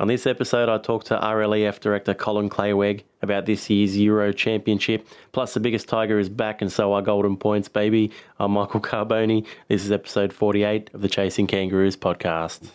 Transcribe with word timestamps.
On 0.00 0.06
this 0.06 0.28
episode, 0.28 0.68
I 0.68 0.78
talked 0.78 1.08
to 1.08 1.18
RLEF 1.18 1.80
director 1.80 2.14
Colin 2.14 2.48
Kleyweg 2.48 3.02
about 3.20 3.46
this 3.46 3.68
year's 3.68 3.96
Euro 3.98 4.32
Championship. 4.32 5.04
Plus, 5.32 5.54
the 5.54 5.60
biggest 5.60 5.88
tiger 5.88 6.20
is 6.20 6.28
back, 6.28 6.62
and 6.62 6.70
so 6.70 6.92
are 6.92 7.02
Golden 7.02 7.36
Points, 7.36 7.68
baby. 7.68 8.12
I'm 8.38 8.52
Michael 8.52 8.80
Carboni. 8.80 9.44
This 9.66 9.84
is 9.84 9.90
episode 9.90 10.32
48 10.32 10.90
of 10.94 11.00
the 11.00 11.08
Chasing 11.08 11.48
Kangaroos 11.48 11.96
podcast. 11.96 12.70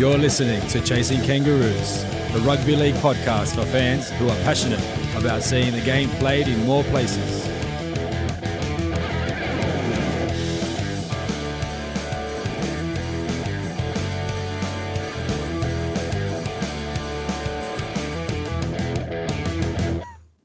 You're 0.00 0.16
listening 0.16 0.66
to 0.68 0.80
Chasing 0.80 1.20
Kangaroos, 1.20 2.06
the 2.32 2.40
rugby 2.42 2.76
league 2.76 2.94
podcast 2.96 3.56
for 3.56 3.66
fans 3.66 4.08
who 4.10 4.28
are 4.28 4.36
passionate 4.44 4.80
about 5.16 5.42
seeing 5.42 5.72
the 5.72 5.80
game 5.80 6.08
played 6.10 6.46
in 6.46 6.64
more 6.64 6.84
places. 6.84 7.48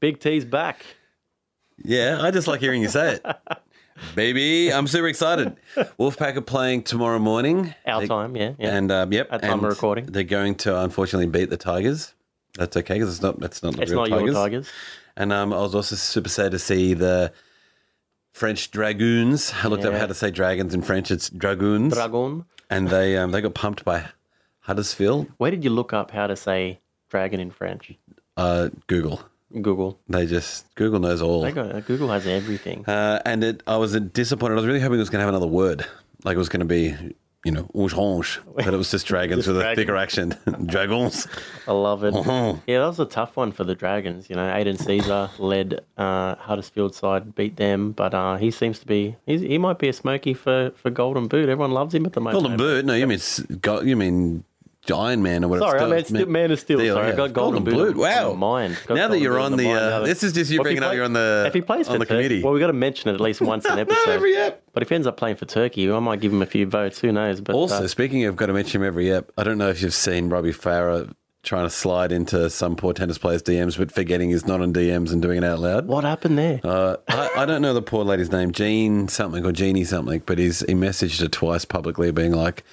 Big 0.00 0.18
T's 0.20 0.44
back. 0.44 0.84
Yeah, 1.78 2.18
I 2.20 2.32
just 2.32 2.48
like 2.48 2.60
hearing 2.60 2.82
you 2.82 2.88
say 2.88 3.14
it. 3.14 3.26
Baby, 4.14 4.72
I'm 4.72 4.86
super 4.86 5.08
excited. 5.08 5.56
Wolfpack 5.98 6.36
are 6.36 6.40
playing 6.42 6.82
tomorrow 6.84 7.18
morning. 7.18 7.74
Our 7.86 8.00
They- 8.02 8.06
time, 8.06 8.36
yeah. 8.36 8.52
yeah. 8.58 8.76
And 8.76 8.90
um, 8.92 9.12
yep, 9.12 9.28
At 9.30 9.42
time 9.42 9.64
recording. 9.64 10.06
they're 10.06 10.22
going 10.24 10.54
to 10.56 10.78
unfortunately 10.80 11.26
beat 11.26 11.50
the 11.50 11.56
Tigers. 11.56 12.14
That's 12.56 12.76
okay 12.76 12.94
because 12.94 13.14
it's 13.14 13.22
not. 13.22 13.38
That's 13.40 13.62
not 13.62 13.76
the 13.76 13.82
it's 13.82 13.90
real 13.90 14.00
not 14.02 14.08
Tigers. 14.10 14.24
your 14.26 14.34
Tigers. 14.34 14.68
And 15.16 15.32
um, 15.32 15.52
I 15.52 15.60
was 15.60 15.74
also 15.74 15.94
super 15.96 16.28
sad 16.28 16.52
to 16.52 16.58
see 16.58 16.94
the 16.94 17.32
French 18.32 18.70
Dragoons. 18.70 19.52
I 19.62 19.68
looked 19.68 19.84
up 19.84 19.94
how 19.94 20.06
to 20.06 20.14
say 20.14 20.30
dragons 20.30 20.74
in 20.74 20.82
French. 20.82 21.10
It's 21.10 21.28
Dragoons, 21.30 21.94
Dragon. 21.94 22.44
and 22.70 22.88
they 22.88 23.16
um, 23.16 23.30
they 23.30 23.40
got 23.40 23.54
pumped 23.54 23.84
by 23.84 24.04
Huddersfield. 24.60 25.26
Where 25.38 25.50
did 25.50 25.64
you 25.64 25.70
look 25.70 25.92
up 25.92 26.10
how 26.10 26.26
to 26.26 26.36
say 26.36 26.80
dragon 27.08 27.40
in 27.40 27.50
French? 27.50 27.92
Uh, 28.36 28.68
Google. 28.86 29.22
Google. 29.62 29.98
They 30.08 30.26
just 30.26 30.72
Google 30.74 31.00
knows 31.00 31.22
all. 31.22 31.42
They 31.42 31.52
got, 31.52 31.84
Google 31.86 32.08
has 32.08 32.26
everything. 32.26 32.84
Uh, 32.86 33.20
and 33.24 33.42
it, 33.44 33.62
I 33.66 33.76
was 33.76 33.92
disappointed. 33.98 34.54
I 34.54 34.56
was 34.56 34.66
really 34.66 34.80
hoping 34.80 34.96
it 34.96 35.00
was 35.00 35.10
going 35.10 35.20
to 35.20 35.24
have 35.26 35.34
another 35.34 35.46
word, 35.46 35.84
like 36.24 36.34
it 36.34 36.38
was 36.38 36.48
going 36.48 36.60
to 36.60 36.66
be, 36.66 36.94
you 37.44 37.52
know, 37.52 37.68
orange, 37.74 38.40
but 38.56 38.66
it 38.72 38.76
was 38.76 38.90
just 38.90 39.06
dragons 39.06 39.44
Just 39.44 39.48
with 39.48 39.58
a 39.58 39.60
dragons. 39.60 39.78
thicker 39.78 39.96
accent. 39.96 40.34
dragons. 40.66 41.28
I 41.68 41.72
love 41.72 42.02
it. 42.04 42.14
Uh-huh. 42.14 42.56
Yeah, 42.66 42.80
that 42.80 42.86
was 42.86 42.98
a 43.00 43.04
tough 43.04 43.36
one 43.36 43.52
for 43.52 43.62
the 43.64 43.74
Dragons. 43.74 44.28
You 44.28 44.34
know, 44.36 44.52
Aidan 44.52 44.76
Sezer 44.76 45.30
led 45.38 45.80
uh, 45.96 46.34
Huddersfield 46.36 46.94
side, 46.94 47.34
beat 47.36 47.56
them, 47.56 47.92
but 47.92 48.14
uh, 48.14 48.36
he 48.36 48.50
seems 48.50 48.78
to 48.80 48.86
be 48.86 49.14
he's, 49.26 49.40
he 49.42 49.58
might 49.58 49.78
be 49.78 49.88
a 49.88 49.92
smoky 49.92 50.34
for, 50.34 50.72
for 50.76 50.90
Golden 50.90 51.28
Boot. 51.28 51.48
Everyone 51.48 51.70
loves 51.72 51.94
him 51.94 52.04
at 52.06 52.14
the 52.14 52.20
moment. 52.20 52.42
Golden 52.42 52.56
Boot? 52.56 52.84
No, 52.84 52.94
you 52.94 53.06
mean 53.06 53.20
you 53.86 53.96
mean 53.96 54.42
Iron 54.94 55.22
Man 55.22 55.44
or 55.44 55.48
whatever. 55.48 55.78
Sorry, 55.78 55.92
I 55.92 56.02
Still- 56.02 56.18
meant 56.18 56.30
Man 56.30 56.50
of 56.50 56.60
Steel. 56.60 56.78
Steel, 56.78 56.94
Sorry, 56.94 57.12
I 57.12 57.16
got 57.16 57.32
Golden, 57.32 57.64
Boot. 57.64 57.74
Boot. 57.74 57.96
Wow. 57.96 58.34
mind. 58.34 58.76
Now 58.88 59.08
that 59.08 59.18
you're 59.20 59.38
on 59.38 59.56
the, 59.56 59.70
uh, 59.70 60.00
this 60.04 60.22
is 60.22 60.32
just 60.32 60.50
you 60.50 60.58
Well, 60.58 60.64
bringing 60.64 60.82
up 60.82 60.90
play- 60.90 60.96
you're 60.96 61.04
on 61.04 61.12
the- 61.12 61.44
if 61.46 61.54
he 61.54 61.60
plays 61.60 61.88
on 61.88 61.94
for 61.94 61.98
the 61.98 62.04
Turkey- 62.04 62.22
committee. 62.28 62.42
Well, 62.42 62.52
we 62.52 62.60
got 62.60 62.66
to 62.68 62.72
mention 62.72 63.10
it 63.10 63.14
at 63.14 63.20
least 63.20 63.40
once 63.40 63.64
an 63.64 63.78
episode. 63.78 64.08
every 64.10 64.36
ep. 64.36 64.62
But 64.72 64.82
if 64.82 64.88
he 64.90 64.94
ends 64.94 65.06
up 65.06 65.16
playing 65.16 65.36
for 65.36 65.46
Turkey, 65.46 65.90
I 65.90 65.98
might 65.98 66.20
give 66.20 66.32
him 66.32 66.42
a 66.42 66.46
few 66.46 66.66
votes. 66.66 66.98
Who 67.00 67.10
knows? 67.12 67.40
But 67.40 67.54
Also, 67.54 67.84
uh, 67.84 67.88
speaking 67.88 68.24
of 68.24 68.36
got 68.36 68.46
to 68.46 68.52
mention 68.52 68.82
him 68.82 68.86
every 68.86 69.10
ep, 69.10 69.32
I 69.38 69.42
don't 69.44 69.58
know 69.58 69.68
if 69.70 69.80
you've 69.82 69.94
seen 69.94 70.28
Robbie 70.28 70.52
Farah 70.52 71.10
trying 71.42 71.64
to 71.64 71.70
slide 71.70 72.10
into 72.10 72.50
some 72.50 72.74
poor 72.74 72.92
tennis 72.92 73.18
player's 73.18 73.40
DMs, 73.40 73.78
but 73.78 73.92
forgetting 73.92 74.30
he's 74.30 74.48
not 74.48 74.60
on 74.60 74.72
DMs 74.72 75.12
and 75.12 75.22
doing 75.22 75.38
it 75.38 75.44
out 75.44 75.60
loud. 75.60 75.86
what 75.86 76.02
happened 76.02 76.36
there? 76.36 76.60
Uh, 76.64 76.96
I, 77.08 77.30
I 77.36 77.46
don't 77.46 77.62
know 77.62 77.72
the 77.72 77.82
poor 77.82 78.04
lady's 78.04 78.32
name, 78.32 78.50
Jean 78.50 79.06
something 79.06 79.46
or 79.46 79.52
Jeannie 79.52 79.84
something, 79.84 80.22
but 80.26 80.38
he's 80.38 80.60
he 80.66 80.74
messaged 80.74 81.20
her 81.20 81.28
twice 81.28 81.64
publicly, 81.64 82.10
being 82.10 82.32
like, 82.32 82.64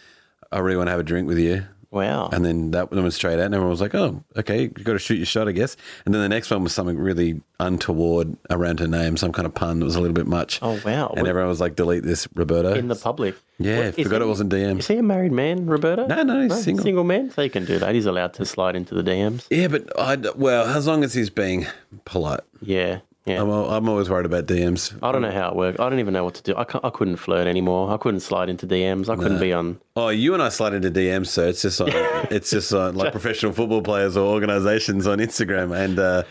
"I 0.51 0.57
really 0.57 0.75
want 0.77 0.87
to 0.87 0.91
have 0.91 0.99
a 0.99 1.03
drink 1.03 1.27
with 1.27 1.37
you." 1.37 1.65
Wow. 1.93 2.29
And 2.33 2.43
then 2.43 2.71
that 2.71 2.91
one 2.91 3.03
was 3.03 3.15
straight 3.15 3.35
out, 3.35 3.45
and 3.45 3.53
everyone 3.55 3.69
was 3.71 3.79
like, 3.81 3.95
"Oh, 3.95 4.23
okay, 4.35 4.63
you 4.63 4.67
got 4.69 4.93
to 4.93 4.99
shoot 4.99 5.15
your 5.15 5.25
shot, 5.25 5.47
I 5.47 5.51
guess." 5.53 5.77
And 6.05 6.13
then 6.13 6.21
the 6.21 6.27
next 6.29 6.49
one 6.51 6.63
was 6.63 6.73
something 6.73 6.97
really 6.97 7.41
untoward 7.59 8.35
around 8.49 8.79
her 8.79 8.87
name, 8.87 9.15
some 9.17 9.31
kind 9.31 9.45
of 9.45 9.53
pun 9.53 9.79
that 9.79 9.85
was 9.85 9.95
a 9.95 10.01
little 10.01 10.13
bit 10.13 10.27
much. 10.27 10.59
oh 10.61 10.79
wow. 10.85 11.13
And 11.15 11.27
everyone 11.27 11.49
was 11.49 11.61
like, 11.61 11.75
"Delete 11.75 12.03
this, 12.03 12.27
Roberto." 12.35 12.73
in 12.73 12.87
the 12.89 12.95
public. 12.95 13.35
yeah, 13.59 13.85
What- 13.85 13.95
forgot 13.95 14.21
he- 14.21 14.25
it 14.25 14.27
wasn't 14.27 14.51
DM. 14.51 14.79
Is 14.79 14.87
he 14.87 14.97
a 14.97 15.03
married 15.03 15.31
man, 15.31 15.65
Roberto? 15.67 16.05
No, 16.07 16.23
no, 16.23 16.41
he's 16.41 16.63
single. 16.63 16.83
Single 16.83 17.03
man, 17.03 17.29
so 17.31 17.41
he 17.43 17.49
can 17.49 17.65
do 17.65 17.79
that. 17.79 17.93
He's 17.95 18.05
allowed 18.05 18.33
to 18.35 18.45
slide 18.45 18.75
into 18.75 18.95
the 18.95 19.03
DMs. 19.03 19.45
Yeah, 19.49 19.67
but 19.67 19.87
I 19.99 20.17
well, 20.35 20.65
as 20.65 20.87
long 20.87 21.03
as 21.03 21.13
he's 21.13 21.29
being 21.29 21.67
polite, 22.05 22.41
Yeah, 22.61 22.99
yeah. 23.25 23.41
I'm 23.41 23.49
I'm 23.49 23.89
always 23.89 24.09
worried 24.09 24.25
about 24.25 24.45
DMs. 24.45 24.97
I 25.01 25.11
don't 25.11 25.21
know 25.21 25.31
how 25.31 25.49
it 25.49 25.55
works. 25.55 25.79
I 25.79 25.89
don't 25.89 25.99
even 25.99 26.13
know 26.13 26.23
what 26.23 26.35
to 26.35 26.43
do. 26.43 26.55
I, 26.55 26.65
I 26.83 26.89
couldn't 26.89 27.17
flirt 27.17 27.47
anymore. 27.47 27.91
I 27.93 27.97
couldn't 27.97 28.19
slide 28.21 28.49
into 28.49 28.67
DMs. 28.67 29.09
I 29.09 29.15
couldn't 29.15 29.39
be 29.39 29.53
on. 29.53 29.79
Oh, 29.95 30.09
you 30.09 30.33
and 30.33 30.43
I 30.43 30.49
slide 30.49 30.73
into 30.73 30.91
DMs, 30.91 31.27
so 31.27 31.47
it's 31.47 31.61
just 31.61 31.79
like 31.79 31.93
it's 32.31 32.49
just 32.49 32.71
like, 32.71 32.95
like 32.95 33.11
professional 33.11 33.53
football 33.53 33.81
players 33.81 34.17
or 34.17 34.27
organisations 34.27 35.07
on 35.07 35.19
Instagram 35.19 35.75
and 35.77 35.99
uh, 35.99 36.23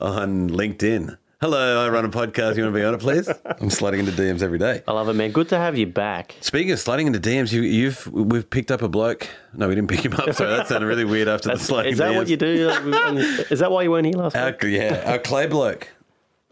on 0.00 0.50
LinkedIn. 0.50 1.16
Hello, 1.40 1.82
I 1.82 1.88
run 1.88 2.04
a 2.04 2.10
podcast. 2.10 2.56
You 2.56 2.64
want 2.64 2.74
to 2.74 2.80
be 2.80 2.84
on 2.84 2.92
it, 2.92 3.00
please? 3.00 3.26
I'm 3.62 3.70
sliding 3.70 4.00
into 4.00 4.12
DMs 4.12 4.42
every 4.42 4.58
day. 4.58 4.82
I 4.86 4.92
love 4.92 5.08
it, 5.08 5.14
man. 5.14 5.32
Good 5.32 5.48
to 5.48 5.56
have 5.56 5.78
you 5.78 5.86
back. 5.86 6.34
Speaking 6.42 6.70
of 6.70 6.78
sliding 6.78 7.06
into 7.06 7.18
DMs, 7.18 7.50
you, 7.50 7.62
you've 7.62 8.06
we've 8.08 8.50
picked 8.50 8.70
up 8.70 8.82
a 8.82 8.88
bloke. 8.88 9.26
No, 9.54 9.66
we 9.66 9.74
didn't 9.74 9.88
pick 9.88 10.04
him 10.04 10.12
up. 10.12 10.34
Sorry, 10.34 10.50
that 10.50 10.68
sounded 10.68 10.86
really 10.86 11.06
weird 11.06 11.28
after 11.28 11.48
the 11.48 11.58
sliding. 11.58 11.92
Is 11.92 11.98
that 11.98 12.12
DMs. 12.12 12.16
what 12.16 12.28
you 12.28 12.36
do? 12.36 12.68
Is 13.50 13.60
that 13.60 13.70
why 13.70 13.84
you 13.84 13.90
weren't 13.90 14.04
here 14.06 14.16
last 14.16 14.36
Our, 14.36 14.50
week? 14.50 14.64
yeah, 14.64 15.02
our 15.12 15.18
clay 15.18 15.46
bloke. 15.46 15.88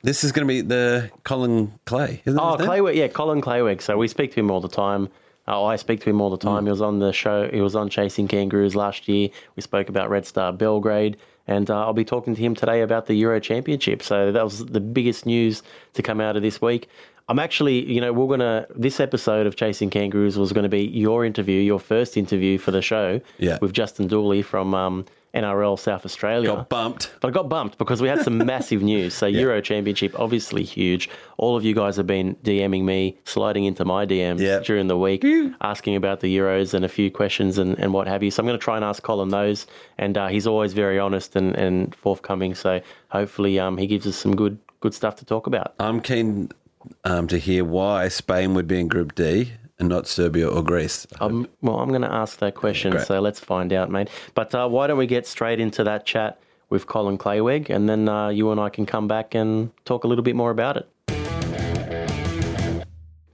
This 0.09 0.25
is 0.25 0.33
going 0.33 0.49
to 0.49 0.51
be 0.51 0.63
the 0.63 1.11
Colin 1.25 1.71
Clay. 1.85 2.23
Isn't 2.25 2.39
it 2.39 2.43
Oh? 2.43 2.57
Kleyweg. 2.57 2.95
Yeah, 2.95 3.09
Colin 3.09 3.43
Kleyweg. 3.43 3.83
So 3.83 3.99
we 3.99 4.09
speak 4.09 4.33
to 4.33 4.41
him 4.41 4.51
all 4.51 4.63
the 4.63 4.67
time. 4.67 5.11
Oh, 5.47 5.67
I 5.67 5.77
speak 5.77 6.01
to 6.01 6.09
him 6.09 6.23
all 6.23 6.31
the 6.31 6.39
time. 6.39 6.65
He 6.65 6.71
was 6.71 6.81
on 6.81 6.99
the 6.99 7.13
show. 7.13 7.47
He 7.53 7.61
was 7.61 7.77
on 7.77 7.91
Chasing 7.91 8.27
Kangaroos 8.27 8.75
last 8.75 9.07
year. 9.07 9.29
We 9.55 9.61
spoke 9.61 9.91
about 9.91 10.09
Red 10.09 10.25
Star 10.25 10.51
Belgrade, 10.51 11.19
and 11.47 11.71
uh, 11.71 11.85
I'll 11.85 11.93
be 11.93 12.07
talking 12.07 12.35
to 12.35 12.41
him 12.41 12.55
today 12.55 12.81
about 12.81 13.05
the 13.05 13.13
Euro 13.17 13.39
Championship. 13.39 14.03
So 14.03 14.33
that 14.33 14.43
was 14.43 14.65
the 14.65 14.81
biggest 14.81 15.27
news 15.27 15.63
to 15.93 16.03
come 16.03 16.23
out 16.23 16.37
of 16.37 16.43
this 16.43 16.63
week. 16.63 16.89
I'm 17.29 17.39
actually, 17.39 17.85
you 17.93 18.01
know, 18.01 18.11
we're 18.15 18.29
gonna. 18.35 18.67
This 18.75 19.01
episode 19.01 19.47
of 19.47 19.57
Chasing 19.57 19.91
Kangaroos 19.91 20.39
was 20.39 20.55
going 20.55 20.63
to 20.65 20.71
be 20.71 20.85
your 20.87 21.27
interview, 21.27 21.61
your 21.61 21.81
first 21.81 22.17
interview 22.17 22.57
for 22.57 22.71
the 22.71 22.81
show, 22.81 23.21
Yeah. 23.37 23.59
with 23.61 23.75
Justin 23.75 24.07
Dooley 24.07 24.41
from 24.41 24.73
um, 24.75 25.05
NRL 25.35 25.79
South 25.79 26.05
Australia. 26.05 26.49
Got 26.49 26.69
bumped. 26.69 27.13
But 27.21 27.29
I 27.29 27.31
got 27.31 27.49
bumped 27.49 27.79
because 27.79 28.01
we 28.01 28.09
had 28.09 28.23
some 28.23 28.39
massive 28.47 28.83
news. 28.83 29.15
So 29.15 29.27
Euro 29.27 29.61
Championship, 29.61 30.19
obviously 30.19 30.65
huge. 30.65 31.09
All 31.37 31.57
of 31.57 31.65
you 31.65 31.75
guys 31.75 31.97
have 31.97 32.07
been 32.07 32.35
DMing 32.45 32.85
me, 32.85 33.19
sliding 33.25 33.65
into 33.65 33.85
my 33.85 34.07
DMs 34.07 34.41
Yeah. 34.41 34.61
during 34.61 34.87
the 34.89 34.97
week, 34.99 35.25
asking 35.61 35.97
about 35.97 36.21
the 36.21 36.35
Euros 36.37 36.75
and 36.75 36.85
a 36.85 36.89
few 36.89 37.11
questions 37.11 37.59
and, 37.59 37.79
and 37.79 37.93
what 37.93 38.09
have 38.09 38.23
you. 38.23 38.31
So 38.31 38.43
I'm 38.43 38.47
going 38.47 38.59
to 38.59 38.63
try 38.65 38.77
and 38.77 38.85
ask 38.85 39.03
Colin 39.03 39.29
those. 39.29 39.67
And 39.99 40.17
uh, 40.17 40.29
he's 40.29 40.47
always 40.47 40.73
very 40.73 40.99
honest 40.99 41.37
and, 41.37 41.55
and 41.57 41.95
forthcoming. 41.95 42.55
So 42.55 42.81
hopefully 43.09 43.59
um, 43.59 43.77
he 43.77 43.87
gives 43.87 44.07
us 44.07 44.17
some 44.17 44.35
good 44.37 44.59
good 44.81 44.95
stuff 44.95 45.17
to 45.17 45.25
talk 45.25 45.47
about. 45.49 45.75
I'm 45.81 46.01
keen 46.01 46.51
um, 47.05 47.27
to 47.29 47.39
hear 47.39 47.65
why 47.65 48.07
Spain 48.09 48.55
would 48.55 48.69
be 48.69 48.79
in 48.79 48.87
Group 48.89 49.15
D 49.17 49.53
and 49.79 49.89
not 49.89 50.07
Serbia 50.07 50.49
or 50.49 50.63
Greece. 50.63 51.07
Um, 51.21 51.49
well, 51.63 51.79
I'm 51.79 51.89
going 51.89 52.03
to 52.03 52.13
ask 52.13 52.39
that 52.39 52.55
question. 52.55 52.93
Great. 52.93 53.07
So 53.07 53.21
let's 53.21 53.41
find 53.41 53.73
out, 53.73 53.91
mate. 53.91 54.09
But 54.35 54.55
uh, 54.55 54.69
why 54.69 54.87
don't 54.87 54.99
we 54.99 55.07
get 55.07 55.27
straight 55.27 55.61
into 55.61 55.85
that 55.85 56.05
chat 56.05 56.41
with 56.71 56.87
Colin 56.87 57.17
Kleyweg 57.17 57.71
and 57.71 57.89
then 57.89 58.09
uh, 58.09 58.29
you 58.29 58.51
and 58.51 58.61
I 58.61 58.69
can 58.69 58.87
come 58.87 59.09
back 59.09 59.35
and 59.35 59.71
talk 59.85 60.05
a 60.05 60.07
little 60.07 60.25
bit 60.25 60.37
more 60.37 60.51
about 60.51 60.77
it. 60.77 60.89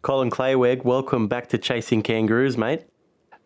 Colin 0.03 0.31
Kleyweg, 0.31 0.85
welcome 0.85 1.29
back 1.29 1.49
to 1.49 1.59
Chasing 1.59 2.03
Kangaroos, 2.03 2.59
mate. 2.59 2.83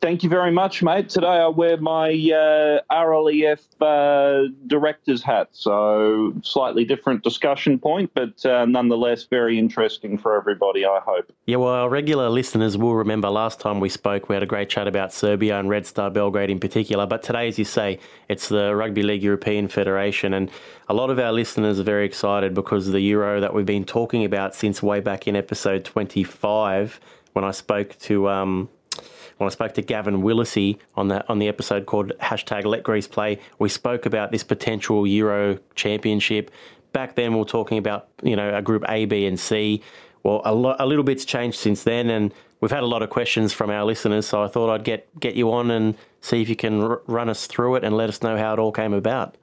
Thank 0.00 0.22
you 0.22 0.28
very 0.28 0.53
much, 0.53 0.81
mate. 0.81 1.09
Today 1.09 1.26
I 1.26 1.48
wear 1.48 1.76
my 1.76 2.10
uh, 2.10 2.81
RLEF 2.88 3.60
uh, 3.81 4.48
director's 4.69 5.25
hat, 5.25 5.48
so 5.50 6.32
slightly 6.43 6.84
different 6.84 7.25
discussion 7.25 7.81
point, 7.81 8.12
but 8.14 8.46
uh, 8.46 8.64
nonetheless 8.64 9.25
very 9.25 9.58
interesting 9.58 10.17
for 10.17 10.37
everybody, 10.37 10.87
I 10.87 11.00
hope. 11.05 11.32
Yeah, 11.46 11.56
well, 11.56 11.70
our 11.70 11.88
regular 11.88 12.28
listeners 12.28 12.76
will 12.76 12.94
remember 12.94 13.28
last 13.28 13.58
time 13.58 13.81
we 13.81 13.88
spoke, 13.88 14.28
we 14.28 14.37
had 14.37 14.43
a 14.44 14.46
great 14.46 14.69
chat 14.69 14.87
about 14.87 15.12
Serbia 15.12 15.58
and 15.58 15.69
Red 15.69 15.84
Star 15.84 16.11
Belgrade 16.11 16.50
in 16.50 16.61
particular. 16.61 17.05
But 17.05 17.25
today, 17.25 17.49
as 17.49 17.58
you 17.58 17.64
say, 17.64 17.99
it's 18.28 18.49
the 18.49 18.76
Rugby 18.76 19.02
League 19.02 19.25
European 19.25 19.67
Federation. 19.67 20.32
And 20.32 20.49
a 20.88 20.94
lot 20.94 21.11
of 21.11 21.19
our 21.19 21.32
listeners 21.32 21.81
are 21.81 21.84
very 21.84 22.06
excited 22.06 22.55
because 22.55 22.87
the 22.93 23.00
Euro 23.00 23.40
that 23.40 23.52
we've 23.52 23.67
been 23.67 23.84
talking 23.84 24.25
about 24.25 24.55
since 24.55 24.81
way 24.81 25.00
back 25.00 25.26
in 25.26 25.34
episode 25.34 25.84
25, 25.84 27.00
when 27.32 27.44
I 27.44 27.50
spoke 27.50 27.99
to. 28.00 28.28
Um, 28.28 28.69
when 29.38 29.46
I 29.46 29.50
spoke 29.50 29.75
to 29.75 29.82
Gavin 29.82 30.23
Willacy 30.23 30.79
on 30.96 31.08
that 31.08 31.29
on 31.29 31.38
the 31.38 31.49
episode 31.49 31.87
called 31.87 32.12
hashtag 32.19 32.64
Let 32.64 32.82
Greece 32.82 33.08
Play, 33.08 33.40
we 33.58 33.69
spoke 33.69 34.05
about 34.05 34.31
this 34.31 34.44
potential 34.44 35.06
Euro 35.06 35.58
Championship. 35.75 36.50
Back 36.93 37.14
then, 37.14 37.32
we 37.32 37.38
were 37.38 37.44
talking 37.44 37.79
about 37.79 38.08
you 38.23 38.37
know 38.37 38.55
a 38.55 38.62
Group 38.62 38.85
A, 38.88 39.05
B, 39.06 39.26
and 39.26 39.38
C. 39.38 39.82
Well, 40.23 40.43
a, 40.44 40.55
lo- 40.55 40.76
a 40.79 40.87
little 40.87 41.05
bit's 41.05 41.25
changed 41.25 41.58
since 41.58 41.85
then, 41.85 42.11
and 42.11 42.35
we've 42.61 42.70
had 42.70 42.82
a 42.82 42.87
lot 42.87 43.02
of 43.02 43.11
questions 43.11 43.52
from 43.52 43.70
our 43.70 43.85
listeners. 43.85 44.26
So 44.26 44.43
I 44.43 44.49
thought 44.49 44.73
I'd 44.73 44.85
get 44.85 45.08
get 45.20 45.35
you 45.35 45.52
on 45.52 45.70
and 45.70 45.96
see 46.20 46.43
if 46.43 46.49
you 46.49 46.56
can 46.56 46.82
r- 46.82 47.02
run 47.06 47.29
us 47.29 47.46
through 47.46 47.76
it 47.76 47.84
and 47.84 47.96
let 47.96 48.08
us 48.08 48.23
know 48.23 48.37
how 48.37 48.52
it 48.52 48.58
all 48.58 48.73
came 48.73 48.93
about. 48.93 49.37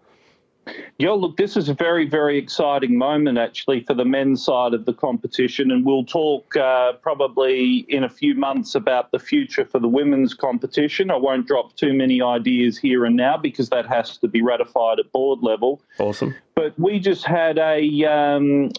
Yeah, 0.98 1.12
look, 1.12 1.38
this 1.38 1.58
is 1.58 1.70
a 1.70 1.74
very, 1.74 2.08
very 2.08 2.38
exciting 2.38 2.98
moment 2.98 3.38
actually 3.38 3.82
for 3.82 3.94
the 3.94 4.06
men's 4.06 4.44
side 4.44 4.74
of 4.74 4.86
the 4.86 4.94
competition, 4.94 5.72
and 5.72 5.86
we'll 5.86 6.06
talk 6.06 6.56
uh, 6.56 6.94
probably 6.94 7.86
in 7.90 8.04
a 8.04 8.10
few 8.10 8.36
months 8.36 8.76
about 8.76 9.12
the 9.12 9.20
future 9.20 9.66
for 9.66 9.80
the 9.80 9.88
women's 9.88 10.34
competition. 10.34 11.12
I 11.12 11.18
won't 11.18 11.48
drop 11.48 11.76
too 11.76 11.94
many 11.94 12.22
ideas 12.22 12.78
here 12.78 13.06
and 13.06 13.16
now 13.16 13.38
because 13.38 13.70
that 13.70 13.86
has 13.88 14.18
to 14.20 14.28
be 14.28 14.42
ratified 14.42 15.00
at 15.00 15.12
board 15.12 15.40
level. 15.42 15.82
Awesome. 16.00 16.36
But 16.56 16.80
we 16.80 17.00
just 17.00 17.26
had 17.26 17.58
a 17.58 18.06
um, 18.06 18.72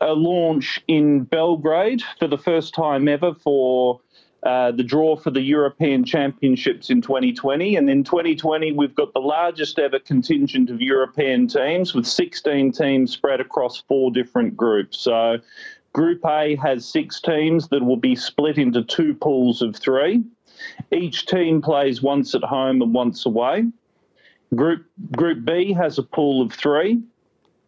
a 0.00 0.12
launch 0.12 0.80
in 0.88 1.22
Belgrade 1.22 2.02
for 2.18 2.26
the 2.26 2.38
first 2.38 2.74
time 2.74 3.06
ever 3.06 3.32
for 3.32 4.00
uh, 4.44 4.70
the 4.72 4.82
draw 4.82 5.16
for 5.16 5.30
the 5.30 5.40
European 5.40 6.04
Championships 6.04 6.90
in 6.90 7.00
2020. 7.00 7.76
And 7.76 7.88
in 7.88 8.04
2020, 8.04 8.72
we've 8.72 8.94
got 8.94 9.12
the 9.14 9.20
largest 9.20 9.78
ever 9.78 9.98
contingent 9.98 10.68
of 10.68 10.82
European 10.82 11.48
teams 11.48 11.94
with 11.94 12.06
16 12.06 12.72
teams 12.72 13.12
spread 13.12 13.40
across 13.40 13.82
four 13.88 14.10
different 14.10 14.54
groups. 14.54 15.00
So 15.00 15.38
Group 15.94 16.26
A 16.26 16.56
has 16.56 16.86
six 16.86 17.20
teams 17.20 17.68
that 17.68 17.82
will 17.82 17.96
be 17.96 18.14
split 18.14 18.58
into 18.58 18.82
two 18.82 19.14
pools 19.14 19.62
of 19.62 19.76
three. 19.76 20.22
Each 20.92 21.24
team 21.24 21.62
plays 21.62 22.02
once 22.02 22.34
at 22.34 22.42
home 22.42 22.82
and 22.82 22.92
once 22.92 23.24
away. 23.24 23.64
Group 24.54 24.84
Group 25.16 25.44
B 25.44 25.72
has 25.72 25.98
a 25.98 26.02
pool 26.02 26.42
of 26.42 26.52
three. 26.52 27.00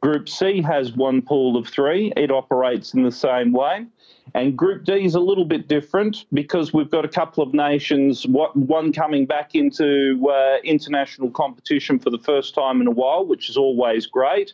Group 0.07 0.29
C 0.29 0.63
has 0.63 0.93
one 0.93 1.21
pool 1.21 1.57
of 1.57 1.67
three. 1.67 2.13
It 2.17 2.31
operates 2.31 2.95
in 2.95 3.03
the 3.03 3.11
same 3.11 3.51
way. 3.51 3.87
And 4.35 4.57
Group 4.57 4.85
D 4.85 5.05
is 5.05 5.17
a 5.17 5.21
little 5.21 5.45
bit 5.45 5.67
different 5.67 6.27
because 6.33 6.73
we've 6.73 6.93
got 6.93 7.05
a 7.05 7.09
couple 7.09 7.43
of 7.43 7.53
nations, 7.53 8.25
one 8.25 8.93
coming 8.93 9.27
back 9.27 9.57
into 9.57 10.31
uh, 10.31 10.59
international 10.63 11.33
competition 11.33 11.99
for 11.99 12.11
the 12.11 12.21
first 12.21 12.55
time 12.55 12.81
in 12.81 12.87
a 12.87 12.93
while, 12.93 13.27
which 13.27 13.51
is 13.51 13.57
always 13.57 14.07
great. 14.07 14.53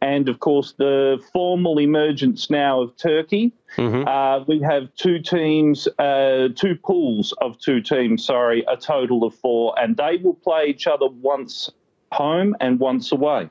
And 0.00 0.28
of 0.28 0.40
course, 0.40 0.74
the 0.76 1.24
formal 1.32 1.78
emergence 1.78 2.50
now 2.50 2.80
of 2.80 2.96
Turkey. 2.96 3.52
Mm-hmm. 3.76 4.02
Uh, 4.04 4.42
we 4.48 4.60
have 4.62 4.92
two 4.96 5.20
teams, 5.20 5.86
uh, 6.00 6.48
two 6.56 6.74
pools 6.74 7.32
of 7.40 7.56
two 7.60 7.80
teams, 7.82 8.24
sorry, 8.24 8.64
a 8.66 8.76
total 8.76 9.22
of 9.22 9.32
four, 9.36 9.78
and 9.80 9.96
they 9.96 10.16
will 10.16 10.34
play 10.34 10.66
each 10.66 10.88
other 10.88 11.06
once 11.06 11.70
home 12.10 12.56
and 12.60 12.80
once 12.80 13.12
away. 13.12 13.48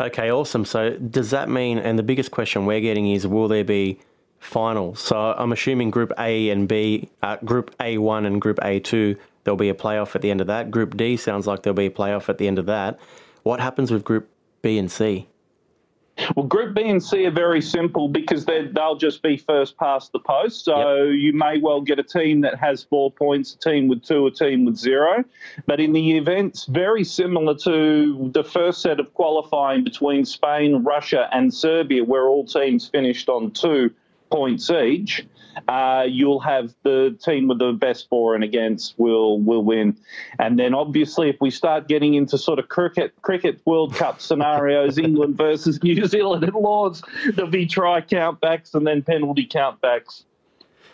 Okay, 0.00 0.30
awesome. 0.30 0.64
So, 0.64 0.96
does 0.96 1.30
that 1.30 1.48
mean, 1.48 1.78
and 1.78 1.98
the 1.98 2.02
biggest 2.02 2.30
question 2.30 2.66
we're 2.66 2.80
getting 2.80 3.10
is 3.10 3.26
will 3.26 3.48
there 3.48 3.64
be 3.64 3.98
finals. 4.42 5.00
So 5.00 5.16
I'm 5.16 5.52
assuming 5.52 5.90
Group 5.90 6.12
A 6.18 6.50
and 6.50 6.68
B, 6.68 7.08
uh, 7.22 7.36
Group 7.44 7.74
A1 7.78 8.26
and 8.26 8.40
Group 8.40 8.58
A2, 8.58 9.16
there'll 9.44 9.56
be 9.56 9.68
a 9.68 9.74
playoff 9.74 10.14
at 10.14 10.22
the 10.22 10.30
end 10.30 10.40
of 10.40 10.48
that. 10.48 10.70
Group 10.70 10.96
D 10.96 11.16
sounds 11.16 11.46
like 11.46 11.62
there'll 11.62 11.76
be 11.76 11.86
a 11.86 11.90
playoff 11.90 12.28
at 12.28 12.38
the 12.38 12.48
end 12.48 12.58
of 12.58 12.66
that. 12.66 12.98
What 13.44 13.60
happens 13.60 13.90
with 13.90 14.04
Group 14.04 14.28
B 14.60 14.78
and 14.78 14.90
C? 14.90 15.28
Well, 16.36 16.46
Group 16.46 16.74
B 16.74 16.82
and 16.82 17.02
C 17.02 17.26
are 17.26 17.30
very 17.30 17.62
simple 17.62 18.08
because 18.08 18.44
they'll 18.44 18.96
just 18.96 19.22
be 19.22 19.36
first 19.36 19.76
past 19.76 20.12
the 20.12 20.18
post. 20.18 20.64
So 20.64 21.04
yep. 21.04 21.14
you 21.18 21.32
may 21.32 21.58
well 21.58 21.80
get 21.80 21.98
a 21.98 22.02
team 22.02 22.42
that 22.42 22.56
has 22.56 22.82
four 22.82 23.10
points, 23.10 23.54
a 23.54 23.58
team 23.58 23.88
with 23.88 24.02
two, 24.02 24.26
a 24.26 24.30
team 24.30 24.64
with 24.64 24.76
zero. 24.76 25.24
But 25.66 25.80
in 25.80 25.92
the 25.92 26.16
events, 26.16 26.66
very 26.66 27.04
similar 27.04 27.54
to 27.58 28.30
the 28.32 28.44
first 28.44 28.82
set 28.82 29.00
of 29.00 29.12
qualifying 29.14 29.84
between 29.84 30.24
Spain, 30.24 30.82
Russia, 30.84 31.28
and 31.32 31.52
Serbia, 31.52 32.04
where 32.04 32.28
all 32.28 32.44
teams 32.44 32.88
finished 32.88 33.28
on 33.28 33.50
two 33.50 33.90
points 34.32 34.70
each, 34.70 35.26
uh, 35.68 36.04
you'll 36.08 36.40
have 36.40 36.74
the 36.82 37.16
team 37.22 37.48
with 37.48 37.58
the 37.58 37.72
best 37.72 38.08
for 38.08 38.34
and 38.34 38.42
against 38.42 38.94
will 38.98 39.38
will 39.38 39.62
win. 39.62 39.96
And 40.38 40.58
then 40.58 40.74
obviously, 40.74 41.28
if 41.28 41.36
we 41.40 41.50
start 41.50 41.88
getting 41.88 42.14
into 42.14 42.38
sort 42.38 42.58
of 42.58 42.68
cricket 42.68 43.12
cricket 43.22 43.60
World 43.66 43.94
Cup 43.94 44.20
scenarios, 44.28 44.98
England 44.98 45.36
versus 45.36 45.82
New 45.82 46.06
Zealand 46.06 46.44
at 46.44 46.54
Lords, 46.54 47.02
there'll 47.34 47.50
be 47.50 47.66
try 47.66 48.00
countbacks 48.00 48.74
and 48.74 48.86
then 48.86 49.02
penalty 49.02 49.46
countbacks. 49.46 50.24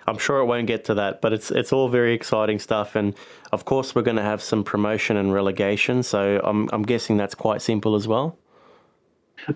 I'm 0.07 0.19
sure 0.19 0.39
it 0.39 0.47
won't 0.47 0.67
get 0.67 0.85
to 0.87 0.95
that, 0.95 1.21
but 1.21 1.33
it's 1.33 1.51
it's 1.51 1.73
all 1.73 1.89
very 1.89 2.15
exciting 2.15 2.59
stuff. 2.59 2.97
And 2.97 3.15
of 3.53 3.65
course, 3.65 3.95
we're 3.95 4.03
going 4.03 4.17
to 4.17 4.23
have 4.23 4.43
some 4.43 4.65
promotion 4.65 5.17
and 5.17 5.33
relegation. 5.33 6.03
So 6.03 6.41
I'm 6.43 6.69
I'm 6.73 6.83
guessing 6.83 7.17
that's 7.17 7.35
quite 7.35 7.63
simple 7.63 7.95
as 7.95 8.09
well. 8.09 8.39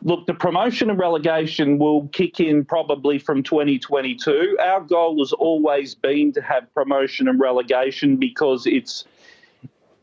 Look, 0.02 0.26
the 0.26 0.34
promotion 0.34 0.90
and 0.90 0.98
relegation 0.98 1.78
will 1.78 2.08
kick 2.08 2.40
in 2.40 2.64
probably 2.64 3.18
from 3.18 3.42
2022. 3.42 4.58
Our 4.60 4.80
goal 4.80 5.18
has 5.18 5.32
always 5.32 5.94
been 5.94 6.32
to 6.32 6.42
have 6.42 6.72
promotion 6.74 7.28
and 7.28 7.40
relegation 7.40 8.16
because 8.16 8.66
it's 8.66 9.04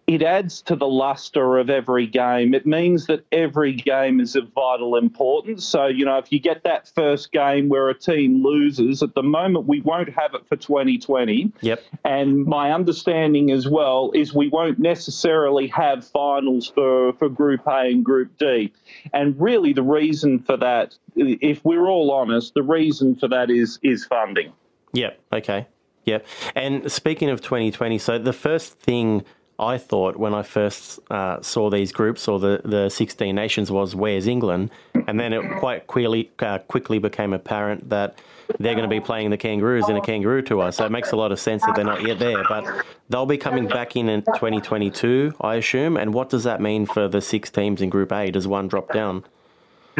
it 0.10 0.24
adds 0.24 0.64
to 0.64 0.76
the 0.76 0.88
luster 0.88 1.60
of 1.60 1.70
every 1.70 2.08
game. 2.08 2.56
It 2.56 2.66
means 2.66 3.06
that 3.06 3.24
every 3.32 3.74
game 3.74 4.20
is 4.20 4.36
of 4.36 4.52
vital 4.54 4.96
importance. 4.96 5.64
So, 5.64 5.86
you 5.86 6.04
know, 6.04 6.18
if 6.18 6.32
you 6.32 6.40
get 6.40 6.64
that 6.64 6.88
first 6.88 7.32
game 7.32 7.70
where 7.70 7.90
a 7.90 7.94
team 7.94 8.44
loses, 8.44 9.04
at 9.04 9.14
the 9.14 9.22
moment 9.22 9.68
we 9.68 9.82
won't 9.82 10.10
have 10.10 10.34
it 10.34 10.48
for 10.48 10.56
2020. 10.56 11.52
Yep. 11.62 11.84
And 12.04 12.44
my 12.44 12.72
understanding 12.72 13.52
as 13.52 13.68
well 13.68 14.10
is 14.16 14.34
we 14.34 14.50
won't 14.50 14.80
necessarily 14.80 15.68
have 15.68 16.08
finals 16.08 16.72
for, 16.74 17.14
for 17.14 17.30
Group 17.30 17.68
A 17.68 17.92
and 17.92 18.04
Group 18.04 18.36
D. 18.40 18.74
And 19.14 19.40
really 19.40 19.74
the 19.74 19.84
reason 19.84 20.40
for 20.40 20.58
that, 20.58 20.98
if 21.16 21.64
we're 21.64 21.86
all 21.86 22.12
honest, 22.12 22.56
the 22.56 22.64
reason 22.64 23.16
for 23.16 23.28
that 23.28 23.52
is 23.52 23.78
is 23.84 24.06
funding. 24.06 24.54
Yep. 24.94 25.20
Okay. 25.34 25.68
Yep. 26.06 26.26
And 26.56 26.92
speaking 26.92 27.30
of 27.30 27.42
2020, 27.42 28.00
so 28.00 28.18
the 28.18 28.34
first 28.34 28.80
thing 28.80 29.24
I 29.60 29.78
thought 29.78 30.16
when 30.16 30.34
I 30.34 30.44
first 30.44 31.00
uh, 31.12 31.42
saw 31.42 31.70
these 31.70 31.92
groups 31.92 32.28
or 32.28 32.40
the, 32.40 32.62
the 32.64 32.90
16 32.90 33.36
nations 33.36 33.70
was 33.70 33.94
where's 33.94 34.26
England? 34.26 34.72
And 35.08 35.20
then 35.20 35.34
it 35.34 35.44
quite 35.60 35.88
quickly, 35.88 36.32
uh, 36.40 36.60
quickly 36.60 36.98
became 36.98 37.34
apparent 37.34 37.90
that 37.90 38.18
they're 38.58 38.74
going 38.74 38.90
to 38.90 38.96
be 38.96 39.02
playing 39.02 39.30
the 39.30 39.38
Kangaroos 39.38 39.90
in 39.90 39.98
a 39.98 40.02
Kangaroo 40.02 40.42
tour. 40.42 40.72
So 40.72 40.86
it 40.86 40.92
makes 40.92 41.12
a 41.12 41.16
lot 41.16 41.32
of 41.32 41.40
sense 41.40 41.62
that 41.64 41.76
they're 41.76 41.86
not 41.86 42.02
yet 42.02 42.20
there. 42.20 42.44
But 42.48 42.86
they'll 43.10 43.26
be 43.26 43.38
coming 43.38 43.68
back 43.68 43.96
in 43.96 44.10
in 44.10 44.22
2022, 44.22 45.36
I 45.42 45.56
assume. 45.56 45.98
And 45.98 46.14
what 46.14 46.30
does 46.30 46.46
that 46.46 46.62
mean 46.62 46.86
for 46.86 47.08
the 47.08 47.22
six 47.22 47.52
teams 47.52 47.82
in 47.82 47.90
Group 47.90 48.12
A? 48.12 48.32
Does 48.32 48.48
one 48.48 48.68
drop 48.68 48.92
down? 48.94 49.24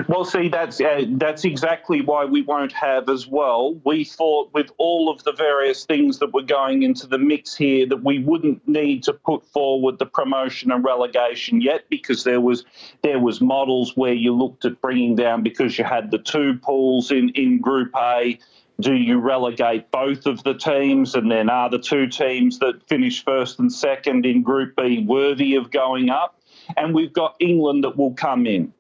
Well, 0.08 0.24
see, 0.24 0.50
that's 0.50 0.80
uh, 0.80 1.06
that's 1.10 1.46
exactly 1.46 2.02
why 2.02 2.24
we 2.26 2.42
won't 2.44 2.72
have 2.74 3.10
as 3.10 3.28
well. 3.28 3.74
We 3.84 4.04
thought 4.04 4.54
with 4.54 4.72
all 4.78 5.10
of 5.10 5.24
the 5.24 5.32
various 5.32 5.86
things 5.86 6.20
that 6.20 6.34
were 6.34 6.44
going 6.44 6.84
into 6.84 7.08
the 7.08 7.18
mix 7.18 7.56
here 7.56 7.88
that 7.88 8.04
we 8.04 8.20
wouldn't 8.20 8.68
need 8.68 9.04
to 9.04 9.14
put 9.14 9.46
forward 9.48 9.98
the 9.98 10.06
promotion 10.06 10.72
and 10.72 10.84
relegation 10.84 11.60
yet 11.60 11.86
because 11.90 12.24
there 12.24 12.40
was 12.40 12.66
there 13.02 13.20
was 13.20 13.42
models 13.42 13.98
where 13.98 14.14
you 14.14 14.34
looked 14.36 14.64
at 14.66 14.80
bringing 14.80 15.16
down 15.16 15.42
because 15.44 15.78
you 15.78 15.84
had 15.84 16.12
the 16.12 16.20
two 16.20 16.60
pools 16.62 17.12
in 17.12 17.30
in 17.30 17.60
Group 17.60 17.92
A. 17.96 18.38
Do 18.80 18.94
you 18.94 19.18
relegate 19.20 19.92
both 19.92 20.26
of 20.26 20.42
the 20.44 20.54
teams, 20.54 21.16
and 21.16 21.30
then 21.30 21.50
are 21.50 21.70
the 21.70 21.80
two 21.80 22.08
teams 22.08 22.60
that 22.60 22.88
finish 22.88 23.26
first 23.26 23.60
and 23.60 23.74
second 23.74 24.26
in 24.26 24.44
Group 24.44 24.76
B 24.78 25.04
worthy 25.06 25.56
of 25.56 25.72
going 25.72 26.10
up? 26.10 26.40
And 26.78 26.94
we've 26.94 27.12
got 27.12 27.36
England 27.40 27.84
that 27.84 27.98
will 27.98 28.14
come 28.14 28.46
in. 28.46 28.72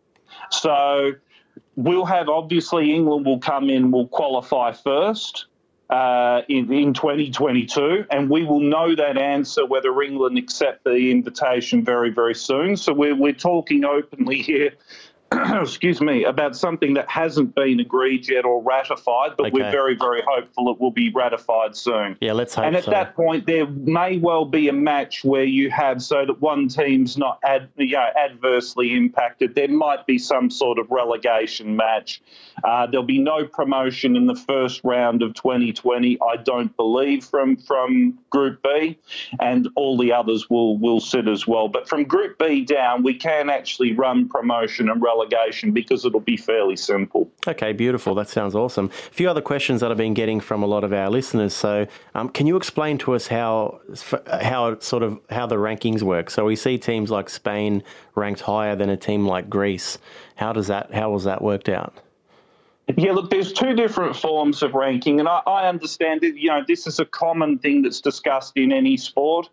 So 0.51 1.13
we'll 1.75 2.06
have 2.06 2.29
obviously 2.29 2.94
England 2.94 3.25
will 3.25 3.39
come 3.39 3.70
in, 3.70 3.91
will 3.91 4.08
qualify 4.08 4.72
first. 4.72 5.46
Uh, 5.89 6.44
in, 6.50 6.72
in 6.72 6.94
2022, 6.94 8.06
and 8.12 8.29
we 8.29 8.44
will 8.44 8.60
know 8.60 8.94
that 8.94 9.18
answer 9.18 9.65
whether 9.65 10.00
England 10.03 10.38
accept 10.38 10.84
the 10.84 11.10
invitation 11.10 11.84
very, 11.84 12.12
very 12.12 12.36
soon. 12.36 12.77
So 12.77 12.94
we're, 12.94 13.15
we're 13.15 13.34
talking 13.34 13.84
openly 13.84 14.39
here 14.39 14.74
excuse 15.62 16.02
me, 16.02 16.24
about 16.24 16.56
something 16.56 16.96
that 16.96 17.08
hasn't 17.08 17.54
been 17.54 17.80
agreed 17.80 18.28
yet 18.28 18.46
or 18.46 18.64
ratified, 18.64 19.32
but 19.38 19.48
okay. 19.48 19.52
we're 19.52 19.72
very, 19.72 19.96
very 19.96 20.24
hopeful 20.28 20.72
it 20.72 20.80
will 20.80 20.92
be 20.92 21.12
ratified 21.12 21.76
soon. 21.76 22.18
Yeah, 22.20 22.34
let's 22.34 22.56
hope 22.56 22.66
And 22.66 22.76
at 22.76 22.86
so. 22.86 22.92
that 22.92 23.16
point, 23.16 23.46
there 23.46 23.68
may 23.68 24.18
well 24.18 24.46
be 24.46 24.70
a 24.70 24.74
match 24.74 25.24
where 25.24 25.44
you 25.44 25.70
have 25.70 26.02
so 26.02 26.26
that 26.26 26.42
one 26.42 26.68
team's 26.68 27.16
not 27.16 27.40
ad, 27.44 27.70
you 27.78 27.92
know, 27.92 28.10
adversely 28.18 28.96
impacted. 28.96 29.54
There 29.54 29.68
might 29.68 30.08
be 30.08 30.18
some 30.18 30.50
sort 30.50 30.80
of 30.80 30.90
relegation 30.90 31.76
match. 31.76 32.22
Uh, 32.64 32.88
there'll 32.88 33.06
be 33.06 33.20
no 33.20 33.46
promotion 33.46 34.16
in 34.16 34.26
the 34.26 34.36
first 34.36 34.82
round 34.84 35.22
of 35.22 35.36
2020, 35.36 36.18
I 36.22 36.38
don't 36.38 36.76
believe, 36.76 37.24
from 37.24 37.56
from 37.58 38.18
Group 38.32 38.64
B, 38.64 38.98
and 39.40 39.70
all 39.76 39.98
the 39.98 40.12
others 40.12 40.50
will 40.50 40.78
will 40.80 41.00
sit 41.00 41.28
as 41.28 41.46
well. 41.46 41.68
But 41.68 41.88
from 41.88 42.06
Group 42.06 42.40
B 42.40 42.66
down, 42.66 43.04
we 43.04 43.14
can 43.14 43.50
actually 43.52 43.94
run 43.94 44.28
promotion 44.28 44.90
and 44.90 45.00
relegation 45.02 45.19
relegation 45.20 45.72
because 45.72 46.06
it'll 46.06 46.20
be 46.20 46.38
fairly 46.38 46.76
simple. 46.76 47.30
Okay, 47.48 47.74
beautiful. 47.74 48.16
That 48.16 48.30
sounds 48.30 48.56
awesome. 48.56 48.86
A 48.86 49.14
few 49.14 49.30
other 49.30 49.42
questions 49.42 49.82
that 49.82 49.92
I've 49.92 49.98
been 49.98 50.14
getting 50.14 50.40
from 50.40 50.64
a 50.64 50.66
lot 50.66 50.84
of 50.84 50.94
our 50.94 51.10
listeners. 51.10 51.54
So, 51.54 51.88
um, 52.16 52.30
can 52.30 52.48
you 52.48 52.56
explain 52.56 52.98
to 53.00 53.14
us 53.14 53.28
how 53.28 53.82
how 54.42 54.80
sort 54.80 55.04
of 55.04 55.20
how 55.30 55.46
the 55.46 55.56
rankings 55.56 56.02
work? 56.02 56.30
So 56.30 56.46
we 56.46 56.56
see 56.56 56.78
teams 56.78 57.12
like 57.12 57.30
Spain 57.30 57.84
ranked 58.16 58.42
higher 58.42 58.76
than 58.76 58.90
a 58.90 58.98
team 58.98 59.26
like 59.26 59.50
Greece. 59.50 59.98
How 60.36 60.54
does 60.54 60.68
that? 60.68 60.94
How 60.94 61.12
was 61.12 61.24
that 61.26 61.42
worked 61.42 61.70
out? 61.70 61.94
Yeah, 62.98 63.12
look, 63.12 63.30
there's 63.30 63.54
two 63.54 63.76
different 63.76 64.16
forms 64.16 64.64
of 64.64 64.74
ranking, 64.74 65.20
and 65.20 65.30
I, 65.30 65.42
I 65.46 65.70
understand 65.70 66.22
that 66.22 66.38
you 66.38 66.50
know 66.50 66.64
this 66.68 66.88
is 66.88 67.00
a 67.00 67.06
common 67.06 67.60
thing 67.60 67.84
that's 67.84 68.02
discussed 68.02 68.54
in 68.56 68.72
any 68.72 68.98
sport 68.98 69.50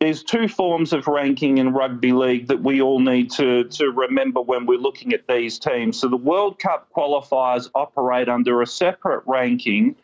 there's 0.00 0.22
two 0.22 0.48
forms 0.48 0.94
of 0.94 1.06
ranking 1.06 1.58
in 1.58 1.74
rugby 1.74 2.12
league 2.12 2.48
that 2.48 2.62
we 2.62 2.80
all 2.80 3.00
need 3.00 3.30
to, 3.30 3.64
to 3.64 3.90
remember 3.90 4.40
when 4.40 4.64
we're 4.64 4.78
looking 4.78 5.12
at 5.12 5.28
these 5.28 5.58
teams. 5.58 6.00
So 6.00 6.08
the 6.08 6.16
World 6.16 6.58
Cup 6.58 6.88
qualifiers 6.96 7.68
operate 7.74 8.26
under 8.26 8.62
a 8.62 8.66
separate 8.66 9.22
ranking, 9.26 9.94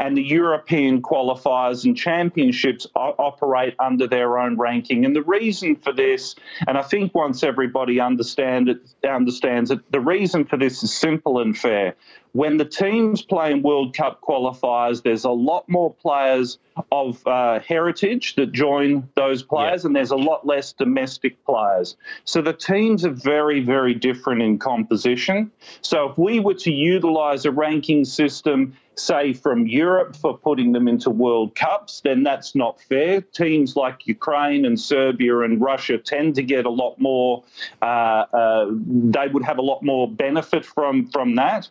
and 0.00 0.16
the 0.16 0.24
European 0.24 1.02
qualifiers 1.02 1.84
and 1.84 1.96
championships 1.96 2.88
operate 2.96 3.76
under 3.78 4.08
their 4.08 4.38
own 4.38 4.58
ranking. 4.58 5.04
And 5.04 5.14
the 5.14 5.22
reason 5.22 5.76
for 5.76 5.92
this, 5.92 6.34
and 6.66 6.76
I 6.76 6.82
think 6.82 7.14
once 7.14 7.44
everybody 7.44 8.00
understand 8.00 8.68
it, 8.68 8.80
understands 9.08 9.70
it, 9.70 9.78
the 9.92 10.00
reason 10.00 10.46
for 10.46 10.56
this 10.56 10.82
is 10.82 10.92
simple 10.92 11.38
and 11.38 11.56
fair 11.56 11.94
when 12.34 12.56
the 12.56 12.64
teams 12.64 13.22
play 13.22 13.52
in 13.52 13.62
World 13.62 13.96
Cup 13.96 14.20
qualifiers, 14.20 15.04
there's 15.04 15.22
a 15.22 15.30
lot 15.30 15.68
more 15.68 15.94
players 15.94 16.58
of 16.90 17.24
uh, 17.28 17.60
heritage 17.60 18.34
that 18.34 18.50
join 18.50 19.08
those 19.14 19.44
players, 19.44 19.84
and 19.84 19.94
there's 19.94 20.10
a 20.10 20.16
lot 20.16 20.44
less 20.44 20.72
domestic 20.72 21.42
players. 21.44 21.96
So 22.24 22.42
the 22.42 22.52
teams 22.52 23.04
are 23.04 23.12
very, 23.12 23.60
very 23.60 23.94
different 23.94 24.42
in 24.42 24.58
composition. 24.58 25.52
So 25.80 26.10
if 26.10 26.18
we 26.18 26.40
were 26.40 26.54
to 26.54 26.72
utilise 26.72 27.44
a 27.44 27.52
ranking 27.52 28.04
system, 28.04 28.76
say 28.96 29.32
from 29.32 29.68
Europe, 29.68 30.16
for 30.16 30.36
putting 30.36 30.72
them 30.72 30.88
into 30.88 31.10
World 31.10 31.54
Cups, 31.54 32.00
then 32.00 32.24
that's 32.24 32.56
not 32.56 32.80
fair. 32.80 33.20
Teams 33.20 33.76
like 33.76 34.08
Ukraine 34.08 34.64
and 34.64 34.78
Serbia 34.80 35.38
and 35.42 35.60
Russia 35.60 35.98
tend 35.98 36.34
to 36.34 36.42
get 36.42 36.66
a 36.66 36.70
lot 36.70 36.98
more. 36.98 37.44
Uh, 37.80 38.24
uh, 38.32 38.66
they 38.72 39.28
would 39.28 39.44
have 39.44 39.58
a 39.58 39.62
lot 39.62 39.84
more 39.84 40.10
benefit 40.10 40.66
from 40.66 41.06
from 41.06 41.36
that. 41.36 41.70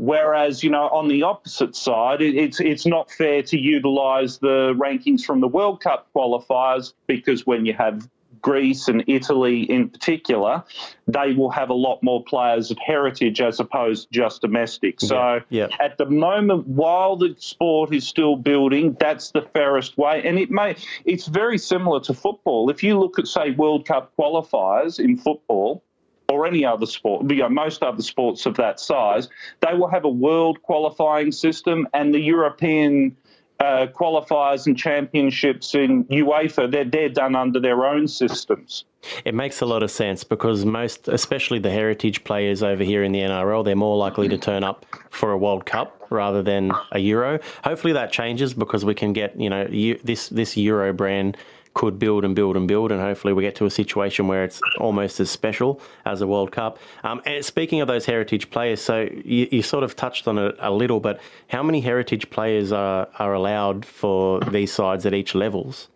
Whereas, 0.00 0.64
you 0.64 0.70
know, 0.70 0.88
on 0.88 1.08
the 1.08 1.24
opposite 1.24 1.76
side, 1.76 2.22
it, 2.22 2.34
it's 2.34 2.58
it's 2.58 2.86
not 2.86 3.10
fair 3.10 3.42
to 3.42 3.60
utilise 3.60 4.38
the 4.38 4.74
rankings 4.74 5.22
from 5.22 5.40
the 5.40 5.48
World 5.48 5.82
Cup 5.82 6.08
qualifiers 6.16 6.94
because 7.06 7.46
when 7.46 7.66
you 7.66 7.74
have 7.74 8.08
Greece 8.40 8.88
and 8.88 9.04
Italy 9.06 9.70
in 9.70 9.90
particular, 9.90 10.64
they 11.06 11.34
will 11.34 11.50
have 11.50 11.68
a 11.68 11.74
lot 11.74 12.02
more 12.02 12.24
players 12.24 12.70
of 12.70 12.78
heritage 12.78 13.42
as 13.42 13.60
opposed 13.60 14.08
to 14.08 14.18
just 14.18 14.40
domestic. 14.40 15.02
So 15.02 15.40
yeah, 15.50 15.68
yeah. 15.68 15.76
at 15.84 15.98
the 15.98 16.06
moment, 16.06 16.66
while 16.66 17.16
the 17.16 17.36
sport 17.38 17.92
is 17.92 18.08
still 18.08 18.36
building, 18.36 18.96
that's 18.98 19.32
the 19.32 19.42
fairest 19.42 19.98
way. 19.98 20.22
And 20.24 20.38
it 20.38 20.50
may 20.50 20.76
it's 21.04 21.26
very 21.26 21.58
similar 21.58 22.00
to 22.00 22.14
football. 22.14 22.70
If 22.70 22.82
you 22.82 22.98
look 22.98 23.18
at 23.18 23.26
say 23.26 23.50
World 23.50 23.86
Cup 23.86 24.12
qualifiers 24.18 24.98
in 24.98 25.18
football, 25.18 25.84
or 26.30 26.46
any 26.46 26.64
other 26.64 26.86
sport, 26.86 27.28
you 27.30 27.36
know, 27.36 27.48
most 27.48 27.82
other 27.82 28.02
sports 28.02 28.46
of 28.46 28.56
that 28.56 28.80
size, 28.80 29.28
they 29.60 29.74
will 29.74 29.88
have 29.88 30.04
a 30.04 30.08
world 30.08 30.62
qualifying 30.62 31.32
system 31.32 31.88
and 31.92 32.14
the 32.14 32.20
European 32.20 33.16
uh, 33.60 33.86
qualifiers 33.92 34.66
and 34.66 34.76
championships 34.76 35.74
in 35.74 36.04
UEFA, 36.04 36.70
they're, 36.70 36.84
they're 36.84 37.10
done 37.10 37.36
under 37.36 37.60
their 37.60 37.84
own 37.84 38.08
systems. 38.08 38.84
It 39.24 39.34
makes 39.34 39.60
a 39.60 39.66
lot 39.66 39.82
of 39.82 39.90
sense 39.90 40.24
because 40.24 40.64
most, 40.64 41.08
especially 41.08 41.58
the 41.58 41.70
heritage 41.70 42.24
players 42.24 42.62
over 42.62 42.82
here 42.82 43.02
in 43.02 43.12
the 43.12 43.20
NRL, 43.20 43.64
they're 43.64 43.76
more 43.76 43.96
likely 43.96 44.28
to 44.28 44.38
turn 44.38 44.64
up 44.64 44.86
for 45.10 45.32
a 45.32 45.38
World 45.38 45.66
Cup 45.66 46.06
rather 46.10 46.42
than 46.42 46.72
a 46.92 46.98
Euro. 47.00 47.38
Hopefully 47.64 47.92
that 47.92 48.12
changes 48.12 48.54
because 48.54 48.84
we 48.84 48.94
can 48.94 49.12
get, 49.12 49.38
you 49.38 49.50
know, 49.50 49.66
this 50.04 50.28
this 50.28 50.56
Euro 50.56 50.92
brand 50.92 51.36
could 51.74 51.98
build 51.98 52.24
and 52.24 52.34
build 52.34 52.56
and 52.56 52.66
build, 52.66 52.90
and 52.90 53.00
hopefully 53.00 53.32
we 53.32 53.42
get 53.42 53.54
to 53.56 53.64
a 53.64 53.70
situation 53.70 54.26
where 54.26 54.42
it's 54.42 54.60
almost 54.78 55.20
as 55.20 55.30
special 55.30 55.80
as 56.04 56.20
a 56.20 56.26
World 56.26 56.50
Cup. 56.50 56.78
Um, 57.04 57.22
and 57.24 57.44
speaking 57.44 57.80
of 57.80 57.88
those 57.88 58.06
heritage 58.06 58.50
players, 58.50 58.80
so 58.80 59.08
you, 59.24 59.48
you 59.50 59.62
sort 59.62 59.84
of 59.84 59.94
touched 59.94 60.26
on 60.26 60.38
it 60.38 60.56
a 60.58 60.70
little, 60.72 61.00
but 61.00 61.20
how 61.48 61.62
many 61.62 61.80
heritage 61.80 62.28
players 62.30 62.72
are, 62.72 63.08
are 63.18 63.34
allowed 63.34 63.84
for 63.84 64.40
these 64.40 64.72
sides 64.72 65.06
at 65.06 65.14
each 65.14 65.34
levels? 65.34 65.88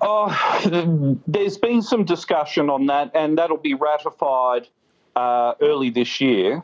Oh, 0.00 1.20
there's 1.26 1.58
been 1.58 1.82
some 1.82 2.04
discussion 2.04 2.70
on 2.70 2.86
that, 2.86 3.10
and 3.14 3.36
that'll 3.38 3.56
be 3.56 3.74
ratified 3.74 4.68
uh, 5.16 5.54
early 5.60 5.90
this 5.90 6.20
year. 6.20 6.62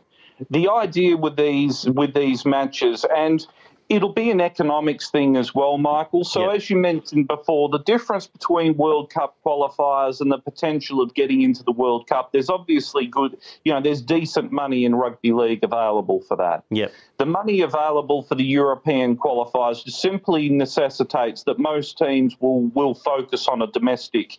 The 0.51 0.69
idea 0.69 1.17
with 1.17 1.37
these 1.37 1.89
with 1.89 2.15
these 2.15 2.45
matches, 2.45 3.05
and 3.15 3.47
it'll 3.93 4.13
be 4.13 4.31
an 4.31 4.41
economics 4.41 5.11
thing 5.11 5.37
as 5.37 5.55
well, 5.55 5.77
Michael. 5.77 6.25
So, 6.25 6.47
yep. 6.47 6.57
as 6.57 6.71
you 6.71 6.79
mentioned 6.79 7.29
before, 7.29 7.69
the 7.69 7.81
difference 7.81 8.27
between 8.27 8.75
World 8.79 9.11
Cup 9.11 9.37
qualifiers 9.45 10.23
and 10.23 10.33
the 10.33 10.39
potential 10.39 11.03
of 11.03 11.13
getting 11.13 11.43
into 11.43 11.63
the 11.63 11.73
World 11.73 12.07
Cup, 12.07 12.33
there's 12.33 12.49
obviously 12.49 13.07
good, 13.07 13.37
you 13.65 13.73
know, 13.73 13.83
there's 13.83 14.01
decent 14.01 14.51
money 14.51 14.87
in 14.87 14.95
rugby 14.95 15.33
league 15.33 15.63
available 15.63 16.23
for 16.23 16.39
that. 16.39 16.65
Yep. 16.71 16.91
The 17.19 17.27
money 17.27 17.61
available 17.61 18.23
for 18.23 18.35
the 18.35 18.45
European 18.45 19.15
qualifiers 19.15 19.85
just 19.85 20.01
simply 20.01 20.49
necessitates 20.49 21.43
that 21.43 21.59
most 21.59 21.99
teams 21.99 22.35
will, 22.41 22.69
will 22.69 22.95
focus 22.95 23.47
on 23.47 23.61
a 23.61 23.67
domestic 23.67 24.39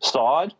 side. 0.00 0.52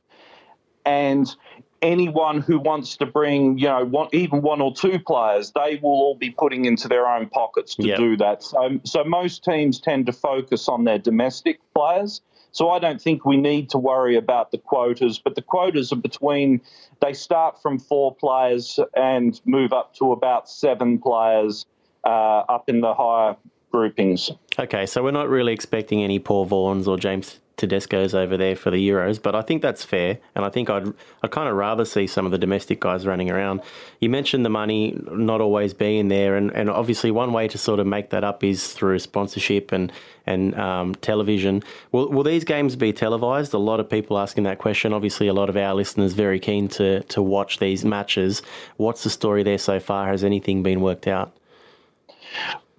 And 0.86 1.34
anyone 1.82 2.40
who 2.40 2.58
wants 2.58 2.96
to 2.98 3.06
bring, 3.06 3.58
you 3.58 3.66
know, 3.66 3.84
one, 3.84 4.08
even 4.12 4.42
one 4.42 4.60
or 4.60 4.74
two 4.74 4.98
players, 4.98 5.52
they 5.52 5.78
will 5.82 5.90
all 5.90 6.14
be 6.14 6.30
putting 6.30 6.64
into 6.64 6.88
their 6.88 7.06
own 7.06 7.28
pockets 7.28 7.74
to 7.76 7.86
yep. 7.86 7.98
do 7.98 8.16
that. 8.18 8.42
So, 8.42 8.80
so 8.84 9.04
most 9.04 9.44
teams 9.44 9.80
tend 9.80 10.06
to 10.06 10.12
focus 10.12 10.68
on 10.68 10.84
their 10.84 10.98
domestic 10.98 11.60
players. 11.74 12.20
So 12.52 12.70
I 12.70 12.78
don't 12.80 13.00
think 13.00 13.24
we 13.24 13.36
need 13.36 13.70
to 13.70 13.78
worry 13.78 14.16
about 14.16 14.50
the 14.50 14.58
quotas, 14.58 15.18
but 15.18 15.36
the 15.36 15.42
quotas 15.42 15.92
are 15.92 15.96
between, 15.96 16.60
they 17.00 17.12
start 17.12 17.62
from 17.62 17.78
four 17.78 18.14
players 18.14 18.78
and 18.94 19.40
move 19.44 19.72
up 19.72 19.94
to 19.96 20.12
about 20.12 20.48
seven 20.48 20.98
players 20.98 21.64
uh, 22.04 22.42
up 22.48 22.68
in 22.68 22.80
the 22.80 22.92
higher 22.92 23.36
groupings. 23.70 24.30
Okay, 24.58 24.86
so 24.86 25.02
we're 25.02 25.10
not 25.10 25.28
really 25.28 25.52
expecting 25.52 26.02
any 26.02 26.18
Paul 26.18 26.46
Vaughans 26.46 26.86
or 26.86 26.98
James 26.98 27.40
Tedesco's 27.60 28.14
over 28.14 28.38
there 28.38 28.56
for 28.56 28.70
the 28.70 28.88
Euros, 28.88 29.20
but 29.20 29.34
I 29.34 29.42
think 29.42 29.60
that's 29.60 29.84
fair, 29.84 30.18
and 30.34 30.46
I 30.46 30.48
think 30.48 30.70
I'd 30.70 30.88
I'd 31.22 31.30
kind 31.30 31.48
of 31.48 31.56
rather 31.56 31.84
see 31.84 32.06
some 32.06 32.24
of 32.24 32.32
the 32.32 32.38
domestic 32.38 32.80
guys 32.80 33.06
running 33.06 33.30
around. 33.30 33.60
You 34.00 34.08
mentioned 34.08 34.46
the 34.46 34.50
money 34.50 34.98
not 35.12 35.42
always 35.42 35.74
being 35.74 36.08
there, 36.08 36.36
and, 36.36 36.50
and 36.52 36.70
obviously 36.70 37.10
one 37.10 37.34
way 37.34 37.48
to 37.48 37.58
sort 37.58 37.78
of 37.78 37.86
make 37.86 38.10
that 38.10 38.24
up 38.24 38.42
is 38.42 38.72
through 38.72 38.98
sponsorship 38.98 39.72
and 39.72 39.92
and 40.26 40.58
um, 40.58 40.94
television. 40.96 41.62
Will 41.92 42.08
will 42.08 42.24
these 42.24 42.44
games 42.44 42.76
be 42.76 42.94
televised? 42.94 43.52
A 43.52 43.58
lot 43.58 43.78
of 43.78 43.90
people 43.90 44.18
asking 44.18 44.44
that 44.44 44.56
question. 44.56 44.94
Obviously, 44.94 45.28
a 45.28 45.34
lot 45.34 45.50
of 45.50 45.56
our 45.56 45.74
listeners 45.74 46.14
very 46.14 46.40
keen 46.40 46.66
to 46.68 47.02
to 47.04 47.20
watch 47.20 47.58
these 47.58 47.84
matches. 47.84 48.42
What's 48.78 49.04
the 49.04 49.10
story 49.10 49.42
there 49.42 49.58
so 49.58 49.78
far? 49.78 50.08
Has 50.08 50.24
anything 50.24 50.62
been 50.62 50.80
worked 50.80 51.06
out? 51.06 51.36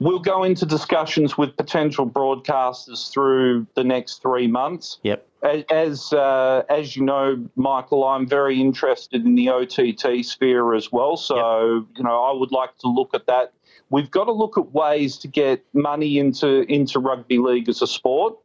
We'll 0.01 0.17
go 0.17 0.43
into 0.43 0.65
discussions 0.65 1.38
with 1.38 1.55
potential 1.55 2.10
broadcasters 2.10 3.12
through 3.12 3.67
the 3.75 3.84
next 3.84 4.24
three 4.24 4.48
months. 4.48 4.98
Yep. 5.03 5.27
As 5.70 6.12
uh, 6.12 6.63
as 6.70 6.96
you 6.96 7.03
know, 7.03 7.48
Michael, 7.55 8.03
I'm 8.03 8.25
very 8.25 8.60
interested 8.60 9.24
in 9.24 9.36
the 9.36 9.50
OTT 9.50 10.25
sphere 10.25 10.74
as 10.74 10.91
well. 10.91 11.17
So 11.17 11.36
yep. 11.36 11.98
you 11.98 12.03
know, 12.03 12.24
I 12.24 12.34
would 12.34 12.51
like 12.51 12.75
to 12.79 12.88
look 12.88 13.13
at 13.13 13.27
that. 13.27 13.53
We've 13.91 14.10
got 14.10 14.24
to 14.24 14.31
look 14.31 14.58
at 14.58 14.72
ways 14.72 15.17
to 15.17 15.27
get 15.27 15.63
money 15.74 16.17
into 16.17 16.62
into 16.62 16.98
rugby 16.98 17.38
league 17.38 17.70
as 17.70 17.84
a 17.84 17.88
sport 17.88 18.39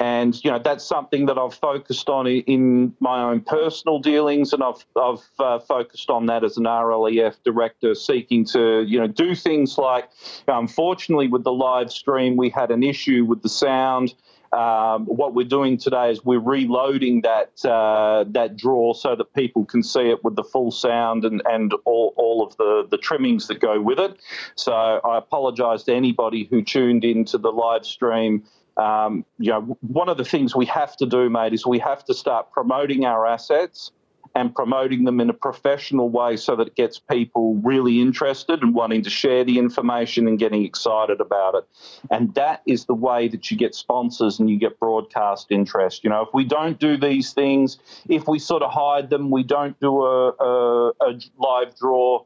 and 0.00 0.42
you 0.42 0.50
know 0.50 0.58
that's 0.58 0.82
something 0.82 1.26
that 1.26 1.38
I've 1.38 1.54
focused 1.54 2.08
on 2.08 2.26
in 2.26 2.94
my 3.00 3.22
own 3.22 3.42
personal 3.42 3.98
dealings, 3.98 4.52
and 4.54 4.62
I've 4.62 4.84
I've 4.96 5.30
uh, 5.38 5.58
focused 5.58 6.08
on 6.08 6.26
that 6.26 6.42
as 6.42 6.56
an 6.56 6.64
RLEF 6.64 7.36
director, 7.44 7.94
seeking 7.94 8.46
to 8.46 8.82
you 8.82 8.98
know 8.98 9.06
do 9.06 9.34
things 9.34 9.76
like, 9.76 10.08
unfortunately, 10.48 11.28
with 11.28 11.44
the 11.44 11.52
live 11.52 11.92
stream, 11.92 12.36
we 12.36 12.48
had 12.48 12.70
an 12.70 12.82
issue 12.82 13.24
with 13.26 13.42
the 13.42 13.50
sound. 13.50 14.14
Um, 14.52 15.06
what 15.06 15.34
we're 15.34 15.46
doing 15.46 15.78
today 15.78 16.10
is 16.10 16.24
we're 16.24 16.40
reloading 16.40 17.20
that 17.20 17.64
uh, 17.64 18.24
that 18.28 18.56
draw 18.56 18.94
so 18.94 19.14
that 19.14 19.32
people 19.34 19.64
can 19.64 19.82
see 19.82 20.08
it 20.10 20.24
with 20.24 20.34
the 20.34 20.42
full 20.42 20.72
sound 20.72 21.24
and, 21.24 21.40
and 21.44 21.72
all, 21.84 22.14
all 22.16 22.44
of 22.44 22.56
the, 22.56 22.84
the 22.90 22.98
trimmings 22.98 23.46
that 23.46 23.60
go 23.60 23.80
with 23.80 24.00
it. 24.00 24.18
So 24.56 24.72
I 24.72 25.18
apologise 25.18 25.84
to 25.84 25.94
anybody 25.94 26.48
who 26.50 26.62
tuned 26.62 27.04
into 27.04 27.38
the 27.38 27.52
live 27.52 27.86
stream 27.86 28.42
um, 28.80 29.26
you 29.38 29.50
know, 29.50 29.76
one 29.82 30.08
of 30.08 30.16
the 30.16 30.24
things 30.24 30.56
we 30.56 30.64
have 30.66 30.96
to 30.96 31.06
do, 31.06 31.28
mate, 31.28 31.52
is 31.52 31.66
we 31.66 31.78
have 31.80 32.02
to 32.06 32.14
start 32.14 32.50
promoting 32.50 33.04
our 33.04 33.26
assets 33.26 33.92
and 34.34 34.54
promoting 34.54 35.04
them 35.04 35.20
in 35.20 35.28
a 35.28 35.34
professional 35.34 36.08
way 36.08 36.36
so 36.36 36.56
that 36.56 36.68
it 36.68 36.76
gets 36.76 36.98
people 36.98 37.56
really 37.56 38.00
interested 38.00 38.62
and 38.62 38.74
wanting 38.74 39.02
to 39.02 39.10
share 39.10 39.44
the 39.44 39.58
information 39.58 40.26
and 40.28 40.38
getting 40.38 40.64
excited 40.64 41.20
about 41.20 41.56
it. 41.56 41.64
And 42.10 42.32
that 42.36 42.62
is 42.64 42.86
the 42.86 42.94
way 42.94 43.28
that 43.28 43.50
you 43.50 43.56
get 43.56 43.74
sponsors 43.74 44.38
and 44.38 44.48
you 44.48 44.58
get 44.58 44.78
broadcast 44.78 45.48
interest. 45.50 46.02
You 46.04 46.10
know, 46.10 46.22
if 46.22 46.28
we 46.32 46.44
don't 46.44 46.78
do 46.78 46.96
these 46.96 47.32
things, 47.32 47.78
if 48.08 48.28
we 48.28 48.38
sort 48.38 48.62
of 48.62 48.70
hide 48.70 49.10
them, 49.10 49.30
we 49.30 49.42
don't 49.42 49.78
do 49.80 50.02
a, 50.04 50.30
a, 50.30 50.88
a 51.00 51.20
live 51.38 51.76
draw. 51.76 52.24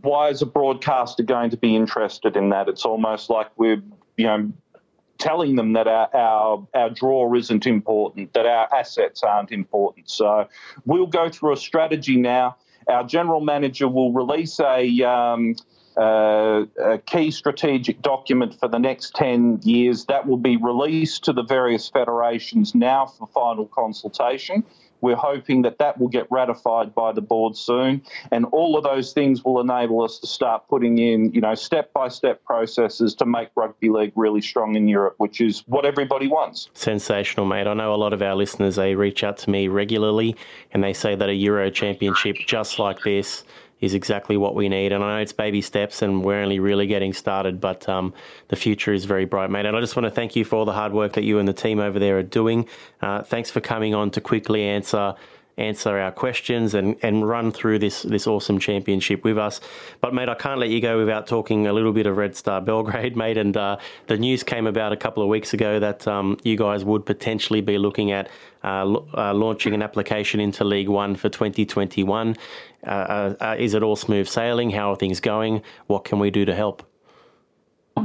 Why 0.00 0.30
is 0.30 0.42
a 0.42 0.46
broadcaster 0.46 1.22
going 1.22 1.50
to 1.50 1.56
be 1.56 1.76
interested 1.76 2.36
in 2.36 2.48
that? 2.48 2.68
It's 2.68 2.84
almost 2.84 3.30
like 3.30 3.50
we're, 3.58 3.82
you 4.16 4.26
know, 4.26 4.52
telling 5.22 5.54
them 5.54 5.72
that 5.74 5.86
our, 5.86 6.08
our, 6.14 6.66
our 6.74 6.90
draw 6.90 7.32
isn't 7.34 7.64
important, 7.64 8.32
that 8.32 8.44
our 8.44 8.68
assets 8.74 9.22
aren't 9.22 9.52
important. 9.52 10.10
So 10.10 10.48
we'll 10.84 11.06
go 11.06 11.28
through 11.28 11.52
a 11.52 11.56
strategy 11.56 12.16
now. 12.16 12.56
Our 12.88 13.04
general 13.04 13.40
manager 13.40 13.86
will 13.86 14.12
release 14.12 14.58
a, 14.58 15.02
um, 15.02 15.54
uh, 15.96 16.64
a 16.82 16.98
key 16.98 17.30
strategic 17.30 18.02
document 18.02 18.58
for 18.58 18.66
the 18.66 18.78
next 18.78 19.14
10 19.14 19.60
years 19.62 20.06
that 20.06 20.26
will 20.26 20.38
be 20.38 20.56
released 20.56 21.22
to 21.24 21.32
the 21.32 21.44
various 21.44 21.88
federations 21.88 22.74
now 22.74 23.06
for 23.06 23.28
final 23.28 23.66
consultation. 23.66 24.64
We're 25.02 25.16
hoping 25.16 25.62
that 25.62 25.78
that 25.78 25.98
will 25.98 26.08
get 26.08 26.26
ratified 26.30 26.94
by 26.94 27.12
the 27.12 27.20
board 27.20 27.56
soon, 27.56 28.02
and 28.30 28.46
all 28.46 28.78
of 28.78 28.84
those 28.84 29.12
things 29.12 29.44
will 29.44 29.60
enable 29.60 30.02
us 30.02 30.18
to 30.20 30.26
start 30.26 30.66
putting 30.68 30.98
in, 30.98 31.32
you 31.34 31.42
know, 31.42 31.54
step-by-step 31.54 32.42
processes 32.44 33.14
to 33.16 33.26
make 33.26 33.48
rugby 33.54 33.90
league 33.90 34.12
really 34.16 34.40
strong 34.40 34.76
in 34.76 34.88
Europe, 34.88 35.16
which 35.18 35.40
is 35.40 35.64
what 35.66 35.84
everybody 35.84 36.28
wants. 36.28 36.70
Sensational, 36.72 37.44
mate. 37.44 37.66
I 37.66 37.74
know 37.74 37.92
a 37.92 37.96
lot 37.96 38.12
of 38.14 38.22
our 38.22 38.34
listeners 38.34 38.76
they 38.76 38.94
reach 38.94 39.22
out 39.22 39.36
to 39.38 39.50
me 39.50 39.68
regularly, 39.68 40.36
and 40.72 40.82
they 40.82 40.92
say 40.92 41.14
that 41.14 41.28
a 41.28 41.34
Euro 41.34 41.70
Championship 41.70 42.36
just 42.46 42.78
like 42.78 43.02
this 43.02 43.44
is 43.82 43.92
exactly 43.92 44.38
what 44.38 44.54
we 44.54 44.68
need. 44.68 44.92
And 44.92 45.04
I 45.04 45.16
know 45.16 45.20
it's 45.20 45.32
baby 45.32 45.60
steps 45.60 46.00
and 46.00 46.24
we're 46.24 46.40
only 46.40 46.60
really 46.60 46.86
getting 46.86 47.12
started, 47.12 47.60
but 47.60 47.86
um, 47.88 48.14
the 48.48 48.56
future 48.56 48.94
is 48.94 49.04
very 49.04 49.26
bright, 49.26 49.50
mate. 49.50 49.66
And 49.66 49.76
I 49.76 49.80
just 49.80 49.96
want 49.96 50.06
to 50.06 50.10
thank 50.10 50.34
you 50.34 50.44
for 50.44 50.56
all 50.56 50.64
the 50.64 50.72
hard 50.72 50.92
work 50.92 51.12
that 51.14 51.24
you 51.24 51.38
and 51.38 51.46
the 51.46 51.52
team 51.52 51.80
over 51.80 51.98
there 51.98 52.16
are 52.16 52.22
doing. 52.22 52.66
Uh, 53.02 53.22
thanks 53.22 53.50
for 53.50 53.60
coming 53.60 53.92
on 53.92 54.10
to 54.12 54.20
quickly 54.20 54.62
answer 54.62 55.14
answer 55.58 55.98
our 55.98 56.12
questions 56.12 56.74
and, 56.74 56.96
and 57.02 57.28
run 57.28 57.52
through 57.52 57.78
this 57.78 58.02
this 58.02 58.26
awesome 58.26 58.58
championship 58.58 59.24
with 59.24 59.38
us. 59.38 59.60
But 60.00 60.14
mate, 60.14 60.28
I 60.28 60.34
can't 60.34 60.58
let 60.58 60.70
you 60.70 60.80
go 60.80 60.98
without 60.98 61.26
talking 61.26 61.66
a 61.66 61.72
little 61.72 61.92
bit 61.92 62.06
of 62.06 62.16
Red 62.16 62.36
Star 62.36 62.60
Belgrade, 62.60 63.16
mate. 63.22 63.36
And 63.36 63.56
uh, 63.56 63.78
the 64.06 64.16
news 64.16 64.42
came 64.42 64.66
about 64.66 64.92
a 64.92 64.96
couple 64.96 65.22
of 65.22 65.28
weeks 65.28 65.54
ago 65.54 65.78
that 65.80 66.06
um, 66.08 66.38
you 66.42 66.56
guys 66.56 66.84
would 66.84 67.04
potentially 67.06 67.60
be 67.60 67.78
looking 67.78 68.12
at 68.12 68.28
uh, 68.64 69.00
uh, 69.14 69.34
launching 69.34 69.74
an 69.74 69.82
application 69.82 70.40
into 70.40 70.64
League 70.64 70.88
One 70.88 71.16
for 71.16 71.28
2021. 71.28 72.36
Uh, 72.84 72.90
uh, 72.90 73.34
uh, 73.40 73.56
is 73.58 73.74
it 73.74 73.82
all 73.82 73.96
smooth 73.96 74.28
sailing? 74.28 74.70
How 74.70 74.92
are 74.92 74.96
things 74.96 75.20
going? 75.20 75.62
What 75.86 76.04
can 76.04 76.18
we 76.18 76.30
do 76.30 76.44
to 76.44 76.54
help? 76.54 76.91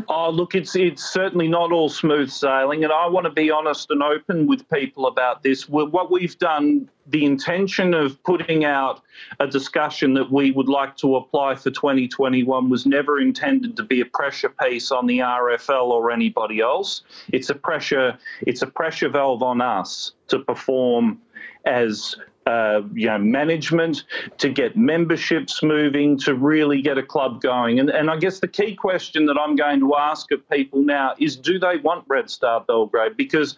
Oh, 0.09 0.29
look, 0.29 0.55
it's 0.55 0.75
it's 0.75 1.03
certainly 1.03 1.47
not 1.47 1.71
all 1.71 1.89
smooth 1.89 2.29
sailing, 2.29 2.83
and 2.83 2.93
I 2.93 3.07
want 3.07 3.25
to 3.25 3.31
be 3.31 3.51
honest 3.51 3.89
and 3.91 4.01
open 4.01 4.47
with 4.47 4.67
people 4.69 5.07
about 5.07 5.43
this. 5.43 5.67
What 5.67 6.11
we've 6.11 6.37
done, 6.39 6.89
the 7.07 7.25
intention 7.25 7.93
of 7.93 8.21
putting 8.23 8.65
out 8.65 9.01
a 9.39 9.47
discussion 9.47 10.13
that 10.15 10.31
we 10.31 10.51
would 10.51 10.69
like 10.69 10.95
to 10.97 11.17
apply 11.17 11.55
for 11.55 11.71
2021 11.71 12.69
was 12.69 12.85
never 12.85 13.19
intended 13.19 13.75
to 13.77 13.83
be 13.83 14.01
a 14.01 14.05
pressure 14.05 14.49
piece 14.49 14.91
on 14.91 15.07
the 15.07 15.19
RFL 15.19 15.89
or 15.89 16.11
anybody 16.11 16.61
else. 16.61 17.03
It's 17.31 17.49
a 17.49 17.55
pressure 17.55 18.17
it's 18.41 18.61
a 18.61 18.67
pressure 18.67 19.09
valve 19.09 19.43
on 19.43 19.61
us 19.61 20.13
to 20.29 20.39
perform 20.39 21.19
as 21.65 22.15
uh, 22.47 22.81
you 22.93 23.07
know, 23.07 23.17
management, 23.17 24.05
to 24.37 24.47
get 24.47 24.77
memberships 24.77 25.61
moving, 25.61 26.17
to 26.17 26.33
really 26.33 26.81
get 26.81 26.97
a 26.97 27.03
club 27.03 27.41
going. 27.41 27.77
And, 27.77 27.89
and 27.89 28.09
I 28.09 28.15
guess 28.15 28.39
the 28.39 28.47
key 28.47 28.73
question 28.73 29.25
that 29.25 29.37
I'm 29.37 29.57
going 29.57 29.81
to 29.81 29.95
ask 29.97 30.31
of 30.31 30.49
people 30.49 30.81
now 30.81 31.13
is 31.19 31.35
do 31.35 31.59
they 31.59 31.75
want 31.77 32.05
Red 32.07 32.29
Star 32.29 32.61
Belgrade? 32.61 33.17
Because 33.17 33.57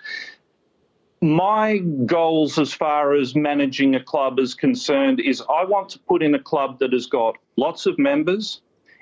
my 1.21 1.77
goals 2.07 2.57
as 2.57 2.73
far 2.73 3.13
as 3.13 3.35
managing 3.35 3.93
a 3.93 4.03
club 4.03 4.39
is 4.39 4.55
concerned 4.55 5.19
is 5.19 5.41
I 5.41 5.65
want 5.65 5.89
to 5.89 5.99
put 5.99 6.23
in 6.23 6.33
a 6.33 6.39
club 6.39 6.79
that 6.79 6.91
has 6.91 7.05
got 7.05 7.35
lots 7.57 7.85
of 7.85 7.99
members, 7.99 8.61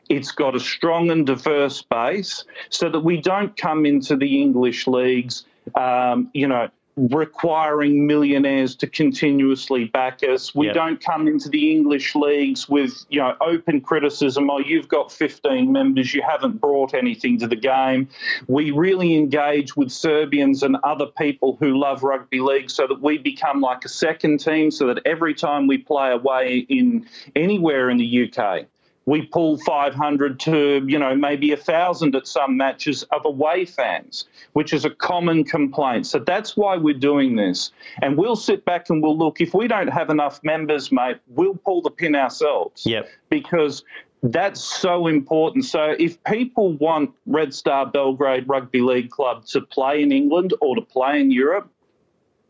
it's 0.10 0.32
got 0.32 0.54
a 0.54 0.60
strong 0.60 1.12
and 1.12 1.26
diverse 1.26 1.82
base 1.82 2.44
so 2.70 2.90
that 2.90 3.00
we 3.00 3.22
don't 3.22 3.56
come 3.56 3.86
into 3.86 4.18
the 4.18 4.42
English 4.42 4.86
leagues, 4.86 5.46
um, 5.76 6.30
you 6.34 6.48
know, 6.48 6.68
requiring 6.98 8.08
millionaires 8.08 8.76
to 8.76 8.88
continuously 8.88 9.86
back 9.86 10.22
us. 10.24 10.56
We 10.56 10.66
yep. 10.66 10.76
don't 10.76 11.00
come 11.00 11.28
into 11.28 11.48
the 11.48 11.72
English 11.72 12.16
leagues 12.16 12.68
with, 12.68 13.06
you 13.10 13.20
know, 13.20 13.36
open 13.40 13.82
criticism. 13.82 14.50
Oh, 14.50 14.58
you've 14.58 14.88
got 14.88 15.12
15 15.12 15.72
members, 15.72 16.14
you 16.14 16.24
haven't 16.28 16.60
brought 16.60 16.96
anything 16.96 17.38
to 17.40 17.48
the 17.48 17.56
game. 17.56 18.10
We 18.48 18.72
really 18.72 19.16
engage 19.16 19.78
with 19.78 19.92
Serbians 19.92 20.64
and 20.64 20.76
other 20.84 21.06
people 21.06 21.56
who 21.60 21.80
love 21.80 22.02
rugby 22.02 22.40
league 22.40 22.72
so 22.72 22.88
that 22.88 23.00
we 23.00 23.20
become 23.20 23.62
like 23.62 23.86
a 23.86 23.90
second 23.90 24.40
team 24.40 24.72
so 24.72 24.88
that 24.88 25.00
every 25.06 25.36
time 25.36 25.68
we 25.68 25.78
play 25.78 26.12
away 26.12 26.66
in 26.68 27.06
anywhere 27.36 27.92
in 27.92 27.98
the 27.98 28.32
UK, 28.32 28.66
we 29.08 29.24
pull 29.26 29.58
500 29.58 30.40
to 30.42 30.86
you 30.88 31.00
know 31.00 31.16
maybe 31.16 31.52
a 31.52 31.58
thousand 31.58 32.16
at 32.16 32.28
some 32.28 32.56
matches 32.56 33.02
of 33.12 33.26
away 33.26 33.66
fans 33.66 34.26
which 34.54 34.74
is 34.74 34.86
a 34.86 34.92
common 34.92 35.44
complaint 35.44 36.06
so 36.06 36.20
that's 36.20 36.56
why 36.56 36.78
we're 36.78 36.94
doing 36.94 37.36
this 37.36 37.72
and 38.04 38.18
we'll 38.18 38.36
sit 38.36 38.64
back 38.66 38.90
and 38.92 39.02
we'll 39.02 39.18
look 39.18 39.42
if 39.42 39.56
we 39.56 39.68
don't 39.68 39.88
have 39.88 40.12
enough 40.12 40.40
members 40.44 40.92
mate 40.92 41.18
we'll 41.30 41.56
pull 41.56 41.82
the 41.82 41.90
pin 41.90 42.16
ourselves 42.16 42.86
yep. 42.86 43.10
because 43.30 43.84
that's 44.24 44.62
so 44.62 45.06
important. 45.06 45.66
So, 45.66 45.96
if 46.00 46.22
people 46.24 46.74
want 46.74 47.12
Red 47.28 47.54
Star 47.54 47.86
Belgrade 47.86 48.50
Rugby 48.50 48.82
League 48.82 49.12
Club 49.12 49.46
to 49.48 49.62
play 49.62 50.02
in 50.02 50.12
England 50.12 50.56
or 50.60 50.76
to 50.76 50.82
play 50.82 51.22
in 51.22 51.30
Europe, 51.30 51.70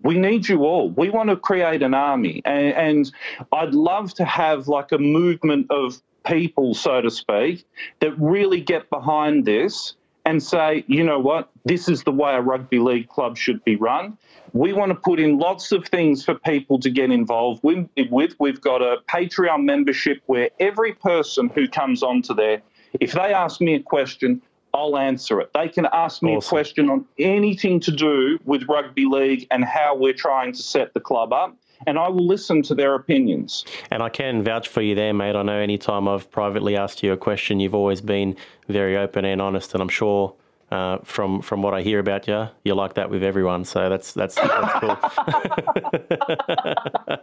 we 0.01 0.17
need 0.17 0.47
you 0.47 0.63
all. 0.63 0.89
We 0.91 1.09
want 1.09 1.29
to 1.29 1.35
create 1.35 1.83
an 1.83 1.93
army. 1.93 2.41
And, 2.45 2.73
and, 2.73 3.11
I'd 3.51 3.73
love 3.73 4.13
to 4.15 4.25
have 4.25 4.69
like 4.69 4.93
a 4.93 4.97
movement 4.97 5.67
of 5.69 6.01
people, 6.27 6.73
so 6.73 7.01
to 7.01 7.09
speak, 7.09 7.65
that 7.99 8.17
really 8.19 8.61
get 8.61 8.89
behind 8.89 9.45
this 9.45 9.95
and 10.25 10.43
say, 10.43 10.83
you 10.87 11.03
know 11.03 11.19
what, 11.19 11.49
this 11.63 11.87
is 11.87 12.03
the 12.03 12.11
way 12.11 12.33
a 12.35 12.41
rugby 12.41 12.79
league 12.79 13.07
club 13.07 13.37
should 13.37 13.63
be 13.63 13.77
run. 13.77 14.17
We 14.51 14.73
want 14.73 14.89
to 14.89 14.95
put 14.95 15.19
in 15.19 15.39
lots 15.39 15.71
of 15.71 15.87
things 15.87 16.25
for 16.25 16.35
people 16.35 16.79
to 16.79 16.89
get 16.89 17.11
involved 17.11 17.63
with. 17.63 18.35
We've 18.39 18.61
got 18.61 18.81
a 18.81 18.97
Patreon 19.09 19.63
membership 19.63 20.21
where 20.25 20.49
every 20.59 20.93
person 20.93 21.49
who 21.55 21.67
comes 21.67 22.03
onto 22.03 22.33
there, 22.33 22.61
if 22.99 23.13
they 23.13 23.33
ask 23.33 23.61
me 23.61 23.75
a 23.75 23.79
question, 23.79 24.41
I'll 24.73 24.97
answer 24.97 25.39
it. 25.39 25.51
They 25.53 25.69
can 25.69 25.87
ask 25.93 26.21
me 26.21 26.35
awesome. 26.35 26.47
a 26.47 26.49
question 26.49 26.89
on 26.89 27.05
anything 27.17 27.79
to 27.81 27.91
do 27.91 28.37
with 28.43 28.67
rugby 28.67 29.05
league 29.05 29.47
and 29.49 29.63
how 29.63 29.95
we're 29.95 30.13
trying 30.13 30.51
to 30.51 30.61
set 30.61 30.93
the 30.93 30.99
club 30.99 31.31
up 31.31 31.55
and 31.85 31.97
I 31.97 32.07
will 32.09 32.25
listen 32.25 32.61
to 32.63 32.75
their 32.75 32.95
opinions. 32.95 33.65
And 33.91 34.01
I 34.01 34.09
can 34.09 34.43
vouch 34.43 34.67
for 34.67 34.81
you 34.81 34.95
there, 34.95 35.13
mate. 35.13 35.35
I 35.35 35.43
know 35.43 35.59
any 35.59 35.77
time 35.77 36.07
I've 36.07 36.29
privately 36.31 36.75
asked 36.75 37.03
you 37.03 37.13
a 37.13 37.17
question, 37.17 37.59
you've 37.59 37.75
always 37.75 38.01
been 38.01 38.35
very 38.67 38.97
open 38.97 39.25
and 39.25 39.41
honest, 39.41 39.73
and 39.73 39.81
I'm 39.81 39.89
sure. 39.89 40.33
Uh, 40.69 40.97
from 41.05 41.41
from 41.41 41.61
what 41.61 41.73
I 41.73 41.81
hear 41.81 41.97
about 41.97 42.27
you, 42.27 42.49
you're 42.65 42.75
like 42.75 42.95
that 42.95 43.09
with 43.09 43.23
everyone. 43.23 43.63
So 43.63 43.87
that's 43.87 44.11
that's 44.11 44.35
that's 44.35 44.79
cool. 44.81 44.97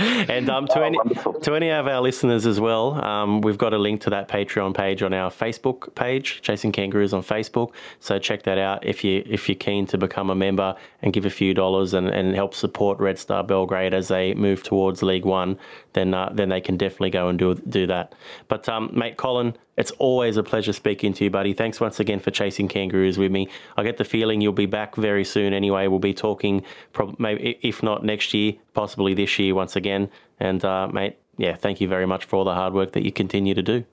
and 0.28 0.48
um, 0.48 0.66
to, 0.68 0.80
oh, 0.80 0.82
any, 0.82 0.98
to 1.42 1.54
any 1.54 1.68
of 1.70 1.86
our 1.86 2.00
listeners 2.00 2.46
as 2.46 2.58
well, 2.58 3.02
um, 3.04 3.40
we've 3.40 3.58
got 3.58 3.74
a 3.74 3.78
link 3.78 4.00
to 4.02 4.10
that 4.10 4.28
Patreon 4.28 4.74
page 4.74 5.02
on 5.02 5.12
our 5.12 5.30
Facebook 5.30 5.94
page, 5.94 6.40
Chasing 6.42 6.72
Kangaroos 6.72 7.12
on 7.12 7.22
Facebook. 7.22 7.72
So 7.98 8.18
check 8.18 8.42
that 8.44 8.58
out 8.58 8.86
if 8.86 9.04
you 9.04 9.22
if 9.26 9.48
you're 9.48 9.56
keen 9.56 9.86
to 9.86 9.98
become 9.98 10.30
a 10.30 10.34
member 10.34 10.74
and 11.02 11.12
give 11.12 11.26
a 11.26 11.30
few 11.30 11.52
dollars 11.52 11.92
and, 11.92 12.08
and 12.08 12.34
help 12.34 12.54
support 12.54 12.98
Red 12.98 13.18
Star 13.18 13.44
Belgrade 13.44 13.92
as 13.92 14.08
they 14.08 14.32
move 14.34 14.62
towards 14.62 15.02
League 15.02 15.24
One. 15.24 15.58
Then 15.92 16.14
uh, 16.14 16.30
then 16.32 16.48
they 16.48 16.60
can 16.60 16.76
definitely 16.76 17.10
go 17.10 17.28
and 17.28 17.38
do 17.38 17.54
do 17.54 17.86
that. 17.88 18.14
But 18.48 18.68
um, 18.68 18.90
mate, 18.94 19.16
Colin, 19.18 19.54
it's 19.80 19.90
always 19.92 20.36
a 20.36 20.42
pleasure 20.42 20.74
speaking 20.74 21.14
to 21.14 21.24
you, 21.24 21.30
buddy. 21.30 21.54
Thanks 21.54 21.80
once 21.80 21.98
again 22.00 22.20
for 22.20 22.30
chasing 22.30 22.68
kangaroos 22.68 23.16
with 23.16 23.32
me. 23.32 23.48
I 23.78 23.82
get 23.82 23.96
the 23.96 24.04
feeling 24.04 24.42
you'll 24.42 24.52
be 24.52 24.66
back 24.66 24.94
very 24.94 25.24
soon 25.24 25.54
anyway. 25.54 25.86
We'll 25.86 25.98
be 25.98 26.12
talking, 26.12 26.62
probably, 26.92 27.16
maybe, 27.18 27.58
if 27.62 27.82
not 27.82 28.04
next 28.04 28.34
year, 28.34 28.52
possibly 28.74 29.14
this 29.14 29.38
year 29.38 29.54
once 29.54 29.76
again. 29.76 30.10
And, 30.38 30.62
uh, 30.64 30.88
mate, 30.88 31.16
yeah, 31.38 31.56
thank 31.56 31.80
you 31.80 31.88
very 31.88 32.06
much 32.06 32.26
for 32.26 32.36
all 32.36 32.44
the 32.44 32.54
hard 32.54 32.74
work 32.74 32.92
that 32.92 33.04
you 33.04 33.10
continue 33.10 33.54
to 33.54 33.62
do. 33.62 33.84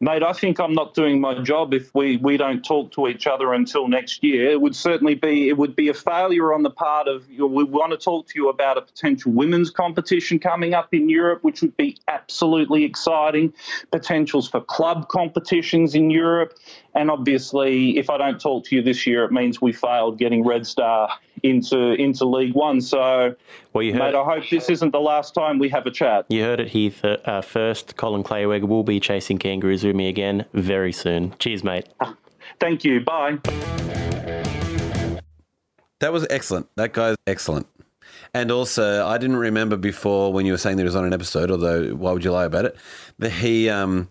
Mate, 0.00 0.22
I 0.22 0.32
think 0.32 0.60
I'm 0.60 0.74
not 0.74 0.94
doing 0.94 1.20
my 1.20 1.42
job 1.42 1.74
if 1.74 1.92
we, 1.92 2.18
we 2.18 2.36
don't 2.36 2.62
talk 2.64 2.92
to 2.92 3.08
each 3.08 3.26
other 3.26 3.52
until 3.52 3.88
next 3.88 4.22
year. 4.22 4.48
It 4.48 4.60
would 4.60 4.76
certainly 4.76 5.16
be 5.16 5.48
it 5.48 5.58
would 5.58 5.74
be 5.74 5.88
a 5.88 5.94
failure 5.94 6.52
on 6.52 6.62
the 6.62 6.70
part 6.70 7.08
of 7.08 7.28
you 7.28 7.38
know, 7.38 7.46
we 7.46 7.64
want 7.64 7.90
to 7.90 7.98
talk 7.98 8.28
to 8.28 8.32
you 8.36 8.48
about 8.48 8.78
a 8.78 8.82
potential 8.82 9.32
women's 9.32 9.70
competition 9.70 10.38
coming 10.38 10.72
up 10.72 10.94
in 10.94 11.08
Europe, 11.08 11.42
which 11.42 11.62
would 11.62 11.76
be 11.76 11.96
absolutely 12.06 12.84
exciting. 12.84 13.52
Potentials 13.90 14.48
for 14.48 14.60
club 14.60 15.08
competitions 15.08 15.96
in 15.96 16.10
Europe, 16.10 16.56
and 16.94 17.10
obviously, 17.10 17.98
if 17.98 18.08
I 18.08 18.18
don't 18.18 18.40
talk 18.40 18.66
to 18.66 18.76
you 18.76 18.82
this 18.82 19.04
year, 19.04 19.24
it 19.24 19.32
means 19.32 19.60
we 19.60 19.72
failed 19.72 20.16
getting 20.16 20.44
Red 20.44 20.64
Star 20.64 21.10
into 21.42 21.92
into 21.94 22.24
League 22.24 22.54
One. 22.54 22.80
So, 22.80 23.34
well, 23.72 23.82
you 23.82 23.92
heard, 23.92 24.12
mate, 24.12 24.14
I 24.14 24.24
hope 24.24 24.48
this 24.50 24.68
isn't 24.70 24.90
the 24.90 25.00
last 25.00 25.34
time 25.34 25.58
we 25.58 25.68
have 25.70 25.86
a 25.86 25.90
chat. 25.90 26.26
You 26.28 26.42
heard 26.42 26.60
it 26.60 26.68
here 26.68 26.90
th- 26.90 27.20
uh, 27.24 27.40
first. 27.40 27.96
Colin 27.96 28.22
Kleyweg 28.22 28.62
will 28.62 28.84
be 28.84 29.00
chasing 29.00 29.38
kangaroos 29.38 29.84
with 29.84 29.96
me 29.96 30.08
again 30.08 30.44
very 30.52 30.92
soon. 30.92 31.34
Cheers, 31.38 31.64
mate. 31.64 31.88
Thank 32.60 32.84
you. 32.84 33.00
Bye. 33.00 33.38
That 36.00 36.12
was 36.12 36.26
excellent. 36.30 36.68
That 36.76 36.92
guy's 36.92 37.16
excellent. 37.26 37.66
And 38.34 38.50
also, 38.50 39.06
I 39.06 39.18
didn't 39.18 39.36
remember 39.36 39.76
before 39.76 40.32
when 40.32 40.46
you 40.46 40.52
were 40.52 40.58
saying 40.58 40.76
that 40.76 40.82
he 40.82 40.86
was 40.86 40.96
on 40.96 41.04
an 41.04 41.12
episode, 41.12 41.50
although 41.50 41.94
why 41.94 42.12
would 42.12 42.24
you 42.24 42.30
lie 42.30 42.44
about 42.44 42.66
it? 42.66 42.76
That 43.18 43.30
he 43.30 43.68
um, 43.68 44.08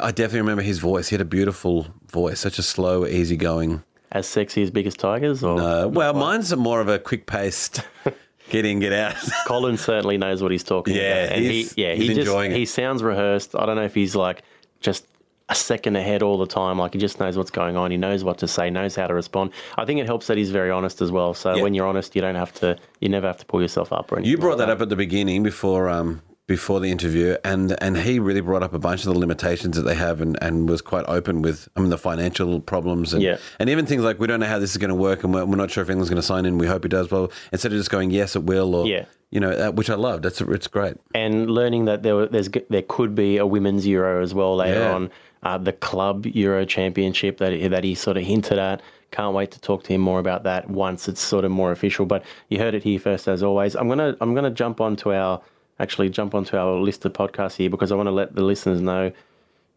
I 0.00 0.10
definitely 0.10 0.40
remember 0.40 0.62
his 0.62 0.78
voice. 0.78 1.08
He 1.08 1.14
had 1.14 1.20
a 1.20 1.26
beautiful 1.26 1.88
voice, 2.10 2.40
such 2.40 2.58
a 2.58 2.62
slow, 2.62 3.06
easygoing. 3.06 3.82
As 4.12 4.28
sexy 4.28 4.62
as 4.62 4.70
Biggest 4.70 5.00
Tigers? 5.00 5.42
Or 5.42 5.56
no. 5.56 5.88
Well, 5.88 6.12
mine's 6.12 6.54
more 6.54 6.80
of 6.80 6.88
a 6.88 6.98
quick 6.98 7.26
paced. 7.26 7.82
Get 8.50 8.66
in, 8.66 8.80
get 8.80 8.92
out. 8.92 9.14
Colin 9.46 9.78
certainly 9.78 10.18
knows 10.18 10.42
what 10.42 10.50
he's 10.50 10.64
talking 10.64 10.94
yeah, 10.94 11.24
about. 11.24 11.36
And 11.36 11.44
he, 11.46 11.68
yeah, 11.74 11.94
he's 11.94 12.08
he 12.08 12.14
just, 12.22 12.50
He 12.50 12.66
sounds 12.66 13.02
rehearsed. 13.02 13.56
I 13.56 13.64
don't 13.64 13.76
know 13.76 13.84
if 13.84 13.94
he's 13.94 14.14
like 14.14 14.42
just 14.80 15.06
a 15.48 15.54
second 15.54 15.96
ahead 15.96 16.22
all 16.22 16.36
the 16.36 16.46
time. 16.46 16.78
Like 16.78 16.92
he 16.92 16.98
just 16.98 17.18
knows 17.18 17.38
what's 17.38 17.50
going 17.50 17.76
on. 17.76 17.90
He 17.90 17.96
knows 17.96 18.24
what 18.24 18.36
to 18.38 18.48
say, 18.48 18.68
knows 18.68 18.94
how 18.94 19.06
to 19.06 19.14
respond. 19.14 19.52
I 19.78 19.86
think 19.86 20.00
it 20.00 20.06
helps 20.06 20.26
that 20.26 20.36
he's 20.36 20.50
very 20.50 20.70
honest 20.70 21.00
as 21.00 21.10
well. 21.10 21.32
So 21.32 21.54
Yeah. 21.54 21.62
when 21.62 21.72
you're 21.72 21.86
honest, 21.86 22.14
you 22.14 22.20
don't 22.20 22.34
have 22.34 22.52
to, 22.54 22.76
you 23.00 23.08
never 23.08 23.26
have 23.26 23.38
to 23.38 23.46
pull 23.46 23.62
yourself 23.62 23.90
up 23.92 24.12
or 24.12 24.16
anything. 24.16 24.30
You 24.30 24.36
brought 24.38 24.58
like 24.58 24.66
that 24.66 24.70
up 24.70 24.82
at 24.82 24.90
the 24.90 24.96
beginning 24.96 25.42
before 25.42 25.88
um, 25.88 26.20
before 26.56 26.80
the 26.80 26.90
interview, 26.90 27.36
and 27.44 27.76
and 27.82 27.96
he 27.96 28.18
really 28.18 28.42
brought 28.42 28.62
up 28.62 28.74
a 28.74 28.78
bunch 28.78 29.00
of 29.06 29.12
the 29.12 29.18
limitations 29.18 29.74
that 29.76 29.82
they 29.90 29.94
have, 29.94 30.20
and, 30.20 30.38
and 30.42 30.68
was 30.68 30.82
quite 30.82 31.04
open 31.08 31.40
with 31.40 31.68
I 31.76 31.80
mean 31.80 31.90
the 31.90 31.98
financial 32.10 32.60
problems, 32.60 33.14
and 33.14 33.22
Yeah. 33.22 33.38
and 33.58 33.70
even 33.70 33.86
things 33.86 34.02
like 34.02 34.18
we 34.20 34.26
don't 34.26 34.40
know 34.40 34.46
how 34.54 34.58
this 34.58 34.72
is 34.72 34.76
going 34.76 34.90
to 34.96 35.00
work, 35.08 35.24
and 35.24 35.32
we're, 35.34 35.44
we're 35.46 35.56
not 35.56 35.70
sure 35.70 35.82
if 35.82 35.88
England's 35.88 36.10
going 36.10 36.20
to 36.20 36.30
sign 36.34 36.44
in. 36.46 36.58
We 36.58 36.66
hope 36.66 36.82
he 36.84 36.88
does. 36.88 37.10
Well, 37.10 37.32
instead 37.52 37.72
of 37.72 37.78
just 37.78 37.90
going 37.90 38.10
yes, 38.10 38.36
it 38.36 38.42
will, 38.44 38.74
or 38.74 38.86
Yeah. 38.86 39.06
you 39.30 39.40
know, 39.40 39.70
which 39.72 39.88
I 39.88 39.94
love. 39.94 40.20
That's 40.22 40.40
it's 40.42 40.68
great. 40.68 40.94
and 41.14 41.50
learning 41.50 41.86
that 41.86 42.02
there 42.02 42.26
there's 42.26 42.50
there 42.68 42.82
could 42.96 43.14
be 43.14 43.38
a 43.38 43.46
women's 43.46 43.86
Euro 43.86 44.22
as 44.22 44.34
well 44.34 44.54
later 44.56 44.80
Yeah. 44.80 44.94
on, 44.94 45.10
uh, 45.42 45.58
the 45.58 45.72
club 45.72 46.26
Euro 46.26 46.64
Championship 46.66 47.38
that 47.38 47.52
he, 47.52 47.66
that 47.68 47.82
he 47.84 47.94
sort 47.94 48.16
of 48.18 48.24
hinted 48.24 48.58
at. 48.58 48.82
Can't 49.10 49.34
wait 49.34 49.50
to 49.50 49.60
talk 49.60 49.82
to 49.84 49.92
him 49.94 50.00
more 50.00 50.18
about 50.20 50.42
that 50.44 50.70
once 50.70 51.06
it's 51.08 51.20
sort 51.20 51.44
of 51.44 51.50
more 51.50 51.70
official. 51.72 52.06
But 52.06 52.22
you 52.48 52.58
heard 52.58 52.74
it 52.74 52.82
here 52.82 52.98
first, 52.98 53.28
as 53.28 53.42
always. 53.42 53.74
I'm 53.74 53.88
gonna 53.88 54.16
I'm 54.20 54.34
gonna 54.34 54.50
jump 54.62 54.80
onto 54.80 55.12
our 55.12 55.40
actually 55.82 56.08
jump 56.08 56.34
onto 56.34 56.56
our 56.56 56.78
list 56.78 57.04
of 57.04 57.12
podcasts 57.12 57.56
here 57.56 57.68
because 57.68 57.90
I 57.90 57.96
want 57.96 58.06
to 58.06 58.12
let 58.12 58.34
the 58.34 58.42
listeners 58.42 58.80
know 58.80 59.12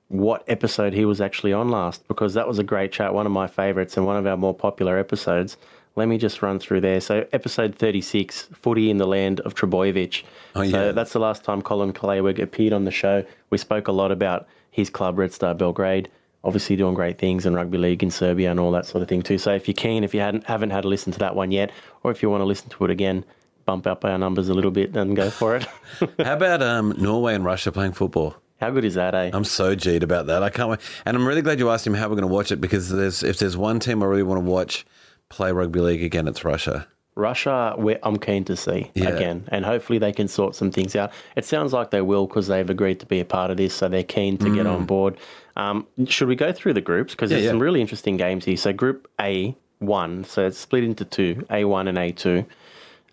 what 0.08 0.44
episode 0.48 0.94
he 0.94 1.04
was 1.04 1.20
actually 1.20 1.52
on 1.52 1.70
last 1.70 2.08
because 2.08 2.36
that 2.36 2.48
was 2.48 2.60
a 2.60 2.64
great 2.64 2.92
chat, 2.92 3.14
one 3.14 3.26
of 3.26 3.32
my 3.32 3.48
favorites 3.48 3.98
and 3.98 4.06
one 4.06 4.16
of 4.16 4.28
our 4.28 4.38
more 4.38 4.54
popular 4.54 5.00
episodes. 5.00 5.58
Let 5.96 6.08
me 6.08 6.18
just 6.18 6.42
run 6.42 6.60
through 6.60 6.82
there. 6.82 7.00
So, 7.00 7.26
episode 7.32 7.76
36, 7.76 8.50
Footy 8.54 8.90
in 8.90 8.98
the 8.98 9.08
Land 9.08 9.40
of 9.42 9.56
Trbojevic. 9.56 10.24
Oh, 10.54 10.62
yeah. 10.62 10.72
So, 10.72 10.92
that's 10.92 11.14
the 11.14 11.20
last 11.20 11.44
time 11.44 11.62
Colin 11.62 11.94
Kleyweg 11.94 12.38
appeared 12.38 12.74
on 12.74 12.84
the 12.84 12.92
show. 12.92 13.26
We 13.50 13.58
spoke 13.58 13.88
a 13.88 13.94
lot 13.94 14.12
about 14.12 14.46
his 14.72 14.90
club, 14.90 15.18
Red 15.18 15.32
Star 15.32 15.56
Belgrade, 15.56 16.10
obviously 16.44 16.76
doing 16.76 16.96
great 16.96 17.18
things 17.18 17.46
in 17.46 17.56
rugby 17.56 17.78
league 17.78 18.04
in 18.04 18.12
Serbia 18.12 18.52
and 18.52 18.60
all 18.60 18.72
that 18.72 18.86
sort 18.86 19.02
of 19.02 19.08
thing 19.08 19.22
too. 19.22 19.38
So, 19.38 19.56
if 19.56 19.70
you're 19.70 19.74
keen, 19.74 20.04
if 20.04 20.14
you 20.14 20.20
hadn't, 20.20 20.44
haven't 20.44 20.72
had 20.72 20.84
a 20.84 20.90
listen 20.90 21.14
to 21.14 21.20
that 21.20 21.34
one 21.34 21.52
yet, 21.52 21.72
or 22.04 22.12
if 22.12 22.22
you 22.22 22.30
want 22.30 22.42
to 22.42 22.46
listen 22.46 22.70
to 22.70 22.84
it 22.84 22.92
again, 22.92 23.24
bump 23.66 23.88
up 23.88 24.06
our 24.06 24.18
numbers 24.18 24.50
a 24.50 24.54
little 24.54 24.72
bit 24.72 24.96
and 24.96 25.16
go 25.16 25.30
for 25.30 25.56
it. 25.56 25.66
How 26.20 26.34
about 26.34 26.62
um, 26.62 26.94
Norway 26.98 27.36
and 27.36 27.44
Russia 27.44 27.72
playing 27.72 27.94
football? 27.94 28.36
How 28.62 28.70
good 28.72 28.86
is 28.86 28.94
that, 28.96 29.14
eh? 29.16 29.32
I'm 29.34 29.44
so 29.44 29.76
G'd 29.76 30.02
about 30.04 30.28
that. 30.28 30.42
I 30.44 30.50
can't 30.50 30.70
wait. 30.70 30.80
And 31.06 31.18
I'm 31.18 31.28
really 31.28 31.42
glad 31.42 31.60
you 31.60 31.70
asked 31.70 31.86
him 31.86 31.94
how 31.94 32.04
we're 32.08 32.16
going 32.16 32.28
to 32.28 32.34
watch 32.34 32.52
it 32.52 32.62
because 32.62 32.90
there's 32.90 33.22
if 33.24 33.38
there's 33.38 33.58
one 33.58 33.80
team 33.80 34.02
I 34.02 34.06
really 34.06 34.24
want 34.24 34.44
to 34.44 34.50
watch 34.50 34.86
play 35.30 35.52
rugby 35.52 35.80
league 35.82 36.04
again, 36.04 36.28
it's 36.28 36.46
Russia. 36.46 36.88
Russia, 37.18 37.76
I'm 38.04 38.18
keen 38.18 38.44
to 38.46 38.58
see 38.58 38.92
Yeah. 38.94 39.10
again, 39.10 39.46
and 39.50 39.64
hopefully 39.66 40.00
they 40.00 40.12
can 40.12 40.28
sort 40.28 40.54
some 40.54 40.70
things 40.70 40.96
out. 40.98 41.12
It 41.38 41.46
sounds 41.46 41.72
like 41.72 41.90
they 41.92 42.02
will 42.02 42.28
because 42.28 42.48
they've 42.48 42.70
agreed 42.70 43.00
to 43.00 43.06
be 43.06 43.22
a 43.22 43.26
part 43.26 43.52
of 43.52 43.58
this, 43.58 43.74
so 43.74 43.88
they're 43.88 44.04
keen 44.04 44.38
to 44.40 44.54
get 44.54 44.68
on 44.68 44.86
board. 44.86 45.16
Um, 45.56 45.88
should 46.08 46.28
we 46.28 46.36
go 46.36 46.52
through 46.52 46.74
the 46.74 46.82
groups 46.82 47.14
because 47.14 47.30
there's 47.30 47.44
Mm. 47.44 47.46
yeah. 47.46 47.52
some 47.52 47.60
really 47.62 47.80
interesting 47.82 48.18
games 48.18 48.44
here. 48.44 48.58
So 48.58 48.74
Group 48.74 49.10
A 49.22 49.56
one, 49.80 50.26
so 50.26 50.46
it's 50.46 50.58
split 50.58 50.84
into 50.84 51.06
two, 51.06 51.46
A 51.50 51.64
one 51.64 51.88
and 51.88 51.98
A 51.98 52.12
two. 52.12 52.46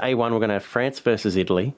A 0.02 0.14
one, 0.14 0.32
we're 0.32 0.40
going 0.40 0.48
to 0.48 0.54
have 0.54 0.64
France 0.64 0.98
versus 0.98 1.36
Italy. 1.36 1.74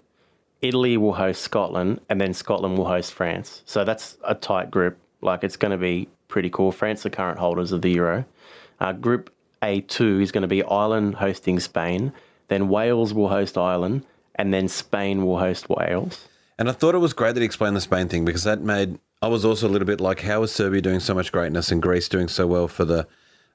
Italy 0.63 0.97
will 0.97 1.13
host 1.13 1.43
Scotland, 1.43 2.01
and 2.09 2.21
then 2.21 2.33
Scotland 2.33 2.79
will 2.79 2.87
host 2.87 3.13
France. 3.13 3.63
So 3.67 3.85
that's 3.85 4.17
a 4.25 4.35
tight 4.35 4.71
group. 4.71 4.97
Like 5.21 5.45
it's 5.45 5.57
going 5.57 5.73
to 5.73 5.79
be 5.79 6.09
pretty 6.29 6.49
cool. 6.51 6.73
France 6.73 7.05
are 7.05 7.11
current 7.11 7.39
holders 7.39 7.71
of 7.73 7.83
the 7.83 7.91
Euro. 7.91 8.25
Uh, 8.81 8.93
group 8.93 9.31
A2 9.63 10.23
is 10.23 10.33
going 10.33 10.43
to 10.43 10.49
be 10.49 10.63
Ireland 10.63 11.17
hosting 11.17 11.61
Spain. 11.61 12.13
Then 12.49 12.69
Wales 12.69 13.13
will 13.13 13.29
host 13.29 13.59
Ireland, 13.59 14.07
and 14.37 14.53
then 14.53 14.69
Spain 14.69 15.25
will 15.25 15.39
host 15.39 15.69
Wales. 15.69 16.29
And 16.59 16.69
I 16.69 16.73
thought 16.73 16.95
it 16.95 16.99
was 16.99 17.13
great 17.13 17.35
that 17.35 17.41
he 17.41 17.47
explained 17.47 17.77
the 17.77 17.81
Spain 17.81 18.09
thing 18.09 18.25
because 18.25 18.45
that 18.45 18.61
made 18.61 18.99
I 19.21 19.29
was 19.29 19.45
also 19.45 19.67
a 19.67 19.71
little 19.71 19.87
bit 19.87 20.01
like, 20.01 20.21
how 20.21 20.43
is 20.43 20.53
Serbia 20.53 20.83
doing 20.83 21.01
so 21.01 21.15
much 21.15 21.33
greatness 21.33 21.73
and 21.73 21.81
Greece 21.81 22.09
doing 22.09 22.29
so 22.29 22.47
well 22.47 22.69
for 22.69 22.85
the? 22.85 23.07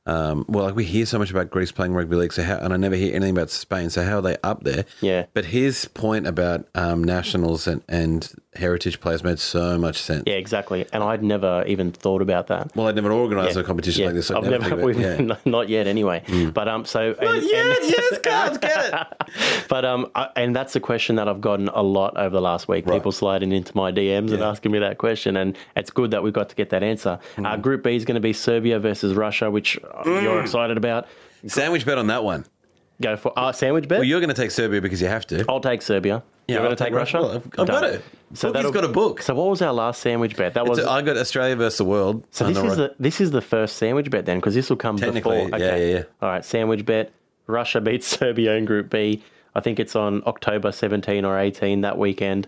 Um, 0.10 0.46
well, 0.48 0.66
like 0.66 0.76
we 0.76 0.86
hear 0.86 1.06
so 1.06 1.20
much 1.20 1.30
about 1.30 1.52
Greece 1.52 1.72
playing 1.72 1.94
rugby 1.94 2.16
league, 2.16 2.34
so 2.34 2.42
how, 2.42 2.58
and 2.58 2.74
I 2.74 2.78
never 2.78 2.96
hear 2.96 3.14
anything 3.14 3.38
about 3.38 3.52
Spain. 3.52 3.92
So 3.92 4.04
how 4.04 4.18
are 4.18 4.22
they 4.22 4.38
up 4.44 4.64
there? 4.64 4.86
Yeah. 5.02 5.28
But 5.36 5.46
his 5.46 5.86
point 5.86 6.26
about 6.26 6.68
um, 6.74 7.04
nationals 7.04 7.68
and, 7.68 7.84
and 7.88 8.28
heritage 8.56 9.00
players 9.00 9.24
made 9.24 9.38
so 9.40 9.78
much 9.78 9.98
sense. 9.98 10.24
Yeah, 10.26 10.34
exactly. 10.34 10.86
And 10.92 11.04
I'd 11.04 11.22
never 11.24 11.64
even 11.68 11.92
thought 11.92 12.22
about 12.22 12.48
that. 12.48 12.76
Well, 12.76 12.88
I'd 12.88 12.96
never 12.96 13.12
organised 13.12 13.56
Yeah. 13.56 13.62
a 13.62 13.64
competition 13.66 14.02
Yeah, 14.02 14.08
like 14.08 14.16
this. 14.16 14.32
I'd 14.32 14.38
I've 14.44 14.50
never, 14.50 14.76
we've, 14.86 15.00
yeah. 15.00 15.18
Mm. 15.18 15.38
not 15.46 15.70
yet 15.70 15.86
anyway. 15.86 16.24
But 16.54 16.68
um, 16.68 16.84
so 16.86 17.14
and, 17.20 17.30
and- 17.30 17.44
yes, 17.44 18.18
Carls, 18.24 18.58
get 18.58 18.94
it. 18.94 19.08
But 19.70 19.86
um, 19.86 20.10
I, 20.16 20.30
and 20.36 20.56
that's 20.56 20.76
a 20.76 20.80
question 20.80 21.16
that 21.18 21.28
I've 21.28 21.42
gotten 21.42 21.68
a 21.68 21.84
lot 21.84 22.18
over 22.18 22.32
the 22.32 22.42
last 22.42 22.68
week. 22.68 22.88
Right. 22.88 22.96
People 22.96 23.12
sliding 23.12 23.52
into 23.52 23.76
my 23.78 23.92
DMs 23.92 24.32
and 24.34 24.42
asking 24.42 24.72
me 24.72 24.80
that 24.80 24.98
question, 24.98 25.38
and 25.38 25.56
it's 25.76 25.92
good 25.92 26.10
that 26.12 26.24
we 26.24 26.32
got 26.32 26.50
to 26.50 26.56
get 26.56 26.72
that 26.72 26.82
answer. 26.82 27.20
Mm. 27.36 27.46
Uh, 27.46 27.58
group 27.58 27.84
B 27.84 27.96
is 27.96 28.04
going 28.04 28.16
to 28.16 28.20
be 28.22 28.34
Serbia 28.34 28.80
versus 28.80 29.14
Russia, 29.14 29.52
which 29.52 29.78
Mm. 30.06 30.24
you're 30.24 30.42
excited 30.42 30.76
about. 30.78 31.08
Sandwich 31.46 31.86
bet 31.86 32.00
on 32.00 32.08
that 32.08 32.24
one. 32.24 32.46
Go 33.00 33.16
for 33.16 33.32
uh, 33.38 33.52
sandwich 33.52 33.88
bet. 33.88 34.00
Well, 34.00 34.08
you're 34.08 34.20
going 34.20 34.34
to 34.34 34.42
take 34.42 34.50
Serbia 34.52 34.82
because 34.82 35.02
you 35.02 35.08
have 35.08 35.28
to. 35.28 35.46
I'll 35.48 35.60
take 35.62 35.84
Serbia. 35.84 36.24
You're 36.50 36.60
I'll 36.60 36.66
going 36.68 36.78
to 36.78 36.84
take 36.84 36.94
Russia. 36.94 37.18
Well, 37.22 37.32
I've- 37.36 37.50
I've 37.58 37.68
got 37.68 37.84
it. 37.84 38.02
Bookie's 38.32 38.42
that'll- 38.54 38.72
got 38.72 38.84
a 38.86 38.88
book. 38.90 39.22
So 39.22 39.34
what 39.36 39.48
was 39.50 39.62
our 39.62 39.74
last 39.74 40.02
sandwich 40.02 40.36
bet? 40.36 40.54
That 40.54 40.66
was. 40.68 40.80
So 40.80 40.90
I 40.90 41.02
got 41.02 41.18
Australia 41.18 41.56
versus 41.56 41.78
the 41.80 41.86
world. 41.86 42.24
So 42.32 42.46
this 42.48 42.58
is 42.58 42.78
the 42.78 42.96
this 43.00 43.22
is 43.22 43.32
the 43.32 43.42
first 43.42 43.78
sandwich 43.78 44.10
bet 44.12 44.26
then, 44.26 44.38
because 44.40 44.54
this 44.56 44.70
will 44.70 44.78
come 44.78 44.98
Technically, 44.98 45.46
before. 45.46 45.60
yeah, 45.60 45.76
yeah, 45.76 45.86
yeah. 45.98 46.04
All 46.22 46.30
right, 46.30 46.46
sandwich 46.46 46.86
bet. 46.86 47.12
Russia 47.48 47.82
beats 47.82 48.06
Serbia 48.18 48.54
in 48.56 48.66
Group 48.66 48.90
B. 48.90 49.24
I 49.56 49.62
think 49.62 49.80
it's 49.80 49.96
on 49.96 50.22
October 50.28 50.72
17 50.72 51.26
or 51.26 51.40
18 51.40 51.82
that 51.82 51.98
weekend. 51.98 52.48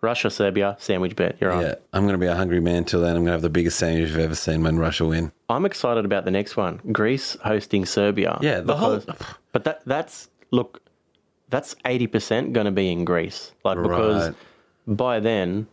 Russia, 0.00 0.30
Serbia, 0.30 0.76
sandwich 0.78 1.16
bet. 1.16 1.36
You're 1.40 1.50
on. 1.50 1.62
Yeah, 1.62 1.74
I'm 1.92 2.02
going 2.04 2.12
to 2.14 2.18
be 2.18 2.28
a 2.28 2.36
hungry 2.36 2.60
man 2.60 2.84
till 2.84 3.00
then. 3.00 3.10
I'm 3.16 3.22
going 3.22 3.26
to 3.26 3.32
have 3.32 3.42
the 3.42 3.50
biggest 3.50 3.78
sandwich 3.80 4.10
I've 4.12 4.18
ever 4.18 4.36
seen 4.36 4.62
when 4.62 4.78
Russia 4.78 5.04
win. 5.04 5.32
I'm 5.48 5.64
excited 5.66 6.04
about 6.04 6.24
the 6.24 6.30
next 6.30 6.56
one. 6.56 6.80
Greece 6.92 7.36
hosting 7.44 7.84
Serbia. 7.84 8.38
Yeah, 8.40 8.60
the 8.60 8.76
whole- 8.76 9.02
But 9.50 9.64
that 9.64 9.80
that's 9.86 10.28
look, 10.52 10.80
that's 11.48 11.74
80% 11.84 12.52
going 12.52 12.66
to 12.66 12.70
be 12.72 12.90
in 12.92 13.04
Greece. 13.04 13.52
Like 13.64 13.80
because 13.82 14.28
Right. 14.28 14.36
by 14.86 15.20
then, 15.20 15.66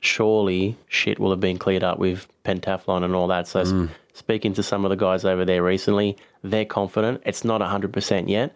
surely 0.00 0.76
shit 0.88 1.18
will 1.18 1.30
have 1.30 1.40
been 1.40 1.58
cleared 1.58 1.84
up 1.84 1.98
with 1.98 2.26
pentathlon 2.44 3.04
and 3.04 3.14
all 3.14 3.28
that. 3.28 3.46
So 3.46 3.62
Mm. 3.62 3.88
speaking 4.12 4.52
to 4.54 4.62
some 4.62 4.84
of 4.84 4.90
the 4.90 4.96
guys 4.96 5.24
over 5.24 5.44
there 5.44 5.62
recently, 5.62 6.16
they're 6.42 6.64
confident. 6.64 7.22
It's 7.24 7.44
not 7.44 7.60
100% 7.62 8.28
yet. 8.28 8.54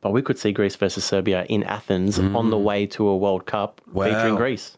But 0.00 0.10
we 0.12 0.22
could 0.22 0.38
see 0.38 0.52
Greece 0.52 0.76
versus 0.76 1.04
Serbia 1.04 1.44
in 1.48 1.64
Athens 1.64 2.18
on 2.18 2.50
the 2.50 2.58
way 2.58 2.86
to 2.86 3.08
a 3.08 3.16
World 3.16 3.46
Cup 3.46 3.80
Mm. 3.88 3.92
Wow. 3.94 4.04
featuring 4.04 4.36
Greece. 4.36 4.76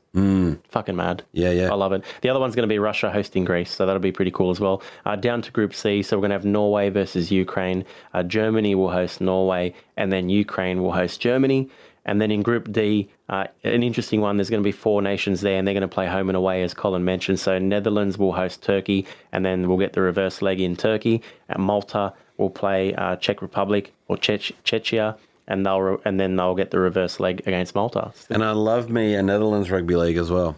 Fucking 0.71 0.97
mad. 0.97 1.23
Yeah, 1.33 1.51
yeah. 1.51 1.71
I 1.71 1.75
love 1.75 1.93
it. 1.93 2.05
The 2.23 2.29
other 2.31 2.41
one's 2.41 2.55
going 2.55 2.69
to 2.69 2.73
be 2.73 2.79
Russia 2.79 3.11
hosting 3.11 3.45
Greece, 3.45 3.71
so 3.71 3.87
that'll 3.87 4.01
be 4.01 4.13
pretty 4.13 4.31
cool 4.31 4.51
as 4.51 4.61
well. 4.61 4.83
Uh, 5.05 5.17
down 5.17 5.43
to 5.43 5.51
Group 5.53 5.75
C, 5.75 6.03
so 6.03 6.17
we're 6.17 6.23
going 6.23 6.31
to 6.31 6.37
have 6.37 6.45
Norway 6.45 6.89
versus 6.89 7.31
Ukraine. 7.31 7.85
Uh, 8.15 8.23
Germany 8.23 8.75
will 8.75 8.91
host 8.91 9.21
Norway, 9.21 9.75
and 9.97 10.13
then 10.13 10.29
Ukraine 10.29 10.83
will 10.83 10.93
host 10.93 11.21
Germany. 11.21 11.69
And 12.07 12.21
then 12.21 12.31
in 12.31 12.41
Group 12.43 12.73
D, 12.73 13.11
uh, 13.29 13.45
an 13.63 13.83
interesting 13.83 14.21
one. 14.23 14.39
There's 14.39 14.49
going 14.51 14.63
to 14.63 14.67
be 14.67 14.73
four 14.73 15.03
nations 15.03 15.43
there, 15.43 15.59
and 15.59 15.67
they're 15.67 15.75
going 15.75 15.83
to 15.83 15.89
play 15.89 16.07
home 16.07 16.31
and 16.31 16.37
away, 16.37 16.63
as 16.63 16.73
Colin 16.73 17.05
mentioned. 17.05 17.39
So 17.39 17.59
Netherlands 17.59 18.17
will 18.17 18.33
host 18.33 18.63
Turkey, 18.63 19.07
and 19.33 19.45
then 19.45 19.69
we'll 19.69 19.79
get 19.79 19.93
the 19.93 20.01
reverse 20.01 20.41
leg 20.41 20.61
in 20.61 20.77
Turkey. 20.77 21.23
And 21.51 21.63
Malta 21.63 22.15
will 22.41 22.51
play 22.51 22.95
uh, 22.95 23.17
Czech 23.17 23.43
Republic 23.43 23.93
or 24.09 24.17
Czech- 24.17 24.53
Czechia, 24.65 25.17
and 25.47 25.65
they'll 25.65 25.81
re- 25.81 25.99
and 26.05 26.19
then 26.19 26.37
they'll 26.37 26.55
get 26.57 26.71
the 26.71 26.79
reverse 26.81 27.21
leg 27.21 27.43
against 27.47 27.75
Malta. 27.75 28.13
And 28.31 28.43
I 28.43 28.53
love 28.53 28.91
me 28.91 29.15
a 29.15 29.23
Netherlands 29.23 29.71
rugby 29.71 29.95
league 29.97 30.17
as 30.17 30.31
well. 30.31 30.57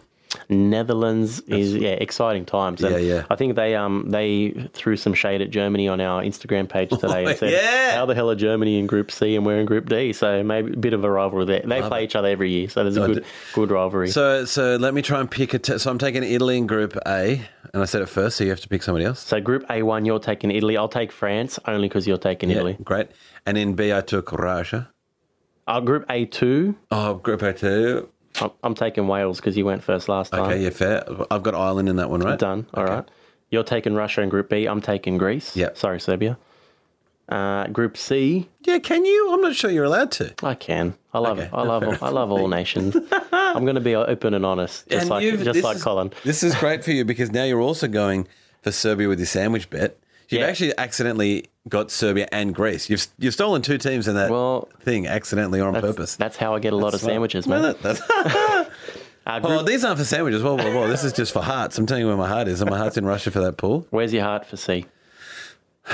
Netherlands 0.49 1.41
is 1.41 1.75
yeah 1.75 1.91
exciting 1.91 2.45
times. 2.45 2.83
And 2.83 2.93
Yeah, 2.95 3.15
yeah. 3.15 3.25
I 3.29 3.35
think 3.35 3.55
they 3.55 3.75
um 3.75 4.09
they 4.09 4.67
threw 4.73 4.97
some 4.97 5.13
shade 5.13 5.41
at 5.41 5.49
Germany 5.51 5.87
on 5.87 6.01
our 6.01 6.23
Instagram 6.23 6.67
page 6.67 6.89
today 6.99 7.25
and 7.25 7.37
said, 7.37 7.51
yeah. 7.51 7.95
"How 7.95 8.05
the 8.05 8.15
hell 8.15 8.29
are 8.31 8.35
Germany 8.35 8.79
in 8.79 8.87
Group 8.87 9.11
C 9.11 9.35
and 9.35 9.45
we're 9.45 9.59
in 9.59 9.65
Group 9.65 9.89
D?" 9.89 10.13
So 10.13 10.43
maybe 10.43 10.73
a 10.73 10.77
bit 10.77 10.93
of 10.93 11.03
a 11.03 11.09
rivalry 11.11 11.45
there. 11.45 11.61
They 11.63 11.81
play 11.81 12.03
each 12.03 12.15
other 12.15 12.27
every 12.29 12.51
year, 12.51 12.69
so 12.69 12.83
there's 12.83 12.97
a 12.97 13.05
good 13.05 13.25
good 13.53 13.71
rivalry. 13.71 14.09
So, 14.09 14.45
so 14.45 14.75
let 14.77 14.93
me 14.93 15.01
try 15.01 15.19
and 15.19 15.29
pick 15.29 15.53
a. 15.53 15.59
T- 15.59 15.77
so 15.77 15.91
I'm 15.91 15.99
taking 15.99 16.23
Italy 16.23 16.57
in 16.57 16.67
Group 16.67 16.97
A, 17.07 17.41
and 17.73 17.81
I 17.81 17.85
said 17.85 18.01
it 18.01 18.09
first, 18.09 18.37
so 18.37 18.43
you 18.43 18.49
have 18.51 18.61
to 18.61 18.69
pick 18.69 18.83
somebody 18.83 19.05
else. 19.05 19.19
So 19.19 19.41
Group 19.41 19.67
A1, 19.67 20.05
you're 20.05 20.19
taking 20.19 20.51
Italy. 20.51 20.77
I'll 20.77 20.87
take 20.87 21.11
France 21.11 21.57
only 21.65 21.87
because 21.87 22.05
you're 22.07 22.17
taking 22.17 22.51
Italy. 22.51 22.77
great. 22.83 23.09
And 23.45 23.57
in 23.57 23.73
B, 23.73 23.91
I 23.93 24.01
took 24.01 24.31
Russia. 24.31 24.89
Uh, 25.65 25.79
group 25.79 26.07
A2, 26.07 26.75
Oh, 26.91 27.15
Group 27.15 27.41
A 27.41 27.53
two. 27.53 28.09
I'm, 28.41 28.51
I'm 28.63 28.75
taking 28.75 29.07
Wales 29.07 29.37
because 29.39 29.55
you 29.55 29.65
went 29.65 29.81
first 29.83 30.09
last 30.09 30.31
time. 30.31 30.41
Okay, 30.43 30.61
yeah, 30.63 30.69
fair. 30.71 31.03
I've 31.31 31.43
got 31.43 31.55
Ireland 31.55 31.87
in 31.89 31.95
that 31.97 32.09
one, 32.09 32.19
right? 32.19 32.37
Done. 32.37 32.67
All 32.73 32.83
right. 32.83 33.05
You're 33.49 33.63
taking 33.63 33.93
Russia 33.95 34.21
in 34.21 34.29
Group 34.29 34.49
B. 34.49 34.65
I'm 34.65 34.81
taking 34.81 35.17
Greece. 35.17 35.55
Yeah. 35.55 35.69
Sorry, 35.73 35.99
Serbia. 35.99 36.37
Uh, 37.29 37.67
group 37.67 37.95
C, 37.95 38.49
Yeah, 38.65 38.79
can 38.79 39.05
you? 39.05 39.31
I'm 39.33 39.39
not 39.41 39.55
sure 39.55 39.71
you're 39.71 39.85
allowed 39.85 40.11
to. 40.13 40.33
I 40.43 40.55
can. 40.55 40.95
I 41.13 41.19
love 41.19 41.37
Okay. 41.37 41.47
it. 41.47 41.53
I 41.53 41.63
love. 41.63 41.83
All, 41.83 41.97
I 42.01 42.09
love 42.09 42.31
all 42.31 42.47
nations. 42.47 42.95
I'm 43.31 43.63
going 43.65 43.75
to 43.75 43.81
be 43.81 43.95
open 43.95 44.33
and 44.33 44.45
honest, 44.45 44.87
just 44.89 45.01
And 45.01 45.09
like 45.09 45.23
just 45.43 45.61
like 45.63 45.75
is- 45.77 45.83
Colin. 45.83 46.11
This 46.23 46.41
is 46.43 46.55
great 46.55 46.83
for 46.83 46.91
you 46.91 47.05
because 47.05 47.31
now 47.31 47.43
you're 47.43 47.61
also 47.61 47.87
going 47.87 48.27
for 48.61 48.71
Serbia 48.71 49.07
with 49.07 49.19
your 49.19 49.27
sandwich 49.27 49.69
bet. 49.69 49.97
You've 50.29 50.41
Yeah. 50.41 50.47
actually 50.47 50.77
accidentally 50.77 51.45
got 51.69 51.91
Serbia 51.91 52.27
and 52.31 52.55
Greece. 52.55 52.89
You've 52.89 53.05
you've 53.19 53.33
stolen 53.33 53.61
two 53.61 53.77
teams 53.77 54.07
in 54.07 54.15
that 54.15 54.31
Well, 54.31 54.67
thing 54.81 55.05
accidentally 55.05 55.59
or 55.59 55.67
on 55.67 55.73
That's, 55.73 55.85
purpose. 55.85 56.15
that's 56.15 56.37
how 56.37 56.55
I 56.55 56.59
get 56.59 56.73
a 56.73 56.77
lot 56.77 56.93
of 56.95 57.01
sandwiches, 57.01 57.45
Well, 57.45 57.61
man. 57.61 57.75
that- 57.81 58.01
Uh, 59.27 59.39
group, 59.39 59.51
Oh, 59.59 59.63
these 59.63 59.83
aren't 59.85 59.99
for 59.99 60.05
sandwiches. 60.05 60.41
Whoa, 60.41 60.55
whoa, 60.57 60.73
whoa. 60.73 60.87
This 60.87 61.03
is 61.03 61.13
just 61.13 61.31
for 61.31 61.41
hearts. 61.43 61.77
I'm 61.77 61.85
telling 61.85 62.01
you 62.01 62.07
where 62.07 62.17
my 62.17 62.27
heart 62.27 62.47
is. 62.47 62.59
And 62.61 62.69
my 62.69 62.77
heart's 62.77 62.97
in 62.97 63.05
Russia 63.05 63.29
for 63.31 63.39
that 63.41 63.57
pool. 63.57 63.85
where's 63.91 64.11
your 64.13 64.23
heart 64.23 64.45
for 64.47 64.57
C? 64.57 64.85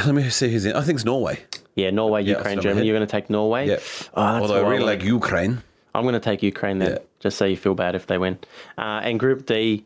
Let 0.05 0.15
me 0.15 0.29
see 0.29 0.51
who's 0.51 0.65
in. 0.65 0.75
I 0.75 0.81
think 0.81 0.97
it's 0.97 1.05
Norway. 1.05 1.39
Yeah, 1.79 1.89
Norway, 1.91 2.23
Yeah, 2.23 2.37
Ukraine, 2.37 2.39
off 2.39 2.43
the 2.43 2.43
top 2.43 2.57
of 2.57 2.57
my 2.57 2.69
Germany. 2.71 2.87
You're 2.87 2.97
going 2.97 3.07
to 3.07 3.11
take 3.11 3.29
Norway. 3.29 3.67
Yeah. 3.67 3.77
Oh, 4.13 4.21
Although 4.41 4.55
I 4.55 4.63
all 4.63 4.69
really 4.69 4.85
like 4.85 5.03
Ukraine. 5.03 5.61
I'm 5.95 6.03
going 6.03 6.13
to 6.13 6.19
take 6.19 6.43
Ukraine 6.43 6.79
then, 6.79 6.91
Yeah. 6.91 6.97
just 7.19 7.37
so 7.37 7.45
you 7.45 7.57
feel 7.57 7.73
bad 7.75 7.95
if 7.95 8.07
they 8.07 8.17
win. 8.17 8.37
Uh, 8.77 9.01
and 9.03 9.19
Group 9.19 9.45
D, 9.45 9.85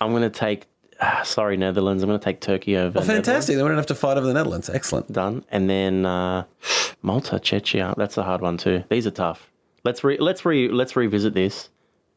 I'm 0.00 0.10
going 0.10 0.22
to 0.22 0.30
take. 0.30 0.66
ah, 1.00 1.22
sorry, 1.24 1.56
Netherlands. 1.56 2.02
I'm 2.02 2.08
going 2.08 2.20
to 2.20 2.24
take 2.24 2.40
Turkey 2.40 2.76
over. 2.76 2.98
Oh, 2.98 3.02
fantastic. 3.02 3.56
They 3.56 3.62
wouldn't 3.62 3.78
have 3.78 3.86
to 3.86 3.94
fight 3.94 4.16
over 4.18 4.26
the 4.26 4.34
Netherlands. 4.34 4.68
Excellent. 4.68 5.10
Done. 5.12 5.44
And 5.50 5.68
then 5.70 6.04
uh, 6.06 6.44
Malta, 7.02 7.36
Czechia. 7.36 7.94
That's 7.96 8.16
a 8.18 8.22
hard 8.22 8.42
one 8.42 8.56
too. 8.58 8.84
These 8.90 9.06
are 9.06 9.10
tough. 9.10 9.50
Let's 9.84 10.04
re- 10.04 10.18
let's 10.18 10.44
re- 10.44 10.68
let's 10.70 10.94
revisit 10.96 11.34
this 11.34 11.68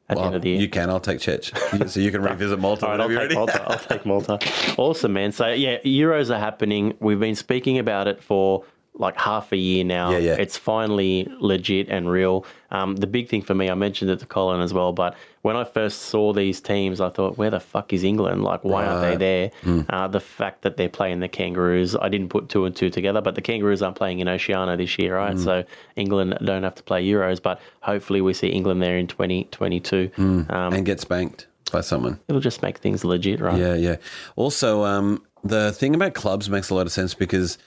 at 0.10 0.16
the 0.18 0.24
end 0.24 0.36
of 0.36 0.42
the 0.42 0.50
year. 0.52 0.60
you 0.62 0.70
can. 0.70 0.90
I'll 0.90 1.00
take 1.02 1.20
Czech. 1.20 1.44
So 1.88 2.00
you 2.00 2.12
can 2.12 2.22
revisit 2.22 2.60
Malta 2.60 2.86
All 2.88 2.92
right, 2.98 3.02
I'll 3.02 3.08
take 3.10 3.18
ready. 3.18 3.36
Malta. 3.36 3.64
I'll 3.72 3.80
take 3.80 4.06
Malta. 4.06 4.40
Awesome, 4.78 5.14
man. 5.14 5.32
So 5.34 5.48
yeah, 5.50 5.80
Euros 5.80 6.34
are 6.34 6.40
happening. 6.40 6.96
We've 7.02 7.20
been 7.20 7.36
speaking 7.36 7.78
about 7.78 8.08
it 8.08 8.22
for 8.24 8.64
like 9.00 9.18
half 9.18 9.52
a 9.52 9.58
year 9.58 9.84
now. 9.84 10.12
Yeah, 10.12 10.18
yeah. 10.18 10.36
It's 10.40 10.58
finally 10.58 11.28
legit 11.40 11.90
and 11.90 12.10
real. 12.10 12.46
Um, 12.72 12.96
the 12.96 13.08
big 13.08 13.30
thing 13.30 13.42
for 13.42 13.54
me, 13.54 13.70
I 13.70 13.76
mentioned 13.76 14.12
it 14.12 14.20
to 14.20 14.26
Colin 14.26 14.62
as 14.62 14.74
well, 14.74 14.92
but 14.92 15.16
when 15.44 15.56
I 15.56 15.64
first 15.64 16.04
saw 16.04 16.34
these 16.34 16.60
teams, 16.60 17.00
I 17.00 17.10
thought, 17.10 17.38
where 17.38 17.50
the 17.50 17.60
fuck 17.60 17.94
is 17.94 18.04
England? 18.04 18.44
Like, 18.44 18.64
why 18.64 18.86
aren't 18.86 19.02
they 19.02 19.16
there? 19.16 19.52
Hmm. 19.62 19.82
Uh, 19.90 20.08
the 20.08 20.20
fact 20.20 20.64
that 20.64 20.76
they're 20.76 20.90
playing 20.90 21.22
the 21.22 21.30
Kangaroos, 21.30 21.96
I 21.96 22.10
didn't 22.10 22.30
put 22.30 22.50
two 22.50 22.66
and 22.66 22.76
two 22.76 22.90
together, 22.90 23.22
but 23.22 23.36
the 23.36 23.42
Kangaroos 23.42 23.82
aren't 23.82 23.96
playing 23.96 24.20
in 24.20 24.28
Oceania 24.28 24.76
this 24.76 24.98
year, 25.00 25.16
right? 25.16 25.38
So 25.40 25.64
England 25.96 26.38
don't 26.44 26.64
have 26.64 26.76
to 26.76 26.84
play 26.84 27.06
Euros, 27.06 27.42
but 27.42 27.62
hopefully 27.82 28.22
we 28.22 28.34
see 28.34 28.50
England 28.50 28.82
there 28.82 28.98
in 28.98 29.08
2022. 29.08 30.12
Hmm. 30.16 30.42
Um, 30.50 30.74
and 30.74 30.86
get 30.86 31.00
spanked 31.00 31.48
by 31.72 31.82
someone. 31.82 32.20
it'll 32.28 32.42
just 32.42 32.62
make 32.62 32.80
things 32.80 33.06
legit, 33.06 33.40
right? 33.40 33.58
Yeah, 33.58 33.76
yeah. 33.76 33.98
Also, 34.36 34.84
um, 34.84 35.24
the 35.44 35.72
thing 35.72 35.96
about 35.96 36.14
clubs 36.14 36.50
makes 36.50 36.70
a 36.70 36.76
lot 36.76 36.86
of 36.86 36.92
sense 36.92 37.14
because 37.14 37.58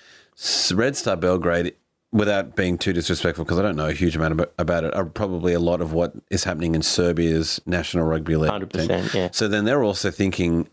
Red 0.72 0.96
Star 0.96 1.16
Belgrade, 1.16 1.74
without 2.12 2.56
being 2.56 2.78
too 2.78 2.92
disrespectful, 2.92 3.44
because 3.44 3.58
I 3.58 3.62
don't 3.62 3.76
know 3.76 3.88
a 3.88 3.92
huge 3.92 4.16
amount 4.16 4.40
about, 4.58 4.84
it, 4.84 4.94
are 4.94 5.04
probably 5.04 5.52
a 5.52 5.60
lot 5.60 5.80
of 5.80 5.92
what 5.92 6.12
is 6.30 6.44
happening 6.44 6.74
in 6.74 6.82
Serbia's 6.82 7.60
national 7.66 8.04
rugby 8.04 8.36
league. 8.36 8.50
100%, 8.50 8.86
team. 8.88 9.10
yeah. 9.14 9.28
So 9.32 9.48
then 9.48 9.64
they're 9.64 9.84
also 9.84 10.10
thinking 10.10 10.68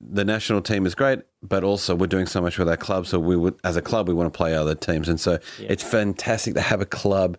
the 0.00 0.24
national 0.24 0.60
team 0.60 0.84
is 0.84 0.94
great, 0.94 1.20
but 1.42 1.62
also 1.64 1.94
we're 1.94 2.06
doing 2.06 2.26
so 2.26 2.40
much 2.40 2.58
with 2.58 2.68
our 2.68 2.76
club. 2.76 3.06
So 3.06 3.18
we 3.18 3.36
would, 3.36 3.54
as 3.64 3.76
a 3.76 3.82
club, 3.82 4.08
we 4.08 4.14
want 4.14 4.32
to 4.32 4.36
play 4.36 4.54
other 4.54 4.74
teams, 4.74 5.08
and 5.08 5.20
so 5.20 5.38
it's 5.58 5.82
fantastic 5.82 6.54
to 6.54 6.60
have 6.60 6.80
a 6.80 6.86
club. 6.86 7.38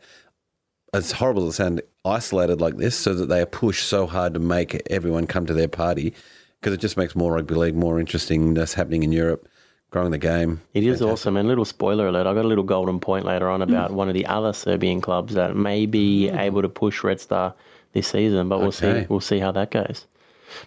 As 0.93 1.11
horrible 1.11 1.47
as 1.47 1.55
it 1.55 1.57
sounds, 1.57 1.81
isolated 2.05 2.61
like 2.61 2.77
this, 2.77 2.95
so 2.95 3.13
that 3.15 3.25
they 3.25 3.41
are 3.41 3.47
pushed 3.47 3.87
so 3.87 4.07
hard 4.07 4.33
to 4.35 4.39
make 4.39 4.81
everyone 4.91 5.27
come 5.27 5.45
to 5.47 5.53
their 5.53 5.67
party, 5.67 6.13
because 6.59 6.73
it 6.73 6.79
just 6.79 6.97
makes 6.97 7.15
more 7.15 7.33
rugby 7.33 7.55
league 7.55 7.75
more 7.75 7.99
interesting. 7.99 8.53
That's 8.53 8.75
happening 8.75 9.03
in 9.03 9.11
Europe, 9.11 9.47
growing 9.93 10.11
the 10.11 10.17
game. 10.17 10.59
It 10.73 10.83
is 10.83 11.01
awesome. 11.01 11.37
And 11.37 11.47
little 11.47 11.63
spoiler 11.63 12.07
alert, 12.07 12.27
I 12.27 12.33
got 12.33 12.43
a 12.43 12.47
little 12.47 12.63
golden 12.63 12.99
point 12.99 13.23
later 13.25 13.49
on 13.49 13.61
about 13.61 13.91
mm. 13.91 13.93
one 13.93 14.09
of 14.09 14.13
the 14.13 14.25
other 14.25 14.51
Serbian 14.51 14.99
clubs 14.99 15.35
that 15.35 15.55
may 15.55 15.85
be 15.85 16.29
mm. 16.29 16.37
able 16.37 16.61
to 16.61 16.67
push 16.69 17.03
Red 17.03 17.21
Star 17.21 17.53
this 17.93 18.07
season, 18.07 18.49
but 18.49 18.59
we'll 18.59 18.67
Okay. 18.69 19.01
see 19.01 19.07
we'll 19.07 19.21
see 19.21 19.39
how 19.39 19.51
that 19.51 19.71
goes. 19.71 20.07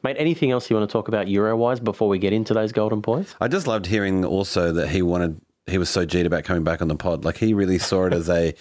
Mate, 0.03 0.17
anything 0.19 0.51
else 0.51 0.71
you 0.71 0.77
want 0.77 0.89
to 0.89 0.93
talk 0.93 1.09
about 1.09 1.29
Euro 1.29 1.57
wise 1.57 1.81
before 1.81 2.09
we 2.09 2.19
get 2.19 2.33
into 2.33 2.55
those 2.55 2.73
golden 2.73 3.03
points? 3.03 3.35
I 3.41 3.49
just 3.49 3.67
loved 3.67 3.87
hearing 3.87 4.25
also 4.25 4.73
that 4.73 4.89
he 4.89 5.03
wanted. 5.03 5.41
He 5.67 5.79
was 5.79 5.91
so 5.91 6.05
G'd 6.05 6.27
about 6.27 6.45
coming 6.45 6.65
back 6.65 6.81
on 6.81 6.89
the 6.89 6.97
pod. 6.97 7.25
Like 7.25 7.37
he 7.37 7.53
really 7.53 7.79
saw 7.79 8.07
it 8.07 8.13
as 8.13 8.31
a. 8.31 8.55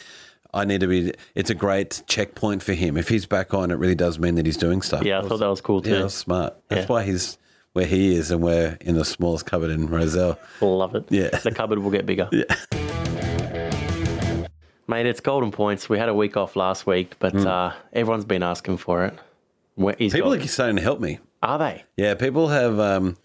I 0.53 0.65
need 0.65 0.81
to 0.81 0.87
be. 0.87 1.13
It's 1.35 1.49
a 1.49 1.55
great 1.55 2.01
checkpoint 2.07 2.63
for 2.63 2.73
him. 2.73 2.97
If 2.97 3.09
he's 3.09 3.25
back 3.25 3.53
on, 3.53 3.71
it 3.71 3.75
really 3.75 3.95
does 3.95 4.17
mean 4.17 4.35
that 4.35 4.45
he's 4.45 4.57
doing 4.57 4.81
stuff. 4.81 5.03
Yeah, 5.03 5.19
I 5.19 5.27
thought 5.27 5.39
that 5.39 5.47
was 5.47 5.61
cool 5.61 5.81
too. 5.81 5.91
Yeah, 5.91 6.01
that's 6.03 6.15
smart. 6.15 6.55
That's 6.69 6.81
Yeah. 6.81 6.87
why 6.87 7.03
he's 7.03 7.37
where 7.75 7.85
he 7.85 8.15
is, 8.15 8.31
and 8.31 8.41
we're 8.41 8.77
in 8.79 8.95
the 8.95 9.03
smallest 9.03 9.45
cupboard 9.45 9.69
in 9.69 9.87
Rozelle. 9.87 10.39
Love 10.61 10.95
it. 10.95 11.03
Yeah. 11.09 11.27
The 11.29 11.51
cupboard 11.51 11.79
will 11.79 11.91
get 11.91 12.05
bigger. 12.05 12.29
Yeah. 12.31 12.45
Mate, 14.87 15.05
it's 15.07 15.19
golden 15.19 15.51
points. 15.51 15.89
We 15.89 15.97
had 15.97 16.07
a 16.07 16.13
week 16.13 16.37
off 16.37 16.55
last 16.55 16.87
week, 16.87 17.15
but 17.19 17.35
uh, 17.35 17.73
everyone's 17.91 18.23
been 18.23 18.43
asking 18.43 18.77
for 18.77 19.03
it. 19.05 19.13
Where. 19.75 19.93
People 19.95 20.31
got- 20.33 20.39
are 20.39 20.47
starting 20.47 20.77
to 20.77 20.81
help 20.81 21.01
me. 21.01 21.19
are 21.43 21.59
they? 21.59 21.83
Yeah, 21.97 22.13
people 22.13 22.47
have. 22.47 22.79
Um, 22.79 23.17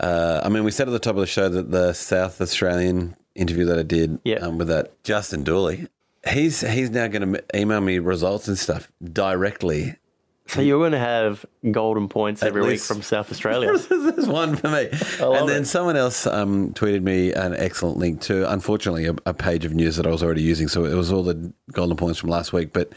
uh, 0.00 0.40
I 0.42 0.48
mean, 0.48 0.64
we 0.64 0.70
said 0.70 0.88
at 0.88 0.92
the 0.92 0.98
top 0.98 1.16
of 1.16 1.20
the 1.20 1.26
show 1.26 1.50
that 1.50 1.70
the 1.70 1.92
South 1.92 2.40
Australian 2.40 3.14
interview 3.34 3.66
that 3.66 3.78
I 3.78 3.82
did 3.82 4.18
Yeah. 4.24 4.36
um, 4.36 4.56
with 4.56 4.68
that 4.68 5.04
Justin 5.04 5.44
Dooley, 5.44 5.88
he's 6.30 6.62
he's 6.62 6.88
now 6.90 7.06
going 7.08 7.34
to 7.34 7.44
email 7.54 7.82
me 7.82 7.98
results 7.98 8.48
and 8.48 8.58
stuff 8.58 8.90
directly. 9.02 9.96
So 10.46 10.60
you're 10.60 10.78
going 10.78 10.92
to 10.92 10.98
have 10.98 11.46
golden 11.70 12.08
points 12.08 12.42
every 12.42 12.62
week 12.62 12.80
from 12.80 13.00
South 13.02 13.30
Australia. 13.32 13.76
There's 13.88 14.28
one 14.28 14.56
for 14.56 14.68
me. 14.68 14.88
And 15.20 15.48
then 15.48 15.62
it. 15.62 15.66
someone 15.66 15.96
else 15.96 16.26
um, 16.26 16.72
tweeted 16.74 17.02
me 17.02 17.32
an 17.32 17.54
excellent 17.54 17.96
link 17.96 18.20
to, 18.22 18.50
unfortunately, 18.52 19.06
a, 19.06 19.14
a 19.24 19.32
page 19.34 19.64
of 19.64 19.72
news 19.74 19.96
that 19.96 20.06
I 20.06 20.10
was 20.10 20.22
already 20.22 20.42
using. 20.42 20.68
So 20.68 20.84
it 20.84 20.94
was 20.94 21.10
all 21.10 21.22
the 21.22 21.50
golden 21.72 21.96
points 21.96 22.18
from 22.18 22.28
last 22.28 22.52
week, 22.52 22.74
but 22.74 22.92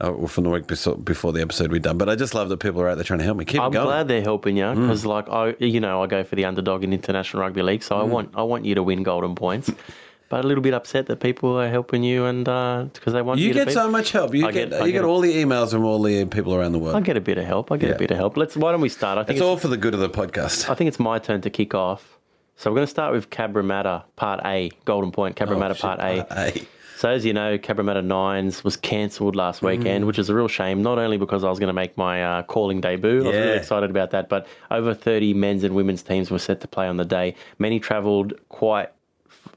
uh, 0.00 0.26
from 0.28 0.44
the 0.44 0.50
week 0.50 0.66
before, 0.68 1.32
the 1.32 1.42
episode 1.42 1.72
we'd 1.72 1.82
done. 1.82 1.98
But 1.98 2.08
I 2.08 2.14
just 2.14 2.34
love 2.34 2.48
that 2.50 2.58
people 2.58 2.80
are 2.80 2.88
out 2.88 2.94
there 2.96 3.04
trying 3.04 3.18
to 3.18 3.24
help 3.24 3.36
me. 3.36 3.44
Keep 3.46 3.60
I'm 3.60 3.72
going. 3.72 3.86
glad 3.86 4.06
they're 4.08 4.22
helping 4.22 4.56
you 4.56 4.64
Mm. 4.64 4.82
because, 4.82 5.04
like, 5.04 5.28
I, 5.28 5.54
you 5.58 5.80
know, 5.80 6.02
I 6.02 6.06
go 6.06 6.22
for 6.22 6.36
the 6.36 6.44
underdog 6.44 6.84
in 6.84 6.92
international 6.92 7.42
rugby 7.42 7.62
league, 7.62 7.82
so 7.82 7.96
I 7.96 8.04
want, 8.04 8.30
I 8.36 8.42
want 8.42 8.64
you 8.64 8.74
to 8.76 8.82
win 8.82 9.02
golden 9.02 9.34
points. 9.34 9.70
But 10.32 10.46
a 10.46 10.48
little 10.48 10.62
bit 10.62 10.72
upset 10.72 11.04
that 11.08 11.20
people 11.20 11.54
are 11.60 11.68
helping 11.68 12.02
you, 12.02 12.24
and 12.24 12.46
because 12.46 13.12
they 13.12 13.20
want 13.20 13.38
you, 13.38 13.48
You 13.48 13.52
to 13.52 13.64
get 13.66 13.74
so 13.74 13.90
much 13.90 14.12
help. 14.12 14.34
You 14.34 14.46
I 14.46 14.50
get, 14.50 14.70
get- 14.70 14.86
you 14.86 14.92
get 14.92 15.04
all 15.04 15.20
the 15.20 15.30
emails 15.34 15.72
from 15.72 15.84
all 15.84 16.00
the 16.00 16.24
people 16.24 16.54
around 16.54 16.72
the 16.72 16.78
world. 16.78 16.96
I 16.96 17.00
get 17.00 17.18
a 17.18 17.20
bit 17.20 17.36
of 17.36 17.44
help. 17.44 17.70
I 17.70 17.76
get 17.76 17.90
Yeah. 17.90 17.96
a 17.96 17.98
bit 17.98 18.10
of 18.10 18.16
help. 18.16 18.38
Let's. 18.38 18.56
Why 18.56 18.72
don't 18.72 18.80
we 18.80 18.88
start? 18.88 19.18
I 19.18 19.24
think 19.24 19.36
it's 19.36 19.40
it's, 19.42 19.46
all 19.46 19.58
for 19.58 19.68
the 19.68 19.76
good 19.76 19.92
of 19.92 20.00
the 20.00 20.08
podcast. 20.08 20.70
I 20.70 20.74
think 20.74 20.88
it's 20.88 20.98
my 20.98 21.18
turn 21.18 21.42
to 21.42 21.50
kick 21.50 21.74
off. 21.74 22.18
So 22.56 22.70
we're 22.70 22.76
going 22.76 22.86
to 22.86 22.90
start 22.90 23.12
with 23.12 23.28
Cabramatta 23.28 24.04
Part 24.16 24.40
A, 24.46 24.70
Golden 24.86 25.10
Point, 25.12 25.36
Cabramatta 25.36 25.70
Oh, 25.70 25.74
shit, 25.74 25.80
Part 25.82 26.00
A. 26.00 26.66
So 26.96 27.10
as 27.10 27.24
you 27.26 27.32
know, 27.34 27.58
Cabramatta 27.58 28.02
Nines 28.04 28.62
was 28.64 28.76
cancelled 28.76 29.36
last 29.36 29.60
Mm. 29.60 29.66
weekend, 29.66 30.06
which 30.06 30.18
is 30.18 30.30
a 30.30 30.34
real 30.34 30.48
shame. 30.48 30.80
Not 30.82 30.96
only 30.98 31.18
because 31.18 31.44
I 31.44 31.50
was 31.50 31.58
going 31.58 31.68
to 31.68 31.72
make 31.74 31.98
my 31.98 32.24
uh, 32.24 32.42
calling 32.44 32.80
debut, 32.80 33.22
I 33.24 33.26
was 33.26 33.34
really 33.36 33.56
excited 33.58 33.90
about 33.90 34.12
that, 34.12 34.28
but 34.30 34.46
over 34.70 34.94
30 34.94 35.34
men's 35.34 35.62
and 35.64 35.74
women's 35.74 36.02
teams 36.02 36.30
were 36.30 36.38
set 36.38 36.60
to 36.62 36.68
play 36.68 36.86
on 36.86 36.96
the 36.96 37.04
day. 37.04 37.34
Many 37.58 37.80
travelled 37.80 38.32
quite 38.48 38.88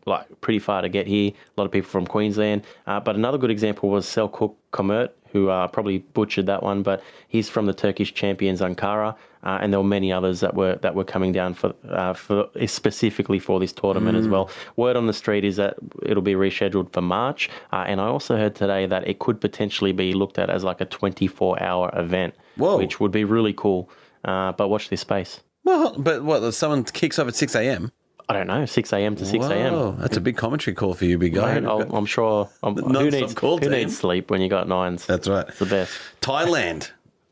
like 0.06 0.42
pretty 0.42 0.60
far 0.60 0.82
to 0.82 0.90
get 0.90 1.08
here. 1.08 1.32
A 1.32 1.62
lot 1.62 1.66
of 1.66 1.72
people 1.72 1.90
from 1.90 2.06
Queensland. 2.06 2.64
Uh, 2.88 3.00
but 3.00 3.16
another 3.16 3.38
good 3.38 3.52
example 3.52 3.90
was 3.90 4.06
Selçuk 4.06 4.56
Komert, 4.72 5.10
who 5.32 5.50
uh, 5.50 5.68
probably 5.68 5.98
butchered 6.00 6.46
that 6.46 6.64
one, 6.64 6.82
but 6.82 7.04
he's 7.28 7.50
from 7.50 7.66
the 7.66 7.74
Turkish 7.74 8.14
champions 8.14 8.62
Ankara, 8.62 9.16
uh, 9.44 9.60
and 9.62 9.74
there 9.74 9.80
were 9.80 9.88
many 9.88 10.12
others 10.12 10.40
that 10.40 10.56
were 10.56 10.76
that 10.78 10.96
were 10.96 11.04
coming 11.04 11.32
down 11.32 11.54
for 11.54 11.74
uh, 11.90 12.14
for 12.14 12.48
specifically 12.66 13.38
for 13.38 13.60
this 13.60 13.74
tournament 13.74 14.18
as 14.18 14.28
well. 14.28 14.50
Word 14.78 14.96
on 14.96 15.08
the 15.08 15.14
street 15.14 15.44
is 15.44 15.58
that 15.58 15.76
it'll 16.04 16.24
be 16.24 16.36
rescheduled 16.36 16.94
for 16.94 17.02
March, 17.02 17.50
uh, 17.74 17.84
and 17.86 18.00
I 18.00 18.06
also 18.06 18.38
heard 18.38 18.56
today 18.56 18.86
that 18.86 19.08
it 19.08 19.20
could 19.20 19.42
potentially 19.42 19.92
be 19.92 20.14
looked 20.14 20.40
at 20.40 20.50
as 20.50 20.64
like 20.64 20.80
a 20.80 20.86
24 20.86 21.62
hour 21.62 21.92
event, 21.96 22.34
Whoa. 22.56 22.78
which 22.78 23.00
would 23.00 23.12
be 23.12 23.26
really 23.26 23.54
cool. 23.54 23.90
Uh, 24.24 24.54
but 24.54 24.70
watch 24.70 24.90
this 24.90 25.02
space. 25.02 25.42
Well, 25.66 25.96
but 25.98 26.24
what? 26.24 26.50
Someone 26.54 26.84
kicks 26.86 27.20
off 27.20 27.28
at 27.28 27.36
6 27.36 27.56
a.m.? 27.56 27.92
I 28.28 28.34
don't 28.34 28.48
know, 28.48 28.66
6 28.66 28.94
a.m. 28.94 29.16
to 29.16 29.26
6 29.26 29.46
a.m. 29.46 29.98
That's 30.00 30.18
a 30.18 30.22
big 30.22 30.38
commentary 30.38 30.74
call 30.74 30.94
for 30.96 31.06
you, 31.06 31.18
big 31.18 31.36
guy. 31.36 31.60
Mate, 31.60 31.68
I'll, 31.68 31.96
I'm 31.96 32.06
sure. 32.06 32.50
I'm, 32.64 32.76
who 32.76 33.12
needs, 33.12 33.40
who 33.40 33.60
team. 33.60 33.72
needs 33.72 33.98
sleep 33.98 34.32
when 34.32 34.42
you 34.42 34.50
got 34.50 34.68
nines? 34.68 35.06
That's 35.06 35.28
right. 35.28 35.48
It's 35.48 35.60
the 35.60 35.66
best. 35.66 35.94
Thailand. 36.22 36.90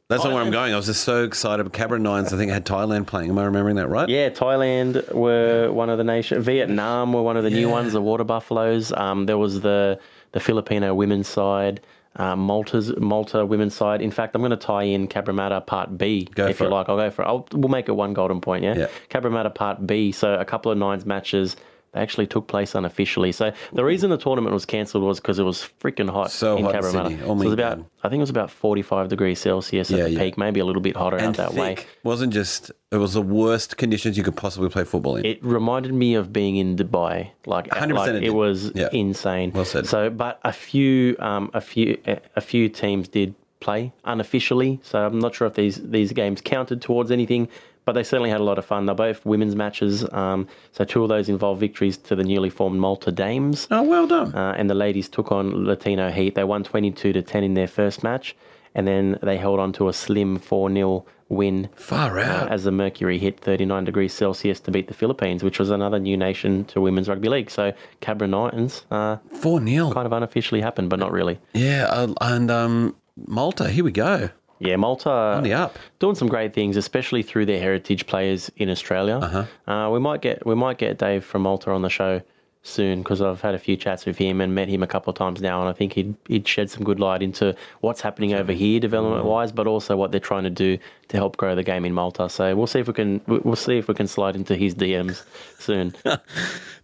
That's 0.10 0.23
not 0.23 0.34
where 0.34 0.43
I'm 0.43 0.51
going. 0.51 0.73
I 0.73 0.75
was 0.75 0.86
just 0.86 1.03
so 1.03 1.23
excited. 1.23 1.71
Cabra 1.73 1.97
Nines, 1.97 2.34
I 2.34 2.38
think, 2.38 2.51
had 2.51 2.65
Thailand 2.65 3.08
playing. 3.08 3.29
Am 3.29 3.39
I 3.39 3.45
remembering 3.45 3.77
that 3.77 3.88
right? 3.88 4.08
Yeah, 4.08 4.29
Thailand 4.29 5.12
were 5.12 5.71
one 5.71 5.89
of 5.89 5.97
the 5.97 6.03
nations. 6.03 6.45
Vietnam 6.45 7.13
were 7.13 7.23
one 7.23 7.38
of 7.38 7.43
the 7.43 7.49
new 7.49 7.69
ones, 7.69 7.93
the 7.93 8.01
Water 8.01 8.23
Buffaloes. 8.25 8.91
Um, 8.91 9.25
there 9.25 9.38
was 9.38 9.62
the 9.62 9.99
the 10.34 10.39
Filipino 10.39 10.93
women's 10.93 11.27
side. 11.27 11.79
Uh, 12.15 12.36
Malta's 12.36 12.95
Malta 12.97 13.43
women's 13.43 13.73
side. 13.73 14.02
In 14.02 14.12
fact, 14.12 14.36
I'm 14.36 14.41
going 14.41 14.52
to 14.52 14.58
tie 14.58 14.84
in 14.84 15.08
Cabramatta 15.08 15.65
Part 15.65 15.97
B 15.97 16.28
Go 16.36 16.45
if 16.45 16.60
you 16.60 16.67
it. 16.67 16.69
like. 16.69 16.88
I'll 16.88 16.97
go 16.97 17.10
for 17.10 17.23
it. 17.23 17.26
I'll, 17.26 17.47
we'll 17.54 17.69
make 17.69 17.89
it 17.89 17.93
one 17.93 18.13
golden 18.13 18.39
point. 18.39 18.63
Yeah. 18.63 18.76
Yeah. 18.78 18.88
Cabramatta 19.10 19.54
Part 19.54 19.88
B. 19.88 20.12
So 20.12 20.36
a 20.36 20.45
couple 20.45 20.71
of 20.71 20.78
nines 20.78 21.06
matches. 21.08 21.56
They 21.93 21.99
actually 22.01 22.25
took 22.27 22.47
place 22.47 22.73
unofficially. 22.75 23.32
So 23.32 23.51
the 23.71 23.84
reason 23.86 24.10
the 24.10 24.17
tournament 24.17 24.53
was 24.53 24.65
cancelled 24.65 25.03
was 25.03 25.19
because 25.19 25.38
it 25.39 25.43
was 25.43 25.69
freaking 25.79 26.10
hot 26.10 26.32
So 26.32 26.58
in 26.58 26.63
hot 26.65 26.75
in 26.75 26.82
Cabramatta. 26.82 27.08
Sydney. 27.10 27.23
Oh 27.23 27.27
So 27.38 27.41
it 27.41 27.45
was 27.45 27.53
about, 27.53 27.77
God. 27.77 27.86
I 28.03 28.10
think 28.10 28.19
it 28.19 28.23
was 28.23 28.29
about 28.32 28.49
45 28.51 29.10
degrees 29.10 29.39
Celsius 29.39 29.91
at 29.91 29.97
Yeah, 29.97 30.03
the 30.06 30.10
yeah. 30.12 30.19
peak, 30.19 30.38
maybe 30.38 30.60
a 30.60 30.65
little 30.65 30.82
bit 30.82 30.95
hotter 30.97 31.17
out 31.17 31.23
And 31.23 31.36
that 31.36 31.51
thick. 31.51 31.60
way. 31.60 31.77
Wasn't 32.03 32.34
just, 32.34 32.71
it 32.91 32.97
was 32.97 33.13
the 33.13 33.21
worst 33.21 33.77
conditions 33.77 34.17
you 34.17 34.23
could 34.23 34.36
possibly 34.36 34.69
play 34.69 34.84
football 34.86 35.17
in. 35.17 35.25
It 35.25 35.43
reminded 35.43 35.93
me 35.93 36.15
of 36.15 36.34
being 36.34 36.56
in 36.58 36.75
Dubai. 36.75 37.29
Like, 37.45 37.67
100% 37.69 37.93
like 37.95 38.10
it 38.15 38.23
it, 38.23 38.29
was 38.34 38.71
Yeah. 38.73 38.89
insane. 38.91 39.51
Well 39.53 39.63
said. 39.65 39.86
So, 39.86 40.10
but 40.10 40.39
a 40.43 40.51
few, 40.51 41.15
um, 41.19 41.51
a 41.53 41.62
few, 41.62 41.97
a 42.36 42.41
few 42.41 42.69
teams 42.69 43.08
did 43.08 43.36
play 43.60 43.93
unofficially. 44.03 44.79
So 44.84 45.06
I'm 45.06 45.19
not 45.19 45.34
sure 45.36 45.47
if 45.47 45.53
these 45.53 45.75
these 45.82 46.12
games 46.12 46.41
counted 46.41 46.82
towards 46.82 47.12
anything, 47.12 47.47
but 47.86 47.93
they 47.93 48.04
certainly 48.04 48.30
had 48.30 48.39
a 48.41 48.43
lot 48.43 48.58
of 48.58 48.65
fun. 48.65 48.86
They're 48.86 48.96
both 48.96 49.26
women's 49.26 49.56
matches. 49.56 50.06
Um, 50.13 50.48
so 50.72 50.84
two 50.86 51.04
of 51.04 51.10
those 51.10 51.30
involved 51.30 51.60
victories 51.60 51.98
to 51.98 52.15
the 52.15 52.24
newly 52.24 52.50
formed 52.50 52.80
Malta 52.80 53.12
Dames. 53.12 53.67
oh, 53.72 53.84
well 53.84 54.08
done. 54.08 54.34
Uh, 54.34 54.56
and 54.58 54.69
the 54.69 54.76
ladies 54.76 55.10
took 55.10 55.32
on 55.32 55.65
Latino 55.65 56.12
Heat. 56.12 56.36
They 56.36 56.43
won 56.43 56.63
22 56.63 57.13
to 57.13 57.22
10 57.22 57.43
in 57.43 57.54
their 57.56 57.67
first 57.67 58.04
match. 58.04 58.36
and 58.76 58.88
then 58.88 59.19
they 59.22 59.38
held 59.38 59.60
on 59.60 59.72
to 59.74 59.88
a 59.88 59.93
slim 59.93 60.39
4 60.39 60.72
0 60.74 61.06
win 61.30 61.69
Far 61.76 62.19
out. 62.19 62.52
as 62.52 62.63
the 62.63 62.72
mercury 62.72 63.17
hit 63.17 63.39
39 63.39 63.86
degrees 63.86 64.13
Celsius 64.13 64.60
to 64.62 64.72
beat 64.72 64.88
the 64.88 64.93
Philippines, 64.93 65.43
which 65.43 65.58
was 65.60 65.69
another 65.72 66.00
new 66.00 66.15
nation 66.17 66.63
to 66.65 66.82
women's 66.82 67.08
rugby 67.10 67.28
league. 67.30 67.50
So 67.52 67.74
Cabra 68.02 68.28
Nitans 68.28 68.84
uh, 68.91 69.17
4 69.41 69.65
0. 69.65 69.91
kind 69.91 70.06
of 70.06 70.13
unofficially 70.13 70.62
happened, 70.62 70.89
but 70.89 71.00
not 71.00 71.12
really. 71.12 71.39
Yeah, 71.54 71.86
uh, 71.89 72.13
and 72.22 72.50
um, 72.52 72.96
Malta, 73.28 73.69
here 73.69 73.84
we 73.84 73.91
go. 73.91 74.30
Yeah, 74.63 74.76
Malta 74.78 75.10
On 75.10 75.43
the 75.43 75.54
up. 75.54 75.78
doing 75.99 76.15
some 76.15 76.28
great 76.28 76.54
things, 76.54 76.78
especially 76.78 77.21
through 77.23 77.45
their 77.45 77.60
heritage 77.60 78.08
players 78.08 78.52
in 78.58 78.69
Australia. 78.69 79.17
Uh-huh. 79.17 79.89
we 79.91 79.99
might 79.99 80.21
get 80.21 80.45
we 80.45 80.56
might 80.56 80.78
get 80.78 80.97
Dave 80.97 81.23
from 81.23 81.43
Malta 81.43 81.71
on 81.71 81.82
the 81.82 81.89
show 81.89 82.21
soon 82.65 82.99
because 82.99 83.21
I've 83.21 83.41
had 83.41 83.56
a 83.56 83.60
few 83.60 83.76
chats 83.76 84.06
with 84.06 84.17
him 84.17 84.39
and 84.39 84.56
met 84.56 84.69
him 84.69 84.82
a 84.84 84.88
couple 84.88 85.12
of 85.12 85.17
times 85.17 85.41
now, 85.41 85.60
and 85.60 85.69
I 85.69 85.73
think 85.73 85.93
he'd 85.93 86.15
he'd 86.28 86.47
shed 86.47 86.69
some 86.69 86.84
good 86.84 86.99
light 86.99 87.21
into 87.21 87.56
what's 87.82 87.99
happening 88.02 88.34
over 88.34 88.54
here 88.54 88.80
development 88.80 89.26
wise, 89.26 89.52
but 89.52 89.67
also 89.67 89.97
what 89.97 90.12
they're 90.12 90.19
trying 90.21 90.43
to 90.43 90.49
do 90.49 90.78
to 91.10 91.17
help 91.17 91.36
grow 91.36 91.56
the 91.56 91.63
game 91.63 91.84
in 91.84 91.93
Malta. 91.93 92.30
So 92.30 92.56
we'll 92.56 92.67
see 92.67 92.80
if 92.80 92.88
we 92.88 92.93
can 92.93 93.19
we'll 93.28 93.58
see 93.58 93.78
if 93.78 93.88
we 93.89 93.93
can 93.93 94.08
slide 94.08 94.36
into 94.36 94.56
his 94.56 94.73
DMs 94.76 95.23
soon. 95.60 95.93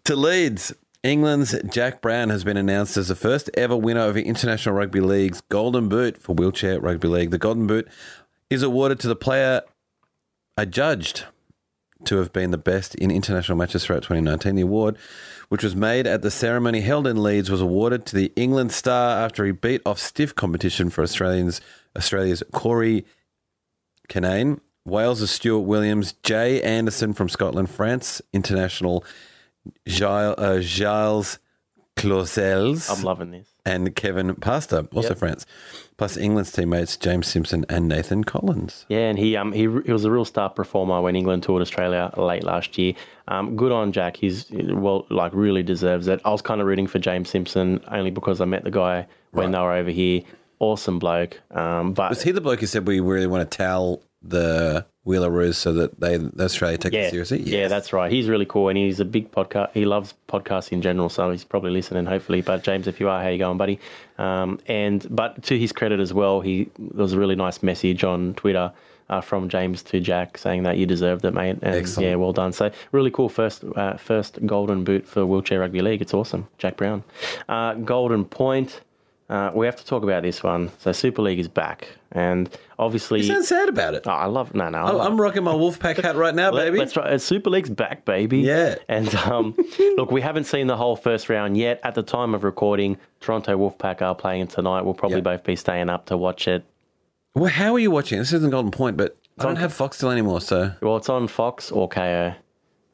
To 0.06 0.16
Leeds, 0.16 0.74
England's 1.04 1.56
Jack 1.70 2.02
Brown 2.02 2.30
has 2.30 2.44
been 2.44 2.58
announced 2.58 2.98
as 2.98 3.08
the 3.08 3.16
first 3.16 3.50
ever 3.54 3.78
winner 3.78 4.02
of 4.02 4.16
the 4.16 4.24
International 4.24 4.76
Rugby 4.76 5.00
League's 5.00 5.40
Golden 5.48 5.88
Boot 5.88 6.22
for 6.22 6.34
Wheelchair 6.34 6.82
Rugby 6.82 7.08
League. 7.08 7.32
The 7.32 7.38
Golden 7.38 7.68
Boot 7.68 7.88
is 8.50 8.64
awarded 8.64 9.00
to 9.00 9.08
the 9.08 9.16
player 9.16 9.62
adjudged 10.58 11.24
to 12.04 12.18
have 12.18 12.34
been 12.34 12.52
the 12.52 12.58
best 12.58 12.96
in 12.96 13.12
international 13.12 13.58
matches 13.58 13.86
throughout 13.86 14.04
2019. 14.04 14.56
The 14.56 14.62
award, 14.64 14.98
which 15.48 15.64
was 15.64 15.74
made 15.74 16.06
at 16.06 16.22
the 16.22 16.32
ceremony 16.32 16.82
held 16.82 17.08
in 17.08 17.24
Leeds, 17.24 17.50
was 17.50 17.62
awarded 17.62 18.06
to 18.08 18.16
the 18.18 18.34
England 18.36 18.74
star 18.74 19.24
after 19.24 19.46
he 19.46 19.54
beat 19.54 19.82
off 19.86 20.00
stiff 20.00 20.36
competition 20.36 20.90
for 20.90 21.02
Australians 21.02 21.62
Australia's 21.96 22.44
Corey 22.52 23.06
Canane, 24.10 24.60
Wales' 24.86 25.32
Stuart 25.32 25.62
Williams, 25.62 26.14
Jay 26.24 26.62
Anderson 26.62 27.14
from 27.14 27.30
Scotland, 27.30 27.70
France 27.70 28.22
international 28.34 29.06
Gilles, 29.88 30.36
uh, 30.38 30.60
Gilles 30.62 31.40
Clausels, 31.96 32.90
I'm 32.96 33.04
loving 33.04 33.32
this. 33.32 33.48
and 33.66 33.94
Kevin 33.96 34.34
Pasta, 34.36 34.88
also 34.94 35.10
Yep. 35.10 35.18
France, 35.18 35.46
plus 35.98 36.16
England's 36.16 36.52
teammates 36.52 36.96
James 36.96 37.28
Simpson 37.28 37.66
and 37.68 37.90
Nathan 37.90 38.24
Collins. 38.24 38.86
Yeah, 38.88 39.10
and 39.10 39.20
he 39.20 39.36
um 39.36 39.52
he, 39.52 39.62
he 39.86 39.92
was 39.92 40.06
a 40.06 40.12
real 40.12 40.24
star 40.26 40.50
performer 40.50 41.02
when 41.02 41.16
England 41.18 41.44
toured 41.44 41.62
Australia 41.62 42.10
late 42.16 42.44
last 42.44 42.78
year. 42.78 42.94
Um, 43.28 43.58
good 43.58 43.72
on 43.74 43.92
Jack. 43.92 44.16
He's 44.16 44.46
well, 44.52 45.06
like 45.10 45.34
really 45.34 45.62
deserves 45.62 46.08
it. 46.08 46.22
I 46.24 46.30
was 46.30 46.42
kind 46.42 46.62
of 46.62 46.68
rooting 46.68 46.88
for 46.88 47.00
James 47.00 47.30
Simpson 47.30 47.82
only 47.90 48.12
because 48.12 48.40
I 48.40 48.46
met 48.46 48.64
the 48.64 48.72
guy 48.72 49.06
when 49.32 49.52
they 49.52 49.60
were 49.60 49.74
over 49.74 49.92
here. 49.92 50.22
Awesome 50.60 51.00
bloke. 51.00 51.40
Um, 51.52 51.94
but 51.94 52.10
Was 52.10 52.24
he 52.24 52.32
the 52.32 52.42
bloke 52.42 52.60
who 52.62 52.66
said 52.66 52.88
we 52.88 53.00
really 53.02 53.28
want 53.28 53.50
to 53.50 53.58
tell 53.58 54.02
the 54.22 54.86
Wheelaroos 55.06 55.58
so 55.58 55.74
that 55.74 56.00
they 56.00 56.18
the 56.18 56.44
Australia 56.44 56.78
take 56.78 56.94
yeah, 56.94 57.02
it 57.02 57.12
seriously? 57.12 57.42
yeah, 57.42 57.68
that's 57.68 57.94
right. 57.94 58.12
He's 58.12 58.28
really 58.28 58.46
cool, 58.46 58.70
and 58.70 58.78
he's 58.78 59.00
a 59.00 59.06
big 59.06 59.32
podcast. 59.32 59.72
He 59.74 59.86
loves 59.86 60.14
podcasts 60.28 60.72
in 60.72 60.82
general, 60.82 61.10
so 61.10 61.32
he's 61.32 61.44
probably 61.44 61.72
listening. 61.72 62.06
Hopefully, 62.06 62.42
but 62.42 62.64
James, 62.64 62.88
if 62.88 63.00
you 63.00 63.10
are, 63.10 63.22
how 63.22 63.30
you 63.30 63.38
going, 63.38 63.58
buddy? 63.58 63.80
Um, 64.18 64.60
and 64.68 65.06
but 65.10 65.42
to 65.44 65.58
his 65.58 65.72
credit 65.72 66.00
as 66.00 66.14
well, 66.14 66.42
he 66.42 66.70
there 66.78 67.04
was 67.04 67.14
a 67.14 67.20
really 67.20 67.36
nice 67.36 67.64
message 67.64 68.04
on 68.04 68.34
Twitter. 68.36 68.72
Uh, 69.10 69.22
from 69.22 69.50
James 69.50 69.82
to 69.82 70.00
Jack, 70.00 70.38
saying 70.38 70.62
that 70.62 70.78
you 70.78 70.86
deserved 70.86 71.26
it, 71.26 71.32
mate. 71.34 71.58
And 71.64 71.74
Excellent. 71.74 72.08
yeah, 72.08 72.14
well 72.14 72.32
done. 72.32 72.54
So 72.54 72.70
really 72.92 73.10
cool 73.10 73.28
first 73.28 73.64
uh, 73.76 73.98
first 73.98 74.38
golden 74.46 74.84
boot 74.84 75.08
for 75.08 75.26
wheelchair 75.26 75.62
rugby 75.62 75.82
league. 75.82 76.00
It's 76.00 76.14
awesome, 76.14 76.48
Jack 76.60 76.78
Brown. 76.78 77.04
Uh, 77.48 77.74
golden 77.74 78.24
point. 78.24 78.82
Uh, 79.30 79.52
we 79.54 79.66
have 79.68 79.76
to 79.76 79.86
talk 79.86 80.02
about 80.04 80.24
this 80.24 80.42
one. 80.42 80.72
So 80.80 80.92
Super 80.92 81.22
League 81.22 81.38
is 81.38 81.48
back, 81.48 81.88
and 82.12 82.50
obviously, 82.80 83.20
You 83.22 83.28
sound 83.28 83.46
sad 83.46 83.70
about 83.70 83.94
it. 83.94 84.04
Oh, 84.08 84.12
I 84.12 84.26
love 84.26 84.56
no, 84.56 84.70
no. 84.70 84.80
I 84.80 84.92
Oh, 84.92 85.00
I'm 85.02 85.22
rocking 85.22 85.44
my 85.44 85.54
Wolfpack 85.54 86.02
hat 86.02 86.16
right 86.16 86.34
now, 86.34 86.50
baby. 86.54 86.82
Uh, 86.82 87.18
Super 87.20 87.52
League's 87.52 87.70
back, 87.70 88.06
baby. 88.06 88.40
Yeah. 88.40 88.76
And 88.88 89.14
um, 89.16 89.56
look, 89.98 90.10
we 90.12 90.22
haven't 90.22 90.46
seen 90.46 90.66
the 90.66 90.76
whole 90.78 90.96
first 90.96 91.30
round 91.30 91.58
yet. 91.58 91.80
At 91.84 91.94
the 91.94 92.02
time 92.02 92.34
of 92.34 92.44
recording, 92.44 92.98
Toronto 93.20 93.56
Wolfpack 93.56 94.02
are 94.02 94.16
playing 94.16 94.48
tonight. 94.48 94.82
We'll 94.82 94.96
probably 94.96 95.18
Yep. 95.18 95.24
both 95.26 95.44
be 95.44 95.56
staying 95.56 95.90
up 95.90 96.08
to 96.08 96.18
watch 96.18 96.48
it. 96.48 96.64
Well, 97.36 97.52
how 97.52 97.74
are 97.76 97.80
you 97.80 97.92
watching? 97.92 98.18
This 98.18 98.34
isn't 98.34 98.50
Golden 98.50 98.72
Point, 98.72 98.98
but 98.98 99.16
I 99.38 99.44
don't 99.44 99.52
on- 99.52 99.58
have 99.58 99.72
Foxtel 99.78 100.12
anymore, 100.12 100.42
so 100.42 100.72
Well, 100.82 100.98
it's 100.98 101.08
on 101.10 101.28
Fox 101.28 101.72
or 101.72 101.88
Kayo. 101.88 102.36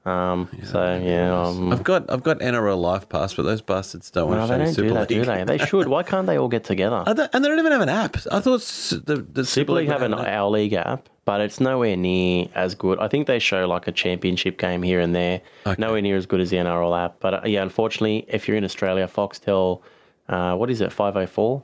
Um, 0.06 0.48
so 0.64 1.00
yeah, 1.04 1.46
um, 1.48 1.72
I've 1.74 1.84
got 1.84 2.12
I've 2.12 2.22
got 2.22 2.40
NRL 2.40 2.78
Live 2.80 3.10
Pass, 3.10 3.34
but 3.34 3.44
those 3.44 3.62
bastards 3.62 4.12
don't 4.12 4.30
no, 4.30 4.38
want 4.38 4.50
they 4.50 4.58
to 4.58 4.60
show 4.60 4.66
don't 4.66 4.74
Super 4.76 4.88
do 4.90 4.94
that, 4.94 5.10
League. 5.10 5.20
do 5.20 5.26
they? 5.26 5.58
They 5.58 5.66
should. 5.66 5.88
Why 5.88 6.04
can't 6.04 6.28
they 6.28 6.38
all 6.38 6.48
get 6.48 6.64
together? 6.64 7.04
They- 7.08 7.28
and 7.34 7.44
they 7.44 7.50
don't 7.50 7.58
even 7.58 7.72
have 7.72 7.82
an 7.82 7.90
app. 7.90 8.18
I 8.32 8.40
thought 8.40 8.62
the, 9.06 9.26
the 9.34 9.44
Super 9.46 9.72
League 9.74 9.88
have 9.88 10.04
an 10.04 10.12
would 10.16 10.28
Our 10.28 10.50
League 10.52 10.74
app, 10.74 11.10
but 11.26 11.42
it's 11.42 11.60
nowhere 11.60 11.96
near 11.98 12.48
as 12.54 12.76
good. 12.76 13.00
I 13.00 13.08
think 13.08 13.26
they 13.26 13.40
show 13.40 13.68
like 13.68 13.88
a 13.88 13.92
championship 13.92 14.60
game 14.60 14.84
here 14.84 15.00
and 15.00 15.16
there. 15.16 15.42
Nowhere 15.80 16.02
near 16.04 16.18
as 16.18 16.28
good 16.28 16.40
as 16.40 16.52
the 16.52 16.58
NRL 16.58 17.04
app. 17.04 17.20
But 17.20 17.34
uh, 17.34 17.42
yeah, 17.46 17.64
unfortunately, 17.64 18.26
if 18.28 18.48
you're 18.48 18.58
in 18.58 18.64
Australia, 18.64 19.08
Foxtel, 19.08 19.82
uh, 20.30 20.56
what 20.56 20.70
is 20.70 20.82
it, 20.82 20.92
504? 20.92 21.64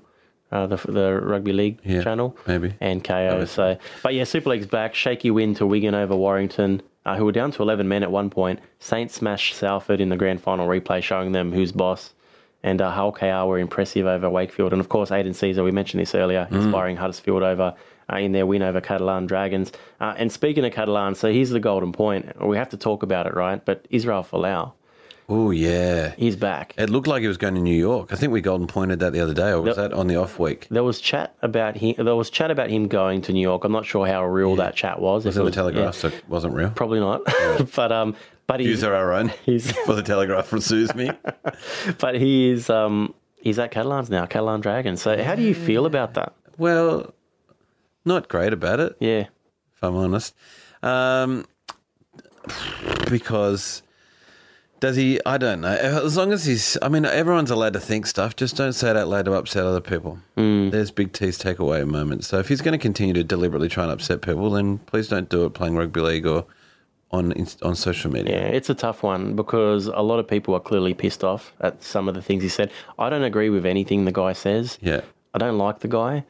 Uh, 0.51 0.67
the 0.67 0.75
the 0.91 1.13
rugby 1.21 1.53
league 1.53 1.79
Yeah, 1.85 2.03
channel, 2.03 2.35
maybe. 2.45 2.73
and 2.81 3.01
Kayo. 3.03 3.47
So, 3.47 3.77
but 4.03 4.13
yeah, 4.15 4.25
Super 4.25 4.49
League's 4.49 4.65
back. 4.65 4.93
Shaky 4.95 5.31
win 5.31 5.53
to 5.55 5.65
Wigan 5.65 5.95
over 5.95 6.13
Warrington, 6.13 6.81
uh, 7.05 7.15
who 7.15 7.25
were 7.25 7.31
down 7.31 7.51
to 7.51 7.61
11 7.61 7.87
men 7.87 8.03
at 8.03 8.11
one 8.11 8.29
point. 8.29 8.59
Saints 8.79 9.15
smashed 9.15 9.55
Salford 9.55 10.01
in 10.01 10.09
the 10.09 10.17
grand 10.17 10.41
final 10.41 10.67
replay, 10.67 11.01
showing 11.01 11.31
them 11.31 11.51
who's 11.51 11.71
boss. 11.71 12.13
And 12.63 12.79
uh, 12.79 12.91
Hull 12.91 13.11
KR 13.11 13.47
were 13.47 13.57
impressive 13.57 14.05
over 14.05 14.29
Wakefield. 14.29 14.71
And 14.71 14.79
of 14.79 14.89
course, 14.89 15.11
Aidan 15.11 15.33
Sezer, 15.33 15.63
we 15.63 15.71
mentioned 15.71 16.01
this 16.01 16.13
earlier, 16.13 16.47
inspiring 16.51 16.95
Huddersfield 16.95 17.41
over 17.41 17.73
uh, 18.11 18.17
in 18.17 18.33
their 18.33 18.45
win 18.45 18.61
over 18.61 18.79
Catalan 18.79 19.25
Dragons. 19.25 19.71
Uh, 19.99 20.13
and 20.17 20.31
speaking 20.31 20.63
of 20.63 20.71
Catalan, 20.71 21.15
so 21.15 21.31
here's 21.31 21.49
the 21.49 21.59
golden 21.59 21.91
point. 21.91 22.39
We 22.39 22.57
have 22.57 22.69
to 22.69 22.77
talk 22.77 23.01
about 23.01 23.25
it, 23.25 23.33
right? 23.33 23.63
But 23.63 23.87
Israel 23.89 24.23
Folau, 24.23 24.73
Oh 25.29 25.51
yeah, 25.51 26.13
he's 26.17 26.35
back. 26.35 26.73
it 26.77 26.89
looked 26.89 27.07
like 27.07 27.21
he 27.21 27.27
was 27.27 27.37
going 27.37 27.55
to 27.55 27.61
New 27.61 27.75
York. 27.75 28.11
I 28.11 28.15
think 28.15 28.33
we 28.33 28.41
Golden 28.41 28.67
pointed 28.67 28.99
that 28.99 29.13
the 29.13 29.21
other 29.21 29.33
day, 29.33 29.51
or 29.51 29.61
was 29.61 29.77
that 29.77 29.93
on 29.93 30.07
the 30.07 30.17
off 30.17 30.37
week? 30.39 30.67
There 30.69 30.83
was 30.83 30.99
chat 30.99 31.35
about 31.41 31.77
him. 31.77 31.95
There 31.97 32.15
was 32.15 32.29
chat 32.29 32.51
about 32.51 32.69
him 32.69 32.87
going 32.87 33.21
to 33.23 33.33
New 33.33 33.39
York. 33.41 33.63
I'm 33.63 33.71
not 33.71 33.85
sure 33.85 34.05
how 34.05 34.25
real 34.25 34.55
that 34.57 34.75
chat 34.75 34.99
was. 34.99 35.23
Was 35.25 35.37
it 35.37 35.41
it 35.41 35.45
the 35.45 35.51
Telegraph? 35.51 35.95
So 35.95 36.09
it 36.09 36.27
wasn't 36.27 36.53
real. 36.55 36.71
Probably 36.71 36.99
not. 36.99 37.21
but 37.75 37.91
um, 37.91 38.15
but 38.47 38.59
he's 38.59 38.83
are 38.83 38.93
our 38.93 39.13
own. 39.13 39.31
he's 39.45 39.71
for 39.85 39.93
the 39.95 40.03
Telegraph 40.03 40.47
from 40.47 40.59
sues 40.59 40.93
me. 40.95 41.11
but 41.99 42.15
he 42.15 42.49
is 42.49 42.69
um 42.69 43.13
he's 43.41 43.57
at 43.59 43.71
Catalans 43.71 44.09
now, 44.09 44.25
Catalan 44.25 44.59
Dragons. 44.59 45.01
So 45.01 45.23
how 45.23 45.35
do 45.35 45.41
you 45.43 45.55
feel 45.55 45.85
about 45.85 46.15
that? 46.15 46.33
Well, 46.57 47.13
not 48.03 48.27
great 48.27 48.51
about 48.51 48.79
it, 48.81 48.97
Yeah. 48.99 49.27
if 49.75 49.83
I'm 49.83 49.95
honest. 49.95 50.35
Um, 50.83 51.45
because 53.09 53.83
does 54.81 54.95
he? 54.95 55.19
I 55.25 55.37
don't 55.37 55.61
know. 55.61 55.69
As 55.69 56.17
long 56.17 56.33
as 56.33 56.43
he's, 56.45 56.75
I 56.81 56.89
mean, 56.89 57.05
everyone's 57.05 57.51
allowed 57.51 57.73
to 57.73 57.79
think 57.79 58.07
stuff. 58.07 58.35
Just 58.35 58.57
don't 58.57 58.73
say 58.73 58.89
it 58.89 58.97
out 58.97 59.07
loud 59.07 59.25
to 59.25 59.33
upset 59.33 59.63
other 59.63 59.79
people. 59.79 60.19
Mm. 60.35 60.71
There's 60.71 60.91
big 60.91 61.13
T's 61.13 61.37
takeaway 61.37 61.87
moments. 61.87 62.27
So 62.27 62.39
if 62.39 62.49
he's 62.49 62.61
going 62.61 62.73
to 62.73 62.81
continue 62.81 63.13
to 63.13 63.23
deliberately 63.23 63.69
try 63.69 63.83
and 63.83 63.93
upset 63.93 64.21
people, 64.21 64.49
then 64.49 64.79
please 64.79 65.07
don't 65.07 65.29
do 65.29 65.45
it 65.45 65.53
playing 65.53 65.75
rugby 65.77 66.01
league 66.01 66.25
or 66.25 66.45
on 67.11 67.31
on 67.61 67.75
social 67.75 68.11
media. 68.11 68.35
Yeah, 68.35 68.47
it's 68.47 68.69
a 68.69 68.73
tough 68.73 69.03
one 69.03 69.35
because 69.35 69.85
a 69.85 70.01
lot 70.01 70.17
of 70.17 70.27
people 70.27 70.55
are 70.55 70.59
clearly 70.59 70.95
pissed 70.95 71.23
off 71.23 71.53
at 71.61 71.83
some 71.83 72.09
of 72.09 72.15
the 72.15 72.21
things 72.21 72.41
he 72.41 72.49
said. 72.49 72.71
I 72.97 73.09
don't 73.09 73.23
agree 73.23 73.49
with 73.49 73.65
anything 73.65 74.05
the 74.05 74.11
guy 74.11 74.33
says. 74.33 74.79
Yeah. 74.81 75.01
I 75.33 75.37
don't 75.37 75.57
like 75.57 75.79
the 75.79 75.87
guy, 75.87 76.25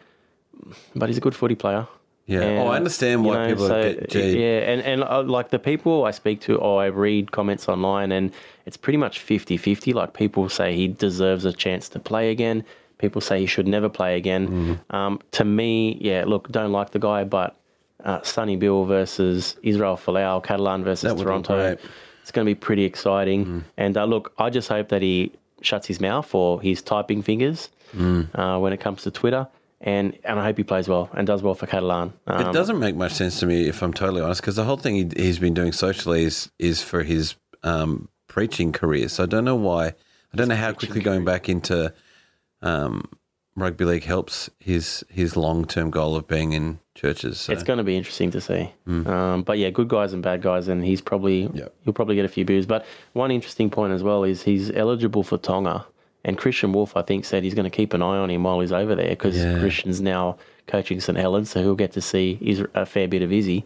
but 0.93 1.07
he's 1.07 1.17
a 1.17 1.21
good 1.21 1.35
footy 1.35 1.55
player. 1.55 1.87
Yeah. 2.32 2.41
And, 2.41 2.60
oh, 2.60 2.67
I 2.67 2.78
understand 2.78 3.24
you 3.24 3.30
why 3.30 3.36
know, 3.36 3.48
people 3.50 3.67
so, 3.67 3.82
get 3.82 4.10
G. 4.10 4.39
Yeah, 4.41 4.72
and, 4.72 4.82
and 4.82 5.04
uh, 5.04 5.22
like 5.24 5.50
the 5.50 5.60
people 5.60 6.06
I 6.06 6.12
speak 6.12 6.39
to 6.41 6.56
or 6.56 6.82
I 6.82 6.86
read 6.86 7.32
comments 7.32 7.67
online, 7.67 8.12
and 8.12 8.32
it's 8.65 8.78
pretty 8.78 8.98
much 8.98 9.20
50 9.20 9.58
50. 9.58 9.94
Like 9.94 10.13
people 10.13 10.48
say 10.48 10.76
he 10.76 10.88
deserves 10.88 11.44
a 11.44 11.52
chance 11.52 11.89
to 11.89 12.00
play 12.00 12.32
again. 12.32 12.63
People 13.00 13.20
say 13.20 13.39
he 13.39 13.46
should 13.48 13.67
never 13.67 13.89
play 13.89 14.15
again. 14.15 14.48
Mm-hmm. 14.48 14.96
Um, 14.96 15.20
to 15.32 15.44
me, 15.44 15.98
yeah, 16.00 16.24
look, 16.26 16.50
don't 16.50 16.72
like 16.72 16.91
the 16.91 17.00
guy, 17.00 17.24
but 17.24 17.58
uh, 18.04 18.22
Sonny 18.22 18.56
Bill 18.56 18.86
versus 18.86 19.58
Israel 19.63 19.98
Folau, 19.98 20.41
Catalan 20.44 20.84
versus 20.84 21.13
Toronto. 21.22 21.78
It's 22.22 22.32
going 22.32 22.46
to 22.46 22.50
be 22.50 22.56
pretty 22.56 22.84
exciting. 22.84 23.65
And 23.77 23.98
uh, 23.98 24.06
look, 24.06 24.34
I 24.38 24.52
just 24.52 24.69
hope 24.69 24.90
that 24.90 25.02
he 25.02 25.32
shuts 25.62 25.88
his 25.88 26.00
mouth 26.00 26.34
or 26.34 26.62
his 26.62 26.82
typing 26.82 27.23
fingers 27.23 27.69
uh, 28.36 28.60
when 28.60 28.71
it 28.71 28.79
comes 28.79 29.02
to 29.04 29.12
Twitter. 29.12 29.48
And, 29.84 30.17
and 30.23 30.40
I 30.40 30.44
hope 30.44 30.58
he 30.58 30.63
plays 30.63 30.88
well 30.88 31.10
and 31.13 31.25
does 31.25 31.42
well 31.42 31.56
for 31.56 31.65
Catalan. 31.65 32.13
Um, 32.27 32.42
It 32.48 32.54
doesn't 32.54 32.77
make 32.79 32.96
much 32.96 33.13
sense 33.13 33.40
to 33.40 33.48
me, 33.48 33.67
if 33.67 33.82
I'm 33.82 33.94
totally 33.94 34.21
honest, 34.21 34.40
because 34.42 34.56
the 34.56 34.63
whole 34.63 34.77
thing 34.77 34.96
he, 34.96 35.10
he's 35.23 35.40
been 35.40 35.56
doing 35.56 35.71
socially 35.71 36.23
is 36.23 36.52
is 36.60 36.84
for 36.84 37.02
his 37.04 37.36
um, 37.63 38.08
preaching 38.27 38.71
career. 38.71 39.10
So 39.10 39.23
I 39.23 39.25
don't 39.25 39.44
know 39.46 39.56
why. 39.56 39.88
I 39.88 40.38
don't 40.38 40.48
know 40.48 40.56
how 40.56 40.71
quickly 40.71 41.02
going 41.02 41.25
back 41.25 41.50
into 41.50 41.94
um, 42.62 43.10
rugby 43.56 43.86
league 43.86 44.04
helps 44.04 44.50
his 44.60 45.04
his 45.10 45.36
long 45.36 45.65
term 45.65 45.90
goal 45.90 46.15
of 46.15 46.27
being 46.27 46.54
in 46.54 46.79
churches. 46.96 47.40
So. 47.40 47.54
It's 47.54 47.63
going 47.63 47.77
to 47.77 47.84
be 47.84 47.98
interesting 47.98 48.32
to 48.32 48.42
see. 48.42 48.71
Um, 48.88 49.42
but 49.44 49.58
yeah, 49.58 49.71
good 49.71 49.88
guys 49.88 50.13
and 50.13 50.21
bad 50.21 50.42
guys, 50.42 50.67
and 50.67 50.86
he's 50.86 51.02
probably 51.02 51.50
Yep. 51.54 51.73
he'll 51.84 51.94
probably 51.94 52.15
get 52.15 52.25
a 52.25 52.29
few 52.29 52.46
boos. 52.46 52.65
But 52.65 52.86
one 53.13 53.32
interesting 53.32 53.69
point 53.69 53.94
as 53.94 54.04
well 54.04 54.23
is 54.23 54.44
he's 54.44 54.69
eligible 54.71 55.23
for 55.23 55.38
Tonga 55.38 55.86
And 56.24 56.38
Kristian 56.38 56.72
Woolf, 56.74 56.96
I 56.96 57.02
think, 57.02 57.26
said 57.26 57.44
he's 57.44 57.56
going 57.56 57.69
to 57.69 57.76
keep 57.76 57.94
an 57.94 58.02
eye 58.02 58.17
on 58.17 58.30
him 58.30 58.44
while 58.44 58.60
he's 58.60 58.72
over 58.72 58.96
there 58.96 59.10
because 59.10 59.38
Yeah. 59.38 59.56
Kristian's 59.58 60.02
now 60.02 60.38
coaching 60.67 61.00
St 61.02 61.17
Helens, 61.17 61.50
so 61.50 61.62
he'll 61.62 61.76
get 61.76 61.92
to 61.94 62.02
see 62.02 62.38
a 62.76 62.86
fair 62.86 63.08
bit 63.08 63.22
of 63.24 63.32
Izzy. 63.32 63.65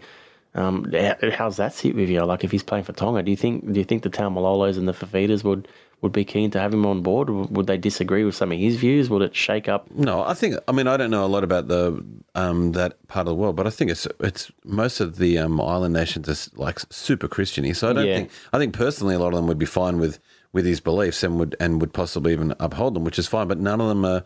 Um, 0.56 0.90
how's 1.34 1.58
that 1.58 1.74
sit 1.74 1.96
with 1.96 2.08
you? 2.10 2.24
Like, 2.24 2.46
if 2.46 2.52
he's 2.52 2.64
playing 2.64 2.86
for 2.86 2.94
Tonga, 2.94 3.24
do 3.24 3.30
you 3.32 3.36
think 3.38 3.72
do 3.74 3.78
you 3.78 3.84
think 3.84 4.04
the 4.04 4.10
Taumalolos 4.10 4.78
and 4.78 4.88
the 4.88 4.94
Fafitas 4.94 5.44
would 5.44 5.68
would 6.02 6.14
be 6.14 6.24
keen 6.24 6.50
to 6.52 6.60
have 6.60 6.74
him 6.74 6.86
on 6.86 7.02
board? 7.02 7.30
Would 7.30 7.68
they 7.68 7.78
disagree 7.78 8.24
with 8.24 8.36
some 8.36 8.52
of 8.54 8.58
his 8.58 8.78
views? 8.78 9.10
Would 9.10 9.22
it 9.22 9.36
shake 9.36 9.68
up? 9.68 9.90
No, 9.92 10.24
I 10.24 10.34
think. 10.34 10.56
I 10.70 10.72
mean, 10.72 10.88
I 10.88 10.96
don't 10.96 11.12
know 11.12 11.26
a 11.26 11.28
lot 11.28 11.44
about 11.44 11.68
the 11.68 12.02
um, 12.36 12.72
that 12.72 13.06
part 13.10 13.28
of 13.28 13.32
the 13.32 13.36
world, 13.36 13.58
but 13.58 13.68
I 13.68 13.70
think 13.70 13.92
it's 13.92 14.08
it's 14.22 14.50
most 14.64 15.02
of 15.02 15.18
the 15.18 15.38
um, 15.40 15.60
island 15.60 15.94
nations 15.94 16.30
are 16.30 16.58
like 16.58 16.80
super 16.90 17.28
Christiany. 17.28 17.76
So 17.76 17.90
I 17.90 17.94
don't 17.94 18.08
Yeah. 18.08 18.16
think. 18.16 18.32
I 18.54 18.58
think 18.58 18.74
personally, 18.74 19.16
a 19.16 19.20
lot 19.20 19.34
of 19.34 19.36
them 19.36 19.48
would 19.48 19.60
be 19.60 19.66
fine 19.66 20.00
with 20.00 20.20
with 20.56 20.66
his 20.66 20.80
beliefs 20.80 21.22
and 21.22 21.38
would 21.38 21.56
and 21.60 21.82
would 21.82 21.94
possibly 21.94 22.32
even 22.34 22.56
uphold 22.60 22.96
them, 22.96 23.04
which 23.04 23.20
is 23.20 23.28
fine. 23.28 23.48
But 23.48 23.60
none 23.60 23.80
of 23.82 23.88
them 23.90 24.04
are. 24.06 24.24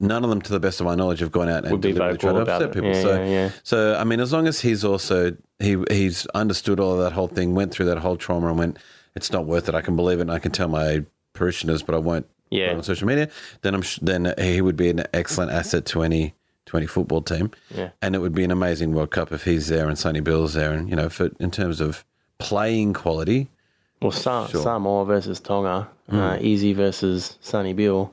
None 0.00 0.24
of 0.24 0.30
them, 0.30 0.42
to 0.42 0.50
the 0.50 0.58
best 0.58 0.80
of 0.80 0.86
my 0.86 0.96
knowledge, 0.96 1.20
have 1.20 1.30
gone 1.30 1.48
out 1.48 1.64
and 1.64 1.80
deliberately 1.80 2.18
tried 2.18 2.32
to 2.32 2.38
upset 2.40 2.62
it. 2.62 2.72
people. 2.72 2.88
Yeah, 2.88 3.00
so, 3.02 3.12
yeah, 3.14 3.26
yeah. 3.26 3.50
so 3.62 3.94
I 3.94 4.02
mean, 4.02 4.18
as 4.18 4.32
long 4.32 4.48
as 4.48 4.60
he's 4.60 4.84
also 4.84 5.36
he 5.60 5.76
he's 5.88 6.26
understood 6.34 6.80
all 6.80 6.94
of 6.94 6.98
that 6.98 7.12
whole 7.12 7.28
thing, 7.28 7.54
went 7.54 7.70
through 7.70 7.86
that 7.86 7.98
whole 7.98 8.16
trauma, 8.16 8.48
and 8.48 8.58
went, 8.58 8.78
it's 9.14 9.30
not 9.32 9.46
worth 9.46 9.68
it. 9.68 9.76
I 9.76 9.80
can 9.80 9.94
believe 9.94 10.18
it, 10.18 10.22
and 10.22 10.32
I 10.32 10.40
can 10.40 10.50
tell 10.50 10.66
my 10.66 11.04
parishioners, 11.32 11.84
but 11.84 11.94
I 11.94 11.98
won't 11.98 12.26
Yeah. 12.50 12.74
on 12.74 12.82
social 12.82 13.06
media. 13.06 13.28
Then 13.62 13.72
I'm 13.76 13.82
sh- 13.82 14.00
then 14.02 14.34
he 14.36 14.60
would 14.60 14.74
be 14.76 14.90
an 14.90 15.04
excellent 15.14 15.52
asset 15.52 15.84
to 15.86 16.02
any 16.02 16.34
to 16.66 16.76
any 16.76 16.86
football 16.86 17.22
team, 17.22 17.52
Yeah. 17.72 17.90
and 18.02 18.16
it 18.16 18.18
would 18.18 18.34
be 18.34 18.42
an 18.42 18.50
amazing 18.50 18.94
World 18.94 19.12
Cup 19.12 19.30
if 19.30 19.44
he's 19.44 19.68
there 19.68 19.88
and 19.88 19.96
Sonny 19.96 20.18
Bill's 20.20 20.54
there, 20.54 20.72
and 20.72 20.90
you 20.90 20.96
know, 20.96 21.08
for 21.08 21.30
in 21.38 21.52
terms 21.52 21.80
of 21.80 22.04
playing 22.38 22.94
quality, 22.94 23.48
Well, 24.00 24.12
Sa- 24.12 24.46
Sure. 24.46 24.62
Samoa 24.62 25.04
versus 25.04 25.40
Tonga, 25.40 25.88
Hmm. 26.08 26.16
uh, 26.18 26.36
Izzy 26.40 26.72
versus 26.72 27.36
Sonny 27.40 27.72
Bill, 27.72 28.12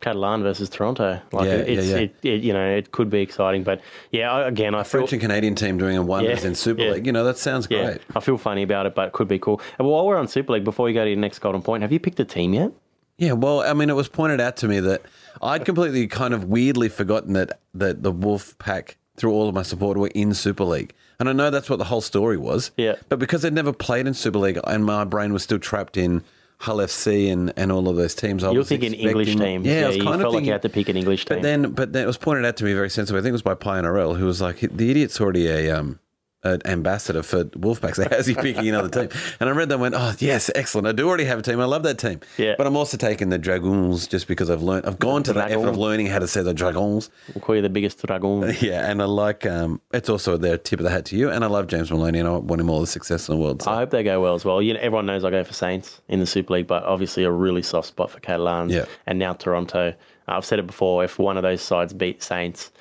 Catalan 0.00 0.42
versus 0.42 0.68
Toronto. 0.68 1.20
Like 1.32 1.46
Yeah, 1.46 1.52
it, 1.54 1.68
it's, 1.78 1.86
yeah, 1.86 1.94
yeah. 1.96 2.02
It, 2.02 2.14
it, 2.22 2.42
you 2.42 2.52
know, 2.52 2.76
it 2.76 2.92
could 2.92 3.08
be 3.08 3.20
exciting, 3.20 3.62
but 3.62 3.80
yeah, 4.12 4.46
again, 4.46 4.74
I 4.74 4.82
feel 4.82 5.00
French 5.00 5.12
and 5.14 5.22
Canadian 5.22 5.54
team 5.54 5.78
doing 5.78 5.96
a 5.96 6.02
wonders 6.02 6.42
Yeah, 6.42 6.48
in 6.48 6.54
Super 6.54 6.82
yeah. 6.82 6.90
League. 6.92 7.06
You 7.06 7.12
know, 7.12 7.24
that 7.24 7.38
sounds 7.38 7.66
great. 7.66 8.00
I 8.14 8.20
feel 8.20 8.36
funny 8.36 8.62
about 8.62 8.84
it, 8.86 8.94
but 8.94 9.06
it 9.08 9.12
could 9.12 9.28
be 9.28 9.38
cool. 9.38 9.60
And 9.78 9.88
while 9.88 10.06
we're 10.06 10.16
on 10.18 10.28
Super 10.28 10.52
League, 10.54 10.64
before 10.64 10.88
you 10.88 10.94
go 10.94 11.04
to 11.04 11.10
your 11.10 11.18
next 11.18 11.38
golden 11.38 11.62
point, 11.62 11.82
have 11.82 11.92
you 11.92 12.00
picked 12.00 12.20
a 12.20 12.24
team 12.24 12.52
yet? 12.52 12.72
Yeah, 13.16 13.32
well, 13.32 13.60
I 13.60 13.72
mean, 13.72 13.88
it 13.90 13.94
was 13.96 14.08
pointed 14.08 14.40
out 14.40 14.56
to 14.58 14.68
me 14.68 14.80
that 14.80 15.02
I'd 15.40 15.64
completely 15.64 16.06
kind 16.08 16.34
of 16.34 16.44
weirdly 16.44 16.88
forgotten 16.88 17.32
that 17.34 17.60
that 17.72 18.02
the 18.02 18.10
Wolf 18.10 18.58
Pack, 18.58 18.96
through 19.16 19.32
all 19.32 19.48
of 19.48 19.54
my 19.54 19.62
support, 19.62 19.96
were 19.96 20.08
in 20.14 20.34
Super 20.34 20.64
League, 20.64 20.92
and 21.26 21.40
I 21.40 21.44
know 21.44 21.50
that's 21.50 21.68
what 21.70 21.78
the 21.78 21.84
whole 21.84 22.00
story 22.00 22.36
was. 22.36 22.70
Yeah. 22.76 22.94
but 23.08 23.18
because 23.18 23.42
they'd 23.42 23.52
never 23.52 23.72
played 23.72 24.06
in 24.06 24.14
Super 24.14 24.38
League, 24.38 24.58
and 24.64 24.84
my 24.84 25.04
brain 25.04 25.32
was 25.32 25.42
still 25.42 25.58
trapped 25.58 25.96
in 25.96 26.22
Hull 26.58 26.76
FC 26.78 27.30
and, 27.32 27.52
and 27.56 27.70
all 27.72 27.88
of 27.88 27.96
those 27.96 28.14
teams. 28.14 28.44
I 28.44 28.48
You're 28.50 28.58
was 28.60 28.68
thinking 28.68 28.94
English 28.94 29.28
expecting- 29.28 29.64
teams. 29.64 29.66
Yeah, 29.66 29.84
I 29.84 29.86
was 29.88 29.96
you 29.96 30.02
kind 30.04 30.20
felt 30.20 30.28
of 30.28 30.32
like 30.32 30.32
thinking. 30.32 30.46
you 30.46 30.52
had 30.52 30.62
to 30.62 30.68
pick 30.68 30.88
an 30.88 30.96
English 30.96 31.24
team. 31.26 31.36
But 31.38 31.42
then, 31.42 31.70
but 31.72 31.92
then 31.92 32.04
it 32.04 32.06
was 32.06 32.16
pointed 32.16 32.44
out 32.46 32.56
to 32.58 32.64
me 32.64 32.72
very 32.74 32.88
sensibly. 32.90 33.18
I 33.18 33.22
think 33.22 33.30
it 33.30 33.32
was 33.32 33.42
by 33.42 33.54
Pioneerell, 33.54 34.16
who 34.16 34.24
was 34.26 34.40
like, 34.40 34.60
"The 34.60 34.90
idiot's 34.90 35.20
already 35.20 35.48
a 35.48 35.72
um, 35.78 35.98
an 36.44 36.60
ambassador 36.64 37.22
for 37.22 37.44
Wolfpack. 37.44 37.94
So 38.04 38.06
how's 38.10 38.26
he 38.26 38.34
picking 38.34 38.68
another 38.68 38.88
team?" 38.88 39.08
And 39.40 39.48
I 39.48 39.52
read 39.52 39.68
that 39.68 39.74
and 39.74 39.82
went, 39.82 39.94
"Oh 39.96 40.14
yes, 40.18 40.50
excellent. 40.54 40.86
I 40.86 40.92
do 40.92 41.08
already 41.08 41.24
have 41.24 41.38
a 41.38 41.42
team. 41.42 41.60
I 41.60 41.64
love 41.64 41.82
that 41.84 41.98
team. 41.98 42.20
Yeah. 42.38 42.54
But 42.58 42.66
I'm 42.66 42.76
also 42.76 42.96
taking 42.96 43.28
the 43.28 43.38
Dragoons 43.38 44.06
just 44.06 44.26
because 44.26 44.50
I've 44.50 44.62
learned. 44.62 44.86
I've 44.86 44.98
gone 44.98 45.22
to 45.24 45.32
the 45.32 45.44
effort 45.44 45.68
of 45.68 45.76
learning 45.76 46.06
how 46.06 46.18
to 46.18 46.28
say 46.28 46.42
the 46.42 46.54
Dragons. 46.54 47.10
we'll 47.34 47.42
call 47.42 47.56
you 47.56 47.62
the 47.62 47.68
biggest 47.68 48.04
dragon. 48.04 48.54
Yeah, 48.60 48.90
and 48.90 49.02
I 49.02 49.06
like. 49.06 49.46
Um, 49.46 49.80
it's 49.92 50.08
also 50.08 50.36
their 50.36 50.56
tip 50.58 50.80
of 50.80 50.84
the 50.84 50.90
hat 50.90 51.04
to 51.06 51.16
you. 51.16 51.30
And 51.30 51.44
I 51.44 51.48
love 51.48 51.66
James 51.66 51.90
Maloney, 51.90 52.18
and 52.18 52.28
I 52.28 52.32
want 52.32 52.60
him 52.60 52.70
all 52.70 52.80
the 52.80 52.86
success 52.86 53.28
in 53.28 53.36
the 53.36 53.40
world. 53.40 53.62
So. 53.62 53.70
I 53.70 53.76
hope 53.76 53.90
they 53.90 54.02
go 54.02 54.20
well 54.20 54.34
as 54.34 54.44
well. 54.44 54.60
You 54.62 54.74
know, 54.74 54.80
everyone 54.80 55.06
knows 55.06 55.24
I 55.24 55.30
go 55.30 55.44
for 55.44 55.54
Saints 55.54 56.00
in 56.08 56.20
the 56.20 56.26
Super 56.26 56.54
League, 56.54 56.66
but 56.66 56.84
obviously 56.84 57.24
a 57.24 57.30
really 57.30 57.62
soft 57.62 57.88
spot 57.88 58.10
for 58.10 58.20
Catalans. 58.20 58.72
Yeah. 58.72 58.86
And 59.06 59.18
now 59.18 59.32
Toronto. 59.34 59.94
I've 60.26 60.44
said 60.44 60.58
it 60.58 60.66
before. 60.66 61.04
If 61.04 61.18
one 61.18 61.36
of 61.36 61.42
those 61.42 61.60
sides 61.60 61.92
beat 61.92 62.22
Saints 62.22 62.72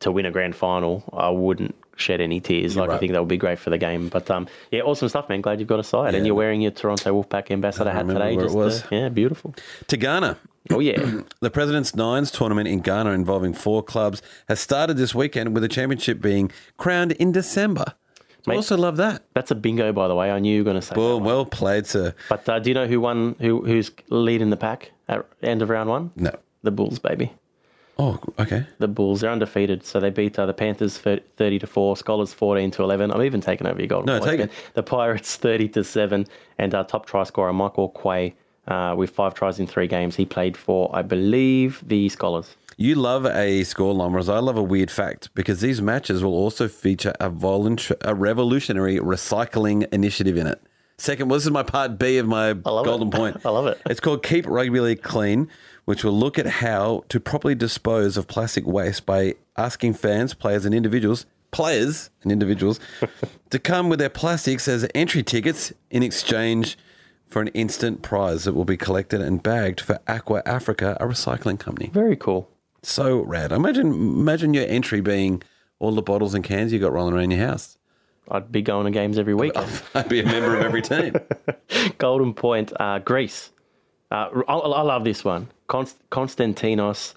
to 0.00 0.12
win 0.12 0.26
a 0.26 0.30
grand 0.30 0.54
final, 0.54 1.02
I 1.12 1.30
wouldn't 1.30 1.74
shed 2.02 2.20
any 2.20 2.40
tears. 2.40 2.76
like 2.76 2.90
I 2.90 2.98
think 2.98 3.12
that 3.12 3.20
would 3.20 3.28
be 3.28 3.36
great 3.36 3.58
for 3.58 3.70
the 3.70 3.78
game. 3.78 4.08
But 4.08 4.30
um, 4.30 4.46
yeah, 4.70 4.80
awesome 4.82 5.08
stuff, 5.08 5.28
man. 5.28 5.40
Glad 5.40 5.60
you've 5.60 5.68
got 5.68 5.80
a 5.80 5.84
side, 5.84 6.14
and 6.14 6.26
you're 6.26 6.34
wearing 6.34 6.60
your 6.60 6.72
Toronto 6.72 7.22
Wolfpack 7.22 7.50
ambassador 7.50 7.90
hat 7.92 8.06
today. 8.06 8.36
just 8.36 8.54
was. 8.54 8.82
To, 8.82 8.88
yeah, 8.96 9.08
beautiful. 9.08 9.54
to 9.88 9.96
Ghana. 9.96 10.38
Oh 10.70 10.80
yeah, 10.80 11.22
The 11.40 11.50
President's 11.50 11.94
Nines 11.94 12.30
tournament 12.30 12.68
in 12.68 12.80
Ghana 12.80 13.10
involving 13.10 13.52
four 13.52 13.82
clubs 13.82 14.22
has 14.48 14.60
started 14.60 14.96
this 14.96 15.14
weekend 15.14 15.54
with 15.54 15.62
the 15.62 15.68
championship 15.68 16.20
being 16.20 16.52
crowned 16.76 17.12
in 17.12 17.32
December. 17.32 17.84
I 18.46 18.50
Mate. 18.50 18.56
also 18.56 18.76
love 18.76 18.96
that. 18.96 19.22
that's 19.34 19.52
a 19.52 19.54
bingo, 19.54 19.92
by 19.92 20.08
the 20.08 20.16
way. 20.16 20.30
I 20.30 20.40
knew 20.40 20.52
you 20.52 20.60
were 20.62 20.64
going 20.64 20.76
to 20.76 20.82
say. 20.82 20.94
that 20.94 21.00
Well, 21.00 21.20
well 21.20 21.46
played, 21.46 21.86
sir. 21.86 22.12
But 22.28 22.48
uh, 22.48 22.58
do 22.58 22.70
you 22.70 22.74
know 22.74 22.86
who 22.86 23.00
won? 23.00 23.36
Who 23.40 23.64
who's 23.64 23.90
leading 24.08 24.50
the 24.50 24.56
pack 24.56 24.90
at 25.08 25.24
end 25.42 25.62
of 25.62 25.68
round 25.68 25.88
one? 25.88 26.10
No. 26.16 26.32
The 26.62 26.70
Bulls, 26.70 26.98
baby. 26.98 27.32
Oh, 27.98 28.18
okay. 28.38 28.64
the 28.78 28.88
Bulls. 28.88 29.20
They're 29.20 29.30
undefeated, 29.30 29.84
so 29.84 30.00
they 30.00 30.10
beat 30.10 30.38
uh, 30.38 30.46
the 30.46 30.54
Panthers 30.54 30.98
thir- 30.98 31.20
thirty 31.36 31.58
to 31.58 31.66
four, 31.66 31.96
Scholars 31.96 32.32
fourteen 32.32 32.70
to 32.72 32.82
eleven. 32.82 33.10
I'm 33.10 33.22
even 33.22 33.40
taking 33.40 33.66
over 33.66 33.78
your 33.78 33.88
golden. 33.88 34.06
No, 34.06 34.18
take 34.24 34.40
it. 34.40 34.50
The 34.74 34.82
Pirates 34.82 35.36
thirty 35.36 35.68
to 35.70 35.84
seven, 35.84 36.26
and 36.58 36.74
uh, 36.74 36.84
top 36.84 37.06
try 37.06 37.22
scorer 37.24 37.52
Michael 37.52 37.90
Quay 37.90 38.34
uh, 38.66 38.94
with 38.96 39.10
five 39.10 39.34
tries 39.34 39.60
in 39.60 39.66
three 39.66 39.86
games. 39.86 40.16
He 40.16 40.24
played 40.24 40.56
for, 40.56 40.90
I 40.94 41.02
believe, 41.02 41.82
the 41.86 42.08
Scholars. 42.08 42.56
You 42.78 42.94
love 42.94 43.26
a 43.26 43.60
scoreline, 43.60 44.10
whereas 44.10 44.30
I 44.30 44.38
love 44.38 44.56
a 44.56 44.62
weird 44.62 44.90
fact 44.90 45.28
because 45.34 45.60
these 45.60 45.82
matches 45.82 46.24
will 46.24 46.34
also 46.34 46.68
feature 46.68 47.12
a, 47.20 47.28
voluntary, 47.28 47.98
a 48.00 48.14
revolutionary 48.14 48.98
recycling 48.98 49.86
initiative 49.92 50.36
in 50.38 50.46
it. 50.46 50.60
Second, 50.98 51.28
well, 51.28 51.36
this 51.36 51.44
is 51.44 51.50
my 51.50 51.62
part 51.62 51.98
B 51.98 52.18
of 52.18 52.26
my 52.26 52.54
golden 52.54 53.08
it. 53.08 53.14
point. 53.14 53.36
I 53.44 53.50
love 53.50 53.66
it. 53.66 53.80
It's 53.86 54.00
called 54.00 54.22
Keep 54.22 54.46
Rugby 54.46 54.80
League 54.80 55.02
Clean, 55.02 55.48
which 55.84 56.04
will 56.04 56.12
look 56.12 56.38
at 56.38 56.46
how 56.46 57.04
to 57.08 57.18
properly 57.18 57.54
dispose 57.54 58.16
of 58.16 58.26
plastic 58.26 58.66
waste 58.66 59.04
by 59.06 59.34
asking 59.56 59.94
fans, 59.94 60.34
players, 60.34 60.64
and 60.64 60.74
individuals, 60.74 61.26
players 61.50 62.10
and 62.22 62.32
individuals, 62.32 62.80
to 63.50 63.58
come 63.58 63.88
with 63.88 63.98
their 63.98 64.10
plastics 64.10 64.68
as 64.68 64.86
entry 64.94 65.22
tickets 65.22 65.72
in 65.90 66.02
exchange 66.02 66.78
for 67.26 67.40
an 67.40 67.48
instant 67.48 68.02
prize 68.02 68.44
that 68.44 68.52
will 68.52 68.64
be 68.64 68.76
collected 68.76 69.20
and 69.20 69.42
bagged 69.42 69.80
for 69.80 69.98
Aqua 70.06 70.42
Africa, 70.44 70.96
a 71.00 71.06
recycling 71.06 71.58
company. 71.58 71.90
Very 71.92 72.16
cool. 72.16 72.48
So 72.82 73.20
rad. 73.20 73.52
Imagine, 73.52 73.92
imagine 73.92 74.54
your 74.54 74.66
entry 74.66 75.00
being 75.00 75.42
all 75.78 75.92
the 75.92 76.02
bottles 76.02 76.34
and 76.34 76.44
cans 76.44 76.72
you 76.72 76.78
got 76.78 76.92
rolling 76.92 77.14
around 77.14 77.30
your 77.30 77.40
house. 77.40 77.78
I'd 78.30 78.52
be 78.52 78.62
going 78.62 78.84
to 78.84 78.90
games 78.90 79.18
every 79.18 79.34
week. 79.34 79.52
I'd 79.94 80.08
be 80.08 80.20
a 80.20 80.24
member 80.24 80.56
of 80.56 80.62
every 80.62 80.82
team. 80.82 81.14
golden 81.98 82.34
point, 82.34 82.72
uh, 82.78 82.98
Greece. 83.00 83.50
Uh, 84.10 84.28
I, 84.46 84.54
I 84.54 84.82
love 84.82 85.04
this 85.04 85.24
one. 85.24 85.48
Const- 85.72 86.02
Konstantinos 86.10 87.14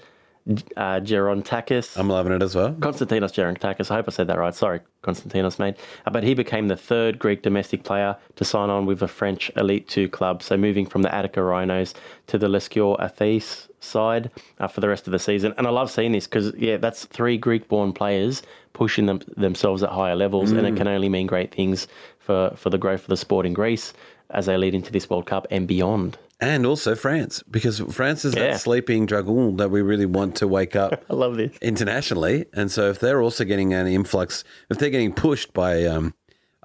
uh, 0.77 0.99
Gerontakis. 1.01 1.97
I'm 1.97 2.07
loving 2.07 2.31
it 2.31 2.41
as 2.41 2.55
well. 2.55 2.71
Konstantinos 2.73 3.33
Gerontakis. 3.33 3.91
I 3.91 3.95
hope 3.95 4.05
I 4.07 4.11
said 4.11 4.27
that 4.27 4.37
right. 4.37 4.55
Sorry, 4.55 4.79
Konstantinos, 5.03 5.59
mate. 5.59 5.75
Uh, 6.05 6.11
but 6.11 6.23
he 6.23 6.33
became 6.33 6.69
the 6.69 6.77
third 6.77 7.19
Greek 7.19 7.41
domestic 7.41 7.83
player 7.83 8.15
to 8.37 8.45
sign 8.45 8.69
on 8.69 8.85
with 8.85 9.01
a 9.01 9.07
French 9.07 9.51
Elite 9.57 9.89
Two 9.89 10.07
club. 10.07 10.41
So 10.41 10.55
moving 10.55 10.85
from 10.85 11.01
the 11.01 11.13
Attica 11.13 11.41
Rhinos 11.43 11.93
to 12.27 12.37
the 12.37 12.47
Lescure-Arthès 12.47 13.67
side 13.81 14.31
uh, 14.59 14.67
for 14.67 14.79
the 14.81 14.87
rest 14.87 15.05
of 15.07 15.11
the 15.11 15.19
season. 15.19 15.53
And 15.57 15.67
I 15.67 15.71
love 15.71 15.91
seeing 15.91 16.13
this 16.13 16.25
because 16.25 16.53
yeah, 16.55 16.77
that's 16.77 17.05
three 17.05 17.37
Greek-born 17.37 17.91
players 17.91 18.41
pushing 18.71 19.05
them, 19.05 19.19
themselves 19.35 19.83
at 19.83 19.89
higher 19.89 20.15
levels, 20.15 20.51
and 20.51 20.65
it 20.65 20.75
can 20.77 20.87
only 20.87 21.09
mean 21.09 21.27
great 21.27 21.53
things 21.53 21.87
for 22.19 22.53
for 22.55 22.69
the 22.69 22.77
growth 22.77 23.01
of 23.01 23.07
the 23.07 23.17
sport 23.17 23.45
in 23.45 23.53
Greece 23.53 23.93
as 24.29 24.45
they 24.45 24.57
lead 24.57 24.73
into 24.73 24.91
this 24.91 25.09
World 25.09 25.25
Cup 25.25 25.45
and 25.51 25.67
beyond. 25.67 26.17
And 26.41 26.65
also 26.65 26.95
France, 26.95 27.41
because 27.49 27.79
France 27.79 28.25
is 28.25 28.35
Yeah. 28.35 28.51
that 28.51 28.61
sleeping 28.61 29.05
dragoon 29.05 29.55
that 29.57 29.71
we 29.71 29.81
really 29.81 30.05
want 30.05 30.35
to 30.37 30.47
wake 30.47 30.75
up 30.75 31.03
I 31.09 31.13
love 31.13 31.37
this. 31.37 31.55
internationally. 31.61 32.45
And 32.53 32.69
so 32.69 32.89
if 32.89 32.99
they're 32.99 33.21
also 33.21 33.45
getting 33.45 33.73
an 33.73 33.87
influx, 33.87 34.43
if 34.69 34.77
they're 34.77 34.89
getting 34.89 35.13
pushed 35.13 35.53
by 35.53 35.85
um, 35.85 36.13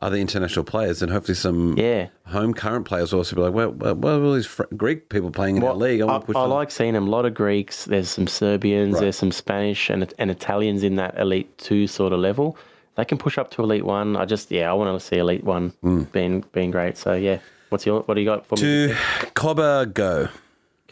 other 0.03 0.17
international 0.17 0.65
players, 0.65 0.99
then 1.01 1.09
hopefully 1.11 1.37
some 1.37 1.77
Yeah. 1.79 2.09
home 2.27 2.53
current 2.53 2.85
players 2.85 3.13
will 3.13 3.21
also 3.21 3.37
be 3.37 3.43
like, 3.43 3.53
well, 3.55 3.71
well, 3.71 3.95
what 3.95 4.11
are 4.15 4.25
all 4.25 4.35
these 4.35 4.47
fr- 4.47 4.65
Greek 4.77 5.09
people 5.09 5.31
playing 5.31 5.57
in 5.59 5.63
our 5.63 5.75
league? 5.75 6.01
I 6.01 6.17
I, 6.17 6.19
push 6.19 6.35
I 6.35 6.47
like 6.47 6.73
seeing 6.73 6.95
them. 6.95 7.07
A 7.07 7.11
lot 7.11 7.25
of 7.25 7.35
Greeks. 7.35 7.85
There's 7.85 8.09
some 8.11 8.27
Serbians. 8.27 8.95
Right. 8.95 9.03
There's 9.03 9.17
some 9.19 9.31
Spanish 9.31 9.89
and, 9.89 10.13
and 10.19 10.31
Italians 10.33 10.83
in 10.83 10.97
that 10.97 11.17
elite 11.17 11.57
two 11.59 11.87
sort 11.87 12.13
of 12.13 12.19
level. 12.19 12.57
They 12.97 13.05
can 13.05 13.19
push 13.19 13.39
up 13.39 13.53
to 13.53 13.63
elite 13.63 13.85
one. 13.85 14.17
I 14.17 14.25
just 14.25 14.51
yeah, 14.51 14.69
I 14.69 14.75
want 14.75 15.01
to 15.01 15.07
see 15.07 15.17
elite 15.17 15.45
one 15.45 15.73
being 16.13 16.45
being 16.53 16.71
great. 16.73 16.97
So 16.99 17.15
yeah, 17.15 17.39
what's 17.71 17.87
your 17.87 18.03
what 18.03 18.15
do 18.15 18.21
you 18.21 18.27
got 18.27 18.47
for 18.47 18.57
me? 18.57 18.61
to 18.61 18.97
Cobago. 19.35 20.31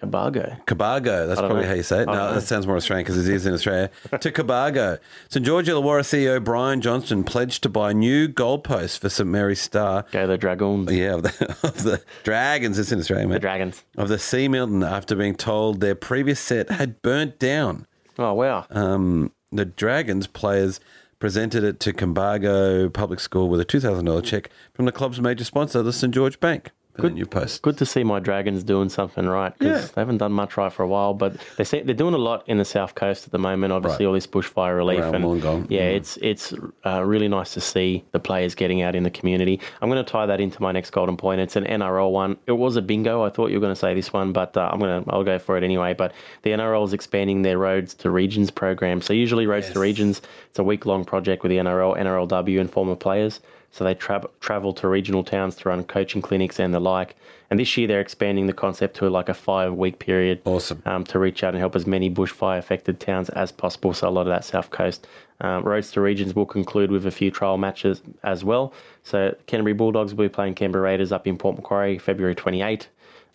Cabargo. 0.00 0.64
Cabargo, 0.64 1.26
that's 1.26 1.40
probably 1.40 1.62
know. 1.62 1.68
how 1.68 1.74
you 1.74 1.82
say 1.82 2.02
it. 2.02 2.06
No, 2.06 2.12
know. 2.12 2.34
that 2.34 2.42
sounds 2.42 2.68
more 2.68 2.76
Australian 2.76 3.04
because 3.04 3.26
it 3.26 3.34
is 3.34 3.46
in 3.46 3.52
Australia. 3.52 3.90
to 4.20 4.30
Cabargo. 4.30 4.98
St 5.28 5.44
George 5.44 5.66
Illawarra 5.66 6.02
CEO 6.02 6.42
Brian 6.42 6.80
Johnston 6.80 7.24
pledged 7.24 7.64
to 7.64 7.68
buy 7.68 7.92
new 7.92 8.28
goalposts 8.28 8.98
for 8.98 9.08
St 9.08 9.28
Mary's 9.28 9.60
Star. 9.60 10.04
Go 10.12 10.26
the 10.26 10.38
Dragons. 10.38 10.90
Yeah, 10.92 11.14
of 11.14 11.24
the, 11.24 11.56
of 11.64 11.82
the 11.82 12.02
Dragons. 12.22 12.78
It's 12.78 12.92
in 12.92 13.00
Australia, 13.00 13.26
The. 13.26 13.40
Dragons. 13.40 13.82
Of 13.96 14.08
the 14.08 14.18
Sea 14.18 14.46
Milton 14.46 14.84
after 14.84 15.16
being 15.16 15.34
told 15.34 15.80
their 15.80 15.96
previous 15.96 16.38
set 16.38 16.70
had 16.70 17.02
burnt 17.02 17.38
down. 17.40 17.86
Oh 18.18 18.34
wow. 18.34 18.66
Um, 18.70 19.32
the 19.50 19.64
Dragons 19.64 20.26
players 20.26 20.78
presented 21.18 21.64
it 21.64 21.80
to 21.80 21.92
Cambargo 21.92 22.92
Public 22.92 23.20
School 23.20 23.48
with 23.48 23.60
a 23.60 23.64
$2,000 23.64 24.24
check 24.24 24.50
from 24.72 24.84
the 24.84 24.92
club's 24.92 25.20
major 25.20 25.44
sponsor, 25.44 25.82
the 25.82 25.92
St 25.92 26.14
George 26.14 26.40
Bank. 26.40 26.70
Good. 26.98 27.14
New 27.14 27.26
post. 27.26 27.62
Good 27.62 27.78
to 27.78 27.86
see 27.86 28.02
my 28.04 28.18
Dragons 28.18 28.64
doing 28.64 28.88
something 28.88 29.26
right 29.26 29.56
because 29.58 29.82
Yeah. 29.82 29.88
they 29.94 30.00
haven't 30.00 30.18
done 30.18 30.32
much 30.32 30.56
right 30.56 30.72
for 30.72 30.82
a 30.82 30.88
while. 30.88 31.14
But 31.14 31.36
they 31.56 31.64
see, 31.64 31.80
they're 31.80 31.94
doing 31.94 32.14
a 32.14 32.18
lot 32.18 32.42
in 32.48 32.58
the 32.58 32.64
south 32.64 32.94
coast 32.96 33.24
at 33.26 33.30
the 33.32 33.38
moment. 33.38 33.72
Obviously, 33.72 34.04
Right. 34.04 34.08
all 34.08 34.14
this 34.14 34.26
bushfire 34.26 34.76
relief 34.76 35.00
Around 35.00 35.14
and 35.14 35.24
Wollongong. 35.24 35.66
yeah, 35.68 35.90
Mhm. 35.90 35.94
it's 35.96 36.16
it's 36.18 36.54
uh, 36.84 37.02
really 37.04 37.28
nice 37.28 37.54
to 37.54 37.60
see 37.60 38.04
the 38.12 38.18
players 38.18 38.54
getting 38.56 38.82
out 38.82 38.94
in 38.96 39.04
the 39.04 39.10
community. 39.10 39.60
I'm 39.80 39.88
going 39.88 40.04
to 40.04 40.10
tie 40.10 40.26
that 40.26 40.40
into 40.40 40.60
my 40.60 40.72
next 40.72 40.90
golden 40.90 41.16
point. 41.16 41.40
It's 41.40 41.54
an 41.56 41.64
NRL 41.66 42.10
one. 42.10 42.36
It 42.46 42.52
was 42.52 42.76
a 42.76 42.82
bingo. 42.82 43.22
I 43.22 43.30
thought 43.30 43.50
you 43.50 43.56
were 43.58 43.60
going 43.62 43.74
to 43.74 43.78
say 43.80 43.94
this 43.94 44.12
one, 44.12 44.32
but 44.32 44.56
uh, 44.56 44.68
I'm 44.72 44.80
going 44.80 45.04
to 45.04 45.10
I'll 45.10 45.24
go 45.24 45.38
for 45.38 45.56
it 45.56 45.62
anyway. 45.62 45.94
But 45.94 46.12
the 46.42 46.50
NRL 46.52 46.84
is 46.84 46.92
expanding 46.92 47.42
their 47.42 47.58
roads 47.58 47.94
to 47.94 48.10
regions 48.10 48.50
program. 48.50 49.00
So 49.00 49.12
usually 49.12 49.46
roads 49.46 49.70
to 49.70 49.78
regions. 49.78 50.20
It's 50.50 50.58
a 50.58 50.64
week 50.64 50.84
long 50.84 51.04
project 51.04 51.42
with 51.44 51.50
the 51.50 51.58
NRL, 51.58 51.94
NRLW, 51.96 52.58
and 52.60 52.68
former 52.70 52.96
players. 52.96 53.40
So 53.70 53.84
they 53.84 53.94
tra- 53.94 54.28
travel 54.40 54.72
to 54.74 54.88
regional 54.88 55.22
towns 55.22 55.54
to 55.56 55.68
run 55.68 55.84
coaching 55.84 56.22
clinics 56.22 56.58
and 56.58 56.72
the 56.72 56.80
like. 56.80 57.16
And 57.50 57.60
this 57.60 57.76
year 57.76 57.86
they're 57.86 58.00
expanding 58.00 58.46
the 58.46 58.52
concept 58.52 58.96
to 58.96 59.08
like 59.08 59.28
a 59.28 59.34
five 59.34 59.74
week 59.74 59.98
period 59.98 60.40
Awesome. 60.44 60.82
um, 60.84 61.04
to 61.04 61.18
reach 61.18 61.44
out 61.44 61.54
and 61.54 61.58
help 61.58 61.76
as 61.76 61.86
many 61.86 62.10
bushfire 62.10 62.58
affected 62.58 62.98
towns 63.00 63.28
as 63.30 63.52
possible. 63.52 63.92
So 63.94 64.08
a 64.08 64.10
lot 64.10 64.22
of 64.22 64.28
that 64.28 64.44
south 64.44 64.70
coast. 64.70 65.06
Um, 65.40 65.62
Roads 65.62 65.92
to 65.92 66.00
Regions 66.00 66.34
will 66.34 66.46
conclude 66.46 66.90
with 66.90 67.06
a 67.06 67.10
few 67.10 67.30
trial 67.30 67.58
matches 67.58 68.02
as 68.24 68.44
well. 68.44 68.72
So 69.04 69.34
Canterbury 69.46 69.74
Bulldogs 69.74 70.12
will 70.14 70.24
be 70.24 70.28
playing 70.28 70.54
Canberra 70.54 70.82
Raiders 70.84 71.12
up 71.12 71.26
in 71.26 71.38
Port 71.38 71.56
Macquarie 71.56 71.98
February 71.98 72.34
28. 72.34 72.88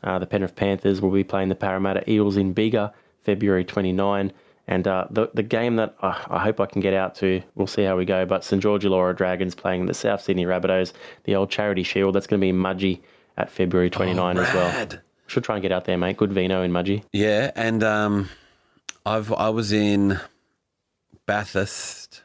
Uh, 0.03 0.19
the 0.19 0.25
Penrith 0.25 0.55
Panthers 0.55 0.99
will 0.99 1.11
be 1.11 1.23
playing 1.23 1.47
the 1.49 1.55
Parramatta 1.55 2.09
Eels 2.11 2.35
in 2.35 2.51
Bega 2.53 2.93
February 3.23 3.63
29. 3.63 4.33
And 4.67 4.87
uh, 4.87 5.07
the 5.09 5.29
the 5.33 5.43
game 5.43 5.75
that 5.75 5.93
uh, 6.01 6.17
I 6.29 6.39
hope 6.39 6.59
I 6.61 6.65
can 6.65 6.81
get 6.81 6.93
out 6.93 7.15
to, 7.15 7.41
we'll 7.55 7.67
see 7.67 7.83
how 7.83 7.97
we 7.97 8.05
go. 8.05 8.25
But 8.25 8.43
St 8.45 8.61
George 8.61 8.83
Illawarra 8.83 9.15
Dragons 9.15 9.55
playing 9.55 9.87
the 9.87 9.93
South 9.93 10.21
Sydney 10.21 10.45
Rabbitohs, 10.45 10.93
the 11.25 11.35
old 11.35 11.49
Charity 11.51 11.83
Shield. 11.83 12.15
That's 12.15 12.27
going 12.27 12.39
to 12.39 12.43
be 12.45 12.49
in 12.49 12.55
Mudgee 12.57 13.01
at 13.37 13.51
February 13.51 13.89
29 13.89 14.37
as 14.37 14.53
well. 14.53 14.87
Should 15.27 15.43
try 15.43 15.55
and 15.55 15.61
get 15.61 15.71
out 15.71 15.85
there, 15.85 15.97
mate. 15.97 16.15
Good 16.17 16.31
vino 16.31 16.61
in 16.63 16.71
Mudgee. 16.71 17.03
Yeah, 17.11 17.51
and 17.55 17.83
um, 17.83 18.29
I've 19.05 19.33
I 19.33 19.49
was 19.49 19.73
in 19.73 20.17
Bathurst, 21.25 22.21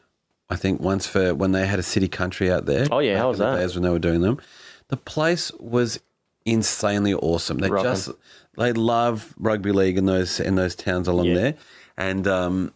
I 0.51 0.57
think 0.57 0.81
once 0.81 1.07
for 1.07 1.35
when 1.35 1.53
they 1.53 1.67
had 1.67 1.79
a 1.79 1.83
city 1.85 2.09
country 2.09 2.51
out 2.51 2.67
there. 2.67 2.87
Oh, 2.91 2.99
yeah, 2.99 3.19
how 3.19 3.29
was 3.29 3.39
that? 3.39 3.57
Days 3.57 3.75
when 3.75 3.83
they 3.83 3.91
were 3.91 3.99
doing 3.99 4.21
them, 4.21 4.41
the 4.89 4.97
place 4.97 5.53
was 5.59 6.01
insanely 6.45 7.15
awesome. 7.15 7.59
They 7.59 7.71
Rockin'. 7.71 7.91
just 7.93 8.11
they 8.57 8.73
love 8.73 9.35
rugby 9.39 9.73
league 9.73 9.97
in 9.99 10.07
those 10.07 10.41
in 10.41 10.57
those 10.57 10.75
towns 10.75 11.07
along 11.07 11.27
Yeah. 11.27 11.35
there, 11.35 11.55
and 11.99 12.27
um, 12.27 12.73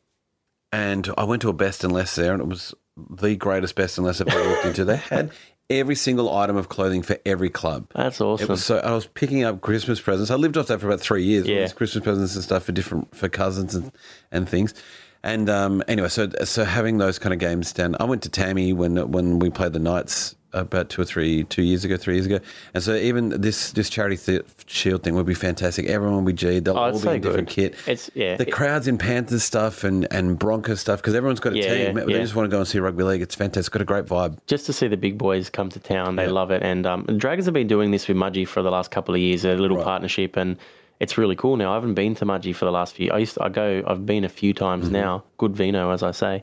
and 0.72 1.08
I 1.16 1.24
went 1.24 1.40
to 1.42 1.48
a 1.48 1.54
best 1.54 1.84
and 1.84 1.92
less 1.92 2.14
there, 2.14 2.32
and 2.34 2.42
it 2.42 2.46
was 2.46 2.74
the 2.96 3.36
greatest 3.36 3.74
best 3.74 3.96
and 3.96 4.06
less 4.06 4.20
I've 4.20 4.28
ever 4.28 4.48
walked 4.50 4.66
into. 4.66 4.84
They 4.84 4.96
had 4.96 5.30
every 5.70 5.94
single 5.94 6.34
item 6.34 6.56
of 6.56 6.68
clothing 6.68 7.02
for 7.02 7.16
every 7.24 7.48
club. 7.48 7.90
That's 7.94 8.20
awesome. 8.20 8.44
It 8.44 8.50
was 8.50 8.64
so 8.64 8.78
I 8.78 8.92
was 8.92 9.06
picking 9.06 9.44
up 9.44 9.62
Christmas 9.62 10.00
presents. 10.00 10.30
I 10.30 10.34
lived 10.34 10.58
off 10.58 10.66
that 10.66 10.80
for 10.80 10.88
about 10.88 11.00
three 11.00 11.24
years. 11.24 11.46
Yeah. 11.46 11.60
these 11.60 11.72
Christmas 11.72 12.04
presents 12.04 12.34
and 12.34 12.44
stuff 12.44 12.64
for 12.64 12.72
different 12.72 13.14
for 13.14 13.28
cousins 13.28 13.74
and, 13.74 13.92
and 14.30 14.48
things. 14.48 14.74
And 15.22 15.48
um, 15.48 15.84
anyway, 15.86 16.08
so 16.08 16.28
so 16.44 16.64
having 16.64 16.98
those 16.98 17.18
kind 17.20 17.32
of 17.32 17.38
games 17.38 17.72
down. 17.72 17.96
I 18.00 18.04
went 18.04 18.24
to 18.24 18.28
Tammy 18.28 18.72
when 18.72 19.10
when 19.12 19.38
we 19.38 19.50
played 19.50 19.72
the 19.72 19.78
Knights 19.78 20.34
about 20.52 20.88
two 20.90 21.00
or 21.02 21.04
three 21.04 21.44
two 21.44 21.62
years 21.62 21.84
ago, 21.84 21.96
three 21.96 22.14
years 22.14 22.26
ago. 22.26 22.38
And 22.74 22.82
so 22.82 22.94
even 22.94 23.40
this 23.40 23.72
this 23.72 23.88
charity 23.88 24.16
th- 24.16 24.42
shield 24.66 25.02
thing 25.02 25.14
would 25.14 25.26
be 25.26 25.34
fantastic. 25.34 25.86
Everyone 25.86 26.16
will 26.16 26.32
be 26.32 26.32
G'd. 26.32 26.64
They'll 26.64 26.76
Oh, 26.76 26.82
all 26.82 26.92
be 26.92 26.98
so 26.98 27.10
in 27.12 27.20
different 27.20 27.48
kit. 27.48 27.72
It's- 27.86 28.10
yeah, 28.14 28.36
The 28.36 28.46
it- 28.48 28.52
crowds 28.52 28.86
in 28.88 28.98
Panthers 28.98 29.42
stuff 29.44 29.84
and 29.84 30.06
and 30.12 30.38
Broncos 30.38 30.80
stuff 30.80 31.00
because 31.00 31.14
everyone's 31.14 31.40
got 31.40 31.54
a 31.54 31.56
Yeah, 31.56 31.62
team. 31.86 31.98
yeah, 31.98 32.04
They 32.04 32.12
yeah. 32.12 32.18
just 32.20 32.34
want 32.34 32.50
to 32.50 32.54
go 32.54 32.58
and 32.58 32.68
see 32.68 32.78
rugby 32.78 33.02
league. 33.04 33.22
It's 33.22 33.34
fantastic. 33.34 33.60
It's 33.62 33.68
got 33.68 33.82
a 33.82 33.84
great 33.84 34.06
vibe. 34.06 34.38
just 34.46 34.66
to 34.66 34.72
see 34.72 34.88
the 34.88 34.96
big 34.96 35.16
boys 35.18 35.48
come 35.50 35.68
to 35.70 35.78
town, 35.80 36.16
they 36.16 36.26
love 36.28 36.50
it. 36.50 36.62
And 36.62 36.86
um, 36.86 37.04
Dragons 37.16 37.46
have 37.46 37.54
been 37.54 37.66
doing 37.68 37.90
this 37.90 38.08
with 38.08 38.16
Mudgee 38.16 38.46
for 38.46 38.62
the 38.62 38.70
last 38.70 38.90
couple 38.90 39.14
of 39.14 39.20
years, 39.20 39.44
a 39.44 39.54
little 39.54 39.76
Right. 39.76 39.84
partnership, 39.84 40.36
and 40.36 40.56
it's 41.00 41.18
really 41.18 41.34
cool 41.34 41.56
now. 41.56 41.72
I 41.72 41.74
haven't 41.74 41.94
been 41.94 42.14
to 42.16 42.24
Mudgee 42.24 42.54
for 42.54 42.64
the 42.64 42.70
last 42.70 42.94
few. 42.94 43.10
I 43.10 43.18
used 43.18 43.34
to, 43.34 43.42
I 43.42 43.48
go. 43.48 43.82
I've 43.86 44.06
been 44.06 44.24
a 44.24 44.28
few 44.28 44.52
times 44.54 44.84
Mm-hmm. 44.84 44.92
now. 44.94 45.24
Good 45.38 45.56
vino, 45.56 45.90
as 45.90 46.02
I 46.04 46.12
say, 46.12 46.40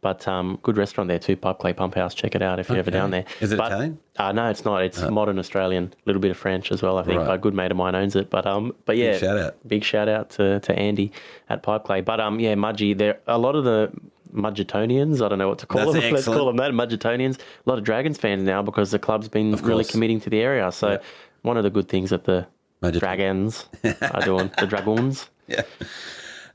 but 0.00 0.26
um, 0.26 0.58
good 0.64 0.76
restaurant 0.76 1.06
there 1.08 1.18
too. 1.20 1.36
Pipe 1.36 1.58
Clay 1.60 1.72
Pump 1.72 1.94
House. 1.94 2.12
Check 2.14 2.34
it 2.34 2.42
out 2.42 2.58
if 2.58 2.68
you're 2.68 2.78
ever 2.78 2.90
down 2.90 3.10
there. 3.12 3.24
Is 3.40 3.52
it 3.52 3.56
But- 3.56 3.70
Italian? 3.72 3.98
Uh, 4.16 4.32
no, 4.32 4.50
it's 4.50 4.64
not. 4.64 4.82
It's 4.82 5.00
modern 5.02 5.38
Australian. 5.38 5.84
A 5.84 5.96
little 6.06 6.20
bit 6.20 6.30
of 6.32 6.36
French 6.36 6.72
as 6.72 6.82
well. 6.82 6.98
I 6.98 7.04
think 7.04 7.20
Right. 7.20 7.34
a 7.34 7.38
good 7.38 7.54
mate 7.54 7.70
of 7.70 7.76
mine 7.76 7.94
owns 7.94 8.16
it. 8.16 8.28
But 8.30 8.46
um, 8.46 8.74
but 8.84 8.96
yeah, 8.96 9.12
big 9.12 9.20
shout 9.20 9.38
out. 9.38 9.68
big 9.68 9.84
shout 9.84 10.08
out 10.08 10.30
to, 10.30 10.58
to 10.60 10.72
Andy 10.78 11.12
at 11.48 11.62
Pipe 11.62 11.84
Clay. 11.84 12.00
But 12.00 12.18
um, 12.20 12.40
yeah, 12.40 12.54
Mudgee. 12.54 12.98
There 12.98 13.18
a 13.28 13.38
lot 13.38 13.54
of 13.54 13.64
the 13.64 13.90
Mudgetonians. 14.34 15.24
I 15.24 15.28
don't 15.28 15.38
know 15.38 15.48
what 15.48 15.58
to 15.60 15.66
call 15.66 15.92
That's 15.92 16.04
them. 16.04 16.12
Let's 16.14 16.26
call 16.26 16.46
them 16.46 16.56
that. 16.56 16.72
Mudgetonians. 16.72 17.38
A 17.38 17.68
lot 17.70 17.78
of 17.78 17.84
Dragons 17.84 18.18
fans 18.18 18.42
now 18.42 18.62
because 18.62 18.90
the 18.90 18.98
club's 18.98 19.28
been 19.28 19.52
really 19.56 19.84
committing 19.84 20.20
to 20.22 20.30
the 20.30 20.40
area. 20.40 20.70
So 20.72 21.00
one 21.42 21.56
of 21.56 21.62
the 21.62 21.70
good 21.70 21.88
things 21.88 22.10
that 22.10 22.24
the 22.24 22.46
Mudget- 22.82 23.00
Dragons 23.00 23.66
are 23.84 24.22
doing, 24.24 24.50
the 24.58 24.66
Dragons. 24.66 25.28
Yeah. 25.46 25.62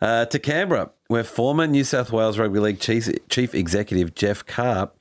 Uh, 0.02 0.26
to 0.26 0.40
Canberra, 0.40 0.92
where 1.08 1.24
former 1.24 1.68
New 1.68 1.84
South 1.84 2.12
Wales 2.12 2.38
Rugby 2.38 2.60
League 2.60 2.80
Chief, 2.80 3.10
Chief 3.30 3.56
Executive 3.56 4.14
Geoff 4.14 4.46
Carr 4.46 4.92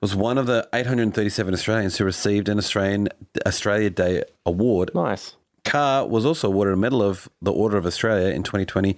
was 0.00 0.16
one 0.16 0.38
of 0.38 0.46
the 0.46 0.68
837 0.72 1.54
Australians 1.54 1.98
who 1.98 2.04
received 2.04 2.48
an 2.48 2.58
Australian 2.58 3.08
Australia 3.46 3.90
Day 3.90 4.24
award. 4.44 4.90
Nice. 4.94 5.36
Carr 5.64 6.06
was 6.08 6.26
also 6.26 6.48
awarded 6.48 6.74
a 6.74 6.76
Medal 6.76 7.02
of 7.02 7.28
the 7.40 7.52
Order 7.52 7.76
of 7.76 7.86
Australia 7.86 8.28
in 8.34 8.42
2020 8.42 8.96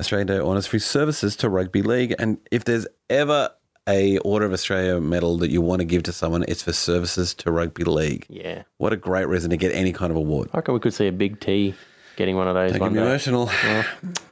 Australian 0.00 0.28
Day 0.28 0.38
honours 0.38 0.66
for 0.66 0.76
his 0.76 0.86
services 0.86 1.36
to 1.36 1.48
rugby 1.50 1.82
league. 1.82 2.14
And 2.18 2.38
if 2.50 2.64
there's 2.64 2.86
ever 3.10 3.50
a 3.88 4.18
Order 4.18 4.46
of 4.46 4.52
Australia 4.52 5.00
medal 5.00 5.36
that 5.38 5.50
you 5.50 5.60
want 5.60 5.80
to 5.80 5.84
give 5.84 6.02
to 6.04 6.12
someone, 6.12 6.44
it's 6.48 6.62
for 6.62 6.72
services 6.72 7.34
to 7.34 7.50
rugby 7.50 7.84
league. 7.84 8.26
Yeah. 8.28 8.62
What 8.78 8.92
a 8.92 8.96
great 8.96 9.28
reason 9.28 9.50
to 9.50 9.56
get 9.56 9.72
any 9.72 9.92
kind 9.92 10.10
of 10.10 10.16
award. 10.16 10.48
I 10.52 10.58
reckon 10.58 10.74
we 10.74 10.80
could 10.80 10.94
see 10.94 11.06
a 11.06 11.12
big 11.12 11.40
T 11.40 11.74
getting 12.16 12.34
one 12.36 12.48
of 12.48 12.54
those 12.54 12.72
Don't 12.72 12.80
one 12.80 12.94
get 12.94 13.00
me 13.00 13.04
day. 13.04 13.10
emotional. 13.10 13.46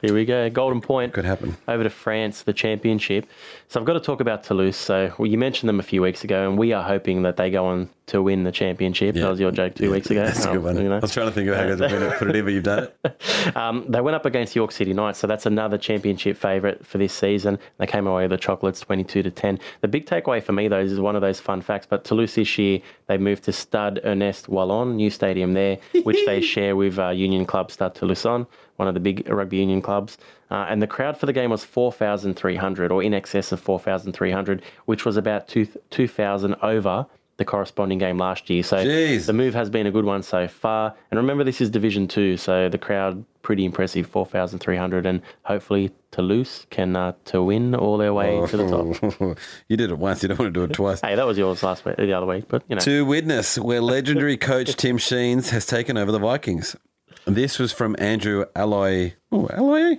Here 0.01 0.13
we 0.13 0.25
go. 0.25 0.49
Golden 0.49 0.81
point. 0.81 1.13
Could 1.13 1.25
happen. 1.25 1.55
Over 1.67 1.83
to 1.83 1.89
France, 1.89 2.41
the 2.41 2.53
championship. 2.53 3.27
So 3.67 3.79
I've 3.79 3.85
got 3.85 3.93
to 3.93 3.99
talk 3.99 4.21
about 4.21 4.43
Toulouse. 4.43 4.77
So 4.77 5.11
well, 5.17 5.25
you 5.27 5.37
mentioned 5.37 5.67
them 5.67 5.79
a 5.79 5.83
few 5.83 6.01
weeks 6.01 6.23
ago, 6.23 6.47
and 6.47 6.57
we 6.57 6.71
are 6.71 6.83
hoping 6.83 7.23
that 7.23 7.35
they 7.37 7.49
go 7.49 7.65
on 7.65 7.89
to 8.07 8.21
win 8.21 8.43
the 8.43 8.51
championship. 8.51 9.15
Yeah. 9.15 9.23
That 9.23 9.29
was 9.31 9.39
your 9.39 9.51
joke 9.51 9.73
two 9.73 9.89
weeks 9.91 10.09
ago. 10.11 10.23
That's 10.25 10.45
a 10.45 10.49
Um, 10.51 10.55
good 10.57 10.63
one. 10.63 10.77
you 10.77 10.83
know. 10.89 10.97
I 10.97 10.99
was 10.99 11.11
trying 11.13 11.25
to 11.27 11.31
think 11.31 11.49
of 11.49 11.55
how 11.55 11.63
to 11.65 12.15
put 12.19 12.29
it, 12.29 12.35
in, 12.35 12.45
but 12.45 12.53
you've 12.53 12.63
done 12.63 12.87
it. 13.03 13.21
Um, 13.55 13.85
they 13.87 14.01
went 14.01 14.15
up 14.15 14.25
against 14.25 14.55
York 14.55 14.71
City 14.71 14.91
Knights, 14.93 15.19
so 15.19 15.27
that's 15.27 15.45
another 15.45 15.77
championship 15.77 16.35
favourite 16.35 16.85
for 16.85 16.97
this 16.97 17.13
season. 17.13 17.59
They 17.77 17.85
came 17.85 18.07
away 18.07 18.23
with 18.23 18.31
the 18.31 18.37
chocolates, 18.37 18.79
twenty-two 18.81 19.21
to 19.23 19.31
ten. 19.31 19.59
The 19.81 19.87
big 19.87 20.05
takeaway 20.07 20.41
for 20.43 20.51
me, 20.51 20.67
though, 20.67 20.79
is 20.79 20.99
one 20.99 21.15
of 21.15 21.21
those 21.21 21.39
fun 21.39 21.61
facts. 21.61 21.85
But 21.87 22.03
Toulouse 22.05 22.35
this 22.35 22.57
year, 22.57 22.79
they 23.07 23.17
moved 23.17 23.43
to 23.43 23.53
Stade 23.53 24.01
Ernest 24.03 24.49
Wallon, 24.49 24.95
new 24.95 25.09
stadium 25.11 25.53
there, 25.53 25.77
which 26.03 26.25
they 26.25 26.41
share 26.53 26.75
with 26.75 26.97
uh, 26.99 27.09
Union 27.09 27.45
Club 27.45 27.71
Stade 27.71 27.93
Toulousain, 27.93 28.47
one 28.77 28.87
of 28.87 28.93
the 28.93 28.99
big 28.99 29.27
rugby 29.29 29.57
union 29.57 29.81
clubs. 29.81 30.17
Uh, 30.51 30.65
and 30.69 30.81
the 30.81 30.87
crowd 30.87 31.17
for 31.17 31.25
the 31.25 31.33
game 31.33 31.49
was 31.49 31.63
four 31.63 31.91
thousand 31.91 32.35
three 32.35 32.55
hundred, 32.55 32.91
or 32.91 33.01
in 33.03 33.13
excess 33.13 33.51
of 33.51 33.59
four 33.59 33.79
thousand 33.79 34.13
three 34.13 34.31
hundred, 34.31 34.61
which 34.85 35.05
was 35.05 35.17
about 35.17 35.47
two 35.47 35.67
two 35.89 36.07
thousand 36.07 36.55
over. 36.61 37.05
The 37.37 37.43
corresponding 37.43 37.97
game 37.97 38.17
last 38.17 38.49
year, 38.49 38.63
so 38.63 38.77
Jeez. 38.77 39.25
the 39.25 39.33
move 39.33 39.53
has 39.55 39.69
been 39.69 39.85
a 39.85 39.91
good 39.91 40.05
one 40.05 40.23
so 40.23 40.47
far. 40.47 40.95
And 41.11 41.17
remember, 41.17 41.43
this 41.43 41.59
is 41.59 41.69
Division 41.69 42.07
Two, 42.07 42.37
so 42.37 42.69
the 42.69 42.77
crowd 42.77 43.25
pretty 43.41 43.65
impressive, 43.65 44.07
four 44.07 44.25
thousand 44.25 44.59
three 44.59 44.77
hundred, 44.77 45.05
and 45.05 45.21
hopefully 45.43 45.91
Toulouse 46.11 46.65
can 46.69 46.95
uh, 46.95 47.11
to 47.25 47.43
win 47.43 47.75
all 47.75 47.97
their 47.97 48.13
way 48.13 48.45
to 48.47 48.55
the 48.55 48.69
top. 48.69 49.37
you 49.67 49.75
did 49.75 49.91
it 49.91 49.97
once. 49.97 50.23
You 50.23 50.29
don't 50.29 50.39
want 50.39 50.53
to 50.53 50.59
do 50.59 50.63
it 50.63 50.73
twice. 50.73 51.01
Hey, 51.01 51.15
that 51.15 51.27
was 51.27 51.37
yours 51.37 51.61
last 51.61 51.83
week, 51.83 51.97
the 51.97 52.13
other 52.13 52.25
week, 52.25 52.45
but 52.47 52.63
you 52.69 52.75
know, 52.75 52.81
To 52.81 53.05
Widnes 53.05 53.59
where 53.59 53.81
legendary 53.81 54.37
coach 54.37 54.73
Tim 54.77 54.97
Sheens 54.97 55.49
has 55.49 55.65
taken 55.65 55.97
over 55.97 56.13
the 56.13 56.19
Vikings. 56.19 56.77
This 57.25 57.57
was 57.57 57.71
from 57.71 57.95
Andrew 57.97 58.45
Alloy. 58.55 59.13
Oh, 59.31 59.47
Alloy. 59.51 59.97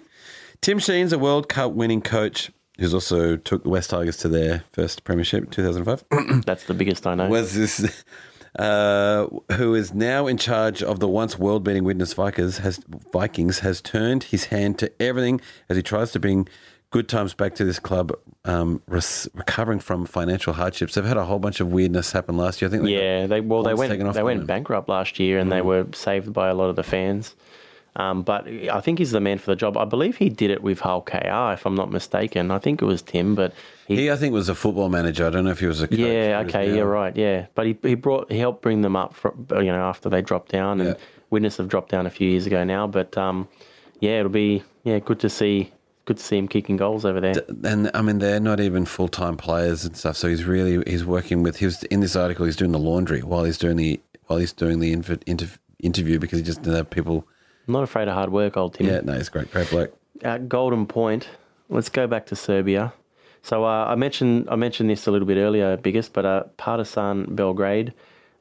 Tim 0.61 0.79
Sheens, 0.79 1.13
a 1.13 1.19
World 1.19 1.49
Cup 1.49 1.73
winning 1.73 2.01
coach 2.01 2.51
who's 2.79 2.95
also 2.95 3.37
took 3.37 3.63
the 3.63 3.69
West 3.69 3.91
Tigers 3.91 4.17
to 4.19 4.29
their 4.29 4.65
first 4.71 5.05
premiership 5.05 5.51
2005. 5.51 6.05
that's 6.47 6.65
the 6.65 6.75
biggest 6.75 7.07
I 7.07 7.15
know. 7.15 7.29
was 7.29 7.55
this 7.55 8.05
uh, 8.59 9.27
who 9.53 9.75
is 9.75 9.93
now 9.93 10.27
in 10.27 10.37
charge 10.37 10.83
of 10.83 11.01
the 11.01 11.09
once 11.09 11.39
world-beating 11.39 11.85
Widnes 11.85 12.15
Vikings 12.15 12.59
has 12.59 12.81
Vikings 13.13 13.59
has 13.61 13.81
turned 13.81 14.25
his 14.25 14.47
hand 14.47 14.79
to 14.79 14.91
everything 15.03 15.41
as 15.69 15.77
he 15.77 15.83
tries 15.83 16.13
to 16.13 16.21
bring 16.21 16.49
good 16.97 17.09
times 17.11 17.35
back 17.35 17.55
to 17.55 17.63
this 17.63 17.79
club, 17.79 18.11
um, 18.47 18.81
res- 18.87 19.29
recovering 19.35 19.79
from 19.79 20.07
financial 20.07 20.55
hardships. 20.55 20.95
They've 20.95 21.05
had 21.05 21.19
a 21.19 21.27
whole 21.27 21.39
bunch 21.39 21.61
of 21.61 21.71
weirdness 21.71 22.11
happen 22.11 22.39
last 22.39 22.63
year. 22.63 22.71
I 22.71 22.73
think. 22.73 22.85
They 22.85 22.97
yeah, 22.97 23.27
they 23.27 23.43
well 23.43 23.63
they 23.63 23.75
went 23.75 23.91
they 24.15 24.23
went 24.23 24.41
them. 24.41 24.47
bankrupt 24.47 24.89
last 24.89 25.19
year, 25.21 25.39
and 25.39 25.53
they 25.53 25.61
were 25.61 25.87
saved 25.93 26.33
by 26.33 26.49
a 26.49 26.55
lot 26.55 26.71
of 26.71 26.77
the 26.77 26.83
fans. 26.83 27.35
Um, 27.97 28.23
but 28.23 28.47
I 28.49 28.81
think 28.81 28.99
he's 28.99 29.11
the 29.11 29.21
man 29.21 29.39
for 29.39 29.51
the 29.51 29.57
job. 29.57 29.77
I 29.77 29.85
believe 29.85 30.17
he 30.17 30.29
did 30.31 30.51
it 30.51 30.63
with 30.63 30.81
Hull 30.81 31.03
KR, 31.03 31.53
if 31.53 31.67
I'm 31.67 31.75
not 31.75 31.91
mistaken. 31.91 32.51
I 32.51 32.59
think 32.59 32.81
it 32.81 32.85
was 32.85 33.01
Tim, 33.03 33.35
but 33.35 33.53
he, 33.89 33.97
He, 33.97 34.11
I 34.11 34.17
think, 34.17 34.33
was 34.35 34.49
a 34.51 34.55
football 34.55 34.89
manager. 34.91 35.27
I 35.27 35.31
don't 35.31 35.45
know 35.45 35.51
if 35.51 35.61
he 35.61 35.67
was 35.67 35.81
a 35.83 35.89
coach. 35.89 35.99
Yeah, 35.99 36.43
okay, 36.47 36.75
yeah, 36.75 36.83
right, 36.83 37.15
yeah. 37.17 37.47
But 37.55 37.67
he, 37.67 37.79
he 37.83 37.95
brought 37.95 38.31
he 38.33 38.39
helped 38.39 38.63
bring 38.63 38.81
them 38.81 38.97
up 38.97 39.15
from 39.15 39.47
you 39.51 39.73
know 39.73 39.85
after 39.85 40.09
they 40.09 40.23
dropped 40.23 40.51
down 40.51 40.81
and 40.81 40.91
Yeah. 40.91 40.97
Widnes 41.31 41.57
have 41.59 41.69
dropped 41.69 41.91
down 41.91 42.07
a 42.07 42.11
few 42.11 42.29
years 42.31 42.47
ago 42.47 42.65
now. 42.65 42.87
But 42.87 43.17
um, 43.19 43.49
yeah, 44.01 44.19
it'll 44.21 44.31
be 44.31 44.63
yeah 44.85 44.99
good 44.99 45.21
to 45.21 45.29
see 45.31 45.73
good 46.07 46.17
to 46.17 46.23
see 46.23 46.39
him 46.39 46.49
kicking 46.49 46.77
goals 46.77 47.05
over 47.05 47.21
there. 47.21 47.35
And 47.65 47.91
I 47.93 48.01
mean, 48.01 48.19
they're 48.19 48.41
not 48.41 48.61
even 48.61 48.87
full 48.87 49.09
time 49.09 49.37
players 49.37 49.85
and 49.85 49.97
stuff. 49.97 50.17
So 50.17 50.29
he's 50.29 50.45
really 50.45 50.83
he's 50.91 51.05
working 51.05 51.43
with. 51.43 51.57
He 51.57 51.67
was 51.67 51.83
in 51.85 52.01
this 52.01 52.17
article. 52.17 52.47
He's 52.47 52.57
doing 52.57 52.73
the 52.73 52.79
laundry 52.79 53.23
while 53.23 53.45
he's 53.45 53.59
doing 53.59 53.77
the 53.77 54.01
while 54.27 54.39
he's 54.39 54.53
doing 54.53 54.81
the 54.81 54.93
inter, 54.93 55.19
inter, 55.27 55.49
interview 55.81 56.19
because 56.19 56.39
he 56.39 56.45
just 56.45 56.63
didn't 56.63 56.77
have 56.77 56.91
people. 56.91 57.27
I'm 57.67 57.73
not 57.73 57.83
afraid 57.83 58.09
of 58.09 58.15
hard 58.15 58.31
work, 58.31 58.57
old 58.57 58.75
Tim. 58.75 58.87
Yeah, 58.87 59.01
no, 59.01 59.13
he's 59.15 59.29
great, 59.29 59.51
great 59.51 59.69
bloke. 59.69 59.97
At 60.23 60.49
Golden 60.49 60.87
Point, 60.87 61.29
let's 61.69 61.89
go 61.89 62.07
back 62.07 62.27
to 62.27 62.37
Serbia. 62.37 62.93
So 63.43 63.65
uh, 63.65 63.87
I 63.87 63.95
mentioned 63.97 64.49
I 64.51 64.57
mentioned 64.57 64.89
this 64.89 65.07
a 65.07 65.11
little 65.11 65.27
bit 65.27 65.37
earlier, 65.37 65.77
biggest, 65.77 66.13
but 66.13 66.25
uh, 66.25 66.45
Partizan 66.57 67.35
Belgrade, 67.35 67.93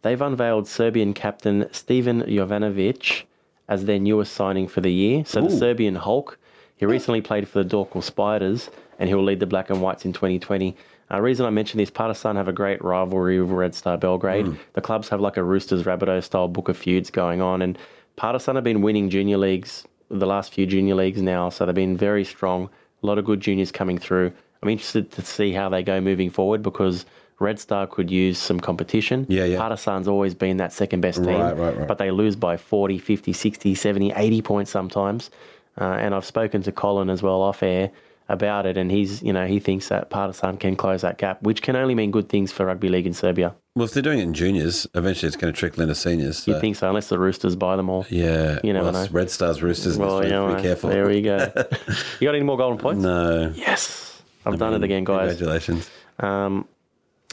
they've 0.03 0.21
unveiled 0.21 0.67
Serbian 0.67 1.13
captain 1.13 1.67
Stevan 1.71 2.21
Jovanovic 2.23 3.23
as 3.67 3.85
their 3.85 3.99
newest 3.99 4.33
signing 4.33 4.67
for 4.67 4.81
the 4.81 4.91
year. 4.91 5.25
So 5.25 5.41
the 5.41 5.49
Serbian 5.49 5.95
Hulk, 5.95 6.37
he 6.77 6.85
recently 6.85 7.21
played 7.21 7.47
for 7.47 7.63
the 7.63 7.69
Dorćol 7.69 8.03
Spiders, 8.03 8.69
and 8.99 9.09
he'll 9.09 9.23
lead 9.23 9.39
the 9.39 9.45
Black 9.45 9.69
and 9.69 9.81
Whites 9.81 10.05
in 10.05 10.13
2020. 10.13 10.75
Uh, 11.11 11.21
reason 11.21 11.45
I 11.45 11.49
mention 11.51 11.77
this, 11.77 11.89
Partizan 11.89 12.35
have 12.35 12.47
a 12.47 12.53
great 12.53 12.83
rivalry 12.83 13.39
with 13.39 13.51
Red 13.51 13.75
Star 13.75 13.97
Belgrade. 13.97 14.57
The 14.73 14.81
clubs 14.81 15.07
have 15.09 15.21
like 15.21 15.37
a 15.37 15.43
Roosters 15.43 15.83
Rabbitoh 15.83 16.23
style 16.23 16.47
book 16.47 16.67
of 16.69 16.77
feuds 16.77 17.09
going 17.11 17.41
on, 17.41 17.61
and 17.61 17.77
Partizan 18.15 18.55
have 18.55 18.63
been 18.63 18.81
winning 18.81 19.09
junior 19.09 19.37
leagues 19.37 19.85
the 20.09 20.25
last 20.27 20.53
few 20.53 20.65
junior 20.65 20.95
leagues 20.95 21.21
now, 21.21 21.49
so 21.49 21.65
they've 21.65 21.73
been 21.75 21.97
very 21.97 22.23
strong. 22.23 22.69
A 23.03 23.05
lot 23.05 23.17
of 23.17 23.25
good 23.25 23.39
juniors 23.41 23.71
coming 23.71 23.97
through. 23.97 24.31
I'm 24.61 24.69
interested 24.69 25.11
to 25.11 25.21
see 25.23 25.51
how 25.51 25.69
they 25.69 25.83
go 25.83 25.99
moving 25.99 26.29
forward 26.29 26.61
because 26.63 27.05
Red 27.39 27.59
Star 27.59 27.85
could 27.87 28.09
use 28.09 28.37
some 28.39 28.59
competition. 28.59 29.25
Yeah, 29.29 29.45
yeah. 29.45 29.57
Partizan's 29.57 30.07
always 30.07 30.33
been 30.33 30.57
that 30.57 30.73
second 30.73 31.01
best 31.01 31.17
team, 31.23 31.39
Right, 31.39 31.57
right, 31.57 31.77
right. 31.77 31.87
but 31.87 31.97
they 31.97 32.09
lose 32.11 32.35
by 32.35 32.55
40, 32.57 32.97
50, 32.97 33.33
60, 33.33 33.75
70, 33.75 34.11
80 34.15 34.41
points 34.41 34.71
sometimes. 34.71 35.29
Uh, 35.79 35.83
and 35.99 36.15
I've 36.15 36.25
spoken 36.25 36.61
to 36.63 36.71
Colin 36.71 37.09
as 37.09 37.21
well 37.21 37.41
off 37.41 37.61
air 37.63 37.91
about 38.27 38.65
it, 38.65 38.75
and 38.77 38.89
he's, 38.89 39.21
you 39.21 39.31
know, 39.33 39.45
he 39.45 39.59
thinks 39.59 39.89
that 39.89 40.09
Partizan 40.09 40.57
can 40.57 40.75
close 40.75 41.01
that 41.01 41.17
gap, 41.17 41.41
which 41.43 41.61
can 41.61 41.75
only 41.75 41.93
mean 41.93 42.09
good 42.11 42.27
things 42.29 42.51
for 42.51 42.65
rugby 42.65 42.89
league 42.89 43.05
in 43.05 43.13
Serbia. 43.13 43.53
Well, 43.75 43.85
if 43.85 43.91
they're 43.93 44.01
doing 44.01 44.19
it 44.19 44.23
in 44.23 44.33
juniors, 44.33 44.87
eventually 44.95 45.27
it's 45.27 45.35
going 45.37 45.53
to 45.53 45.59
trickle 45.59 45.83
into 45.83 45.93
seniors. 45.95 46.39
So. 46.39 46.51
You'd 46.51 46.61
think 46.61 46.75
so, 46.77 46.87
unless 46.87 47.09
the 47.09 47.19
Roosters 47.19 47.55
buy 47.55 47.75
them 47.75 47.89
all. 47.89 48.05
Yeah, 48.09 48.59
You 48.63 48.73
never 48.73 48.91
well, 48.91 49.05
know. 49.05 49.07
Red 49.11 49.29
Stars, 49.29 49.61
Roosters. 49.61 49.97
Well, 49.97 50.23
you 50.23 50.29
know, 50.29 50.55
be 50.55 50.61
careful. 50.61 50.89
there 50.89 51.07
we 51.07 51.21
go. 51.21 51.51
you 52.19 52.27
got 52.27 52.35
any 52.35 52.43
more 52.43 52.57
golden 52.57 52.79
points? 52.79 53.03
No, 53.03 53.53
Yes. 53.55 54.21
I've 54.45 54.57
done 54.59 54.73
it 54.75 54.83
again, 54.83 55.03
guys. 55.03 55.37
Congratulations. 55.37 55.89
Um, 56.19 56.67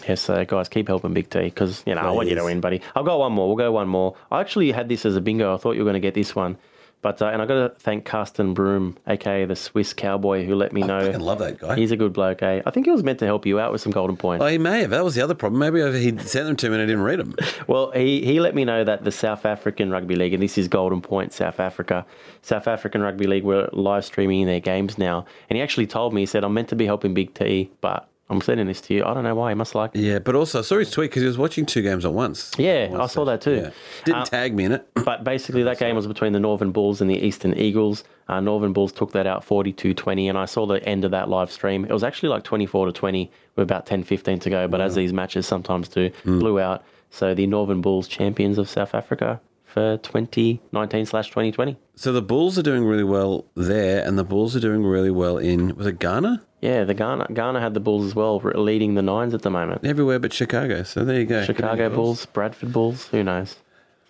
yes, 0.08 0.20
so 0.22 0.44
guys, 0.44 0.68
keep 0.68 0.88
helping 0.88 1.12
Big 1.12 1.28
T 1.30 1.40
because 1.40 1.82
you 1.86 1.94
know 1.94 2.00
I 2.00 2.10
want 2.10 2.28
you 2.28 2.34
to 2.34 2.44
win, 2.44 2.60
buddy. 2.60 2.80
I've 2.96 3.04
got 3.04 3.18
one 3.18 3.32
more. 3.32 3.46
We'll 3.48 3.56
go 3.56 3.70
one 3.72 3.88
more. 3.88 4.16
I 4.30 4.40
actually 4.40 4.72
had 4.72 4.88
this 4.88 5.04
as 5.04 5.14
a 5.14 5.20
bingo. 5.20 5.54
I 5.54 5.58
thought 5.58 5.72
you 5.72 5.80
were 5.80 5.84
going 5.84 5.94
to 5.94 6.00
get 6.00 6.14
this 6.14 6.34
one, 6.34 6.56
but 7.02 7.20
uh, 7.20 7.26
and 7.26 7.42
I 7.42 7.46
got 7.46 7.54
to 7.54 7.74
thank 7.80 8.04
Carsten 8.04 8.54
Broom, 8.54 8.96
aka 9.06 9.44
the 9.44 9.56
Swiss 9.56 9.92
Cowboy, 9.92 10.44
who 10.46 10.54
let 10.54 10.72
me 10.72 10.84
I 10.84 10.86
know. 10.86 10.98
I 10.98 11.16
love 11.16 11.40
that 11.40 11.58
guy. 11.58 11.76
He's 11.76 11.90
a 11.90 11.96
good 11.96 12.12
bloke, 12.12 12.42
eh? 12.42 12.62
I 12.64 12.70
think 12.70 12.86
he 12.86 12.92
was 12.92 13.02
meant 13.02 13.18
to 13.18 13.26
help 13.26 13.44
you 13.44 13.58
out 13.58 13.72
with 13.72 13.80
some 13.80 13.92
golden 13.92 14.16
points. 14.16 14.42
Oh, 14.42 14.46
he 14.46 14.56
may 14.56 14.82
have. 14.82 14.90
That 14.90 15.04
was 15.04 15.16
the 15.16 15.22
other 15.22 15.34
problem. 15.34 15.58
Maybe 15.58 15.80
he 16.00 16.16
sent 16.18 16.46
them 16.46 16.56
to 16.56 16.68
me 16.68 16.74
and 16.76 16.82
I 16.82 16.86
didn't 16.86 17.02
read 17.02 17.18
them. 17.18 17.36
Well, 17.68 17.90
he, 17.92 18.24
he 18.24 18.40
let 18.40 18.54
me 18.54 18.64
know 18.64 18.82
that 18.84 19.04
the 19.04 19.12
South 19.12 19.46
African 19.46 19.90
Rugby 19.90 20.16
League, 20.16 20.34
and 20.34 20.42
this 20.42 20.58
is 20.58 20.68
Golden 20.68 21.00
Point, 21.00 21.32
South 21.32 21.60
Africa, 21.60 22.04
South 22.42 22.66
African 22.66 23.02
Rugby 23.02 23.26
League 23.26 23.44
were 23.44 23.68
live 23.72 24.04
streaming 24.04 24.46
their 24.46 24.60
games 24.60 24.98
now. 24.98 25.24
And 25.48 25.56
he 25.56 25.62
actually 25.62 25.86
told 25.86 26.12
me, 26.12 26.22
he 26.22 26.26
said, 26.26 26.44
I'm 26.44 26.54
meant 26.54 26.68
to 26.68 26.76
be 26.76 26.84
helping 26.84 27.14
Big 27.14 27.34
T, 27.34 27.70
but 27.80 28.08
I'm 28.32 28.40
sending 28.40 28.66
this 28.66 28.80
to 28.82 28.94
you. 28.94 29.04
I 29.04 29.14
don't 29.14 29.24
know 29.24 29.34
why. 29.34 29.50
He 29.50 29.54
must 29.54 29.74
like 29.74 29.94
it. 29.94 30.00
Yeah, 30.00 30.18
but 30.18 30.34
also 30.34 30.60
I 30.60 30.62
saw 30.62 30.78
his 30.78 30.90
tweet 30.90 31.10
because 31.10 31.22
he 31.22 31.26
was 31.28 31.38
watching 31.38 31.66
two 31.66 31.82
games 31.82 32.04
at 32.04 32.12
once. 32.12 32.50
Yeah, 32.58 32.88
One 32.88 33.00
I 33.00 33.06
saw 33.06 33.24
that 33.26 33.40
too. 33.42 33.54
Yeah. 33.56 33.70
Didn't 34.04 34.20
Uh, 34.22 34.24
tag 34.24 34.54
me 34.54 34.64
in 34.64 34.72
it. 34.72 34.88
But 35.04 35.22
basically, 35.24 35.62
that 35.64 35.78
game 35.78 35.94
was 35.96 36.06
between 36.06 36.32
the 36.32 36.40
Northern 36.40 36.72
Bulls 36.72 37.00
and 37.00 37.10
the 37.10 37.18
Eastern 37.18 37.54
Eagles. 37.54 38.04
Uh, 38.28 38.40
Northern 38.40 38.72
Bulls 38.72 38.92
took 38.92 39.12
that 39.12 39.26
out 39.26 39.44
42 39.44 39.94
20, 39.94 40.28
and 40.28 40.38
I 40.38 40.46
saw 40.46 40.66
the 40.66 40.82
end 40.88 41.04
of 41.04 41.10
that 41.10 41.28
live 41.28 41.50
stream. 41.52 41.84
It 41.84 41.92
was 41.92 42.02
actually 42.02 42.30
like 42.30 42.42
24 42.44 42.86
to 42.86 42.92
20 42.92 43.30
with 43.56 43.62
about 43.64 43.84
10 43.86 44.02
15 44.04 44.38
to 44.40 44.50
go, 44.50 44.66
but 44.68 44.80
as 44.80 44.94
these 44.94 45.12
matches 45.12 45.46
sometimes 45.46 45.88
do, 45.88 46.10
blew 46.24 46.58
out. 46.58 46.82
So 47.10 47.34
the 47.34 47.46
Northern 47.46 47.82
Bulls, 47.82 48.08
champions 48.08 48.56
of 48.56 48.68
South 48.70 48.94
Africa 48.94 49.40
for 49.66 49.98
2019 49.98 51.06
slash 51.06 51.28
2020. 51.28 51.76
So 51.96 52.12
the 52.12 52.22
Bulls 52.22 52.58
are 52.58 52.62
doing 52.62 52.84
really 52.84 53.04
well 53.04 53.44
there, 53.54 54.02
and 54.06 54.18
the 54.18 54.24
Bulls 54.24 54.56
are 54.56 54.60
doing 54.60 54.82
really 54.84 55.10
well 55.10 55.36
in 55.36 55.74
was 55.76 55.86
it 55.86 55.98
Ghana? 55.98 56.42
Yeah, 56.62 56.84
the 56.84 56.94
Ghana, 56.94 57.26
Ghana 57.34 57.60
had 57.60 57.74
the 57.74 57.80
Bulls 57.80 58.06
as 58.06 58.14
well, 58.14 58.38
leading 58.38 58.94
the 58.94 59.02
nines 59.02 59.34
at 59.34 59.42
the 59.42 59.50
moment. 59.50 59.84
Everywhere 59.84 60.20
but 60.20 60.32
Chicago. 60.32 60.84
So 60.84 61.04
there 61.04 61.18
you 61.18 61.26
go. 61.26 61.44
Chicago 61.44 61.90
Bulls, 61.90 62.24
Bradford 62.26 62.72
Bulls, 62.72 63.08
who 63.08 63.22
knows? 63.24 63.56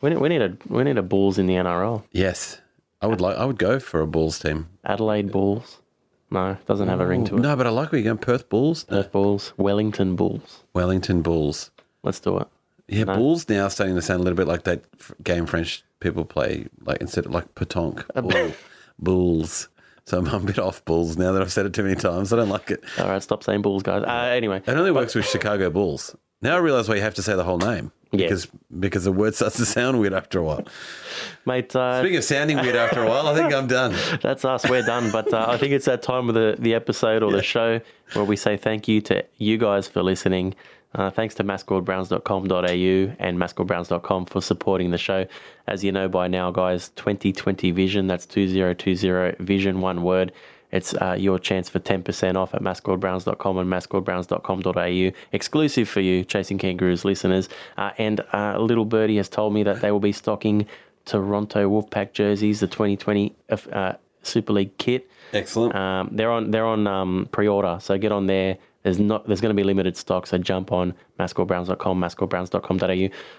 We 0.03 0.11
need, 0.11 0.19
we 0.19 0.29
need 0.29 0.43
a 0.43 0.57
we 0.69 0.85
need 0.85 0.99
a 0.99 1.03
Bulls 1.03 1.39
in 1.39 1.47
the 1.47 1.55
NRL. 1.55 2.05
Yes, 2.13 2.61
I 3.01 3.07
would 3.07 3.21
like. 3.23 3.37
I 3.39 3.47
would 3.47 3.59
go 3.59 3.79
for 3.81 4.01
a 4.01 4.07
Bulls 4.07 4.39
team. 4.39 4.69
Adelaide 4.85 5.33
Bulls. 5.33 5.79
No, 6.31 6.57
doesn't 6.67 6.89
have 6.89 7.01
a 7.01 7.07
ring 7.07 7.25
to 7.27 7.37
it. 7.37 7.41
No, 7.41 7.57
but 7.57 7.67
I 7.67 7.71
like 7.71 7.93
where 7.93 8.01
you're 8.01 8.13
going. 8.13 8.19
Perth 8.19 8.49
Bulls, 8.49 8.85
Perth 8.85 9.13
Bulls, 9.13 9.53
Wellington 9.57 10.17
Bulls. 10.17 10.63
Wellington 10.75 11.23
Bulls. 11.23 11.71
Let's 12.03 12.21
do 12.21 12.39
it. 12.39 12.49
Yeah, 12.89 13.05
No. 13.05 13.15
Bulls 13.15 13.49
now 13.49 13.69
starting 13.69 13.95
to 13.97 14.03
sound 14.03 14.21
a 14.21 14.23
little 14.25 14.37
bit 14.37 14.49
like 14.49 14.65
that 14.65 14.83
game 15.23 15.47
French 15.47 15.83
people 16.01 16.25
play, 16.25 16.67
like 16.85 17.01
instead 17.01 17.25
of 17.27 17.33
like 17.33 17.55
petanque. 17.55 18.05
Bull, 18.15 18.53
bulls. 18.99 19.69
So 20.05 20.19
I'm 20.19 20.27
a 20.27 20.41
bit 20.41 20.59
off 20.59 20.85
Bulls 20.85 21.17
now 21.17 21.33
that 21.33 21.43
I've 21.43 21.53
said 21.53 21.65
it 21.67 21.73
too 21.75 21.85
many 21.85 21.95
times. 21.95 22.33
I 22.33 22.37
don't 22.37 22.49
like 22.49 22.71
it. 22.71 22.83
All 22.99 23.09
right, 23.09 23.23
stop 23.23 23.45
saying 23.45 23.63
Bulls, 23.63 23.83
guys. 23.83 24.03
Uh, 24.03 24.31
anyway, 24.35 24.61
It 24.67 24.71
only 24.77 24.91
works 24.91 25.15
with 25.15 25.27
Chicago 25.27 25.71
Bulls. 25.71 26.17
Now 26.41 26.57
I 26.57 26.59
realise 26.59 26.89
why 26.89 26.97
you 26.97 27.03
have 27.03 27.15
to 27.15 27.23
say 27.23 27.37
the 27.37 27.45
whole 27.45 27.59
name. 27.59 27.93
Yeah. 28.11 28.27
Because 28.27 28.47
because 28.79 29.05
the 29.05 29.13
word 29.13 29.35
starts 29.35 29.57
to 29.57 29.65
sound 29.65 29.99
weird 30.01 30.13
after 30.13 30.39
a 30.39 30.43
while. 30.43 30.65
mate, 31.47 31.75
uh, 31.75 32.01
Speaking 32.01 32.19
of 32.19 32.25
sounding 32.25 32.59
weird 32.59 32.77
after 32.77 33.03
a 33.03 33.09
while, 33.09 33.27
I 33.29 33.35
think 33.35 33.55
I'm 33.55 33.67
done. 33.69 33.95
that's 34.23 34.45
us. 34.45 34.69
We're 34.69 34.83
done. 34.83 35.11
But 35.11 35.33
uh, 35.33 35.47
I 35.49 35.57
think 35.57 35.73
it's 35.73 35.87
that 35.87 36.03
time 36.03 36.29
of 36.29 36.35
the, 36.35 36.57
the 36.59 36.75
episode 36.75 37.23
or 37.23 37.33
the 37.33 37.43
show 37.43 37.81
where 38.13 38.25
we 38.25 38.37
say 38.37 38.57
thank 38.59 38.87
you 38.87 39.01
to 39.03 39.25
you 39.39 39.57
guys 39.57 39.89
for 39.89 40.03
listening. 40.03 40.55
Uh, 40.95 41.11
thanks 41.11 41.35
to 41.37 41.45
mascordbrownz.com.au 41.45 43.17
and 43.19 43.39
mascordbrownz.com 43.39 44.27
for 44.27 44.43
supporting 44.43 44.91
the 44.91 44.99
show. 44.99 45.27
As 45.67 45.83
you 45.83 45.93
know 45.93 46.09
by 46.09 46.29
now, 46.29 46.51
guys, 46.51 46.91
2020 46.97 47.71
Vision, 47.71 48.07
that's 48.07 48.27
2020 48.27 49.37
Vision, 49.43 49.81
one 49.81 50.03
word. 50.03 50.33
It's 50.71 50.95
uh, 50.95 51.17
your 51.19 51.39
chance 51.39 51.69
for 51.69 51.79
10% 51.79 52.37
off 52.37 52.55
at 52.55 52.63
mascordbrownz.com 52.63 53.59
and 53.59 53.71
mascordbrownz.com.au, 53.71 55.13
Exclusive 55.33 55.89
for 55.89 56.01
you, 56.01 56.25
Chasing 56.25 56.57
Kangaroos 56.57 57.05
listeners. 57.05 57.49
Uh, 57.77 57.91
and 57.99 58.23
uh, 58.33 58.59
Little 58.59 58.87
Birdie 58.87 59.19
has 59.19 59.29
told 59.29 59.53
me 59.53 59.63
that 59.65 59.83
they 59.83 59.93
will 59.93 60.01
be 60.01 60.13
stocking 60.13 60.67
Toronto 61.05 61.69
Wolfpack 61.69 62.13
jerseys, 62.13 62.61
the 62.61 62.67
2020 62.67 63.35
uh, 63.51 63.93
Super 64.23 64.53
League 64.53 64.77
kit. 64.79 65.11
Excellent. 65.33 65.75
Um, 65.75 66.11
they're 66.13 66.31
on 66.31 66.51
they're 66.51 66.67
on 66.67 66.87
um, 66.87 67.29
pre-order, 67.33 67.79
so 67.81 67.97
get 67.99 68.13
on 68.13 68.27
there. 68.27 68.59
There's 68.83 68.99
not 68.99 69.27
there's 69.27 69.41
going 69.41 69.55
to 69.55 69.61
be 69.61 69.65
limited 69.65 69.97
stock, 69.97 70.27
so 70.27 70.39
jump 70.39 70.73
on 70.73 70.95
mascordbrownz.com, 71.19 72.01
mascordbrownz.com.au. 72.01 72.87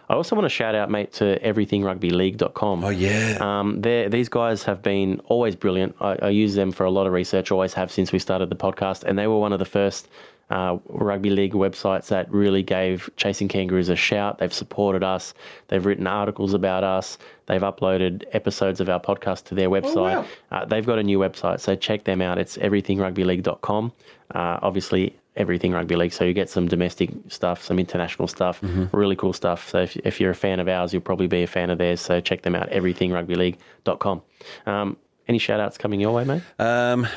I 0.10 0.14
also 0.14 0.36
want 0.36 0.46
to 0.46 0.50
shout 0.50 0.74
out, 0.76 0.90
mate, 0.90 1.12
to 1.14 1.40
everythingrugbyleague.com. 1.40 2.84
oh 2.84 2.90
yeah. 2.90 3.38
Um, 3.40 3.82
these 3.82 4.30
guys 4.30 4.64
have 4.64 4.82
been 4.82 5.20
always 5.26 5.56
brilliant. 5.56 5.96
I, 6.00 6.18
I 6.22 6.30
use 6.30 6.56
them 6.56 6.72
for 6.72 6.86
a 6.86 6.92
lot 6.92 7.08
of 7.08 7.14
research, 7.14 7.52
always 7.52 7.74
have 7.74 7.92
since 7.92 8.12
we 8.12 8.20
started 8.20 8.50
the 8.50 8.56
podcast, 8.56 9.04
and 9.04 9.20
they 9.20 9.28
were 9.28 9.40
one 9.40 9.52
of 9.52 9.60
the 9.60 9.66
first 9.66 10.08
uh, 10.50 10.78
rugby 10.88 11.30
league 11.30 11.54
websites 11.54 12.08
that 12.08 12.32
really 12.32 12.64
gave 12.64 13.10
Chasing 13.18 13.48
Kangaroos 13.48 13.90
a 13.90 13.96
shout. 13.96 14.38
They've 14.38 14.54
supported 14.54 15.04
us. 15.04 15.34
They've 15.68 15.86
written 15.86 16.06
articles 16.06 16.54
about 16.54 16.84
us. 16.84 17.18
They've 17.48 17.62
uploaded 17.62 18.24
episodes 18.34 18.80
of 18.80 18.88
our 18.90 19.00
podcast 19.00 19.46
to 19.46 19.56
their 19.56 19.70
website. 19.70 19.96
wow. 19.96 20.26
uh, 20.52 20.66
they've 20.66 20.86
got 20.86 21.00
a 21.00 21.04
new 21.04 21.20
website, 21.20 21.60
so 21.60 21.76
check 21.76 22.04
them 22.04 22.22
out. 22.22 22.38
It's 22.38 22.58
everythingrugbyleague.com. 22.58 23.92
Uh, 24.34 24.60
obviously, 24.62 25.18
everything 25.36 25.72
rugby 25.72 25.96
league. 25.96 26.14
So 26.14 26.24
you 26.24 26.34
get 26.34 26.50
some 26.50 26.68
domestic 26.68 27.10
stuff, 27.28 27.64
some 27.64 27.80
international 27.80 28.28
stuff, 28.28 28.60
really 28.92 29.16
cool 29.16 29.34
stuff. 29.34 29.70
So 29.70 29.80
if, 29.80 29.96
if 29.98 30.20
you're 30.20 30.32
a 30.32 30.36
fan 30.36 30.60
of 30.60 30.68
ours, 30.68 30.94
you'll 30.94 31.02
probably 31.02 31.28
be 31.28 31.44
a 31.44 31.48
fan 31.48 31.70
of 31.70 31.78
theirs. 31.78 32.02
So 32.02 32.20
check 32.20 32.44
them 32.44 32.56
out, 32.56 32.70
everythingrugbyleague.com. 32.70 34.22
Um, 34.66 34.98
any 35.28 35.40
shout 35.40 35.60
outs 35.60 35.78
coming 35.78 36.00
your 36.02 36.12
way, 36.14 36.24
mate? 36.26 36.44
Um, 36.60 37.08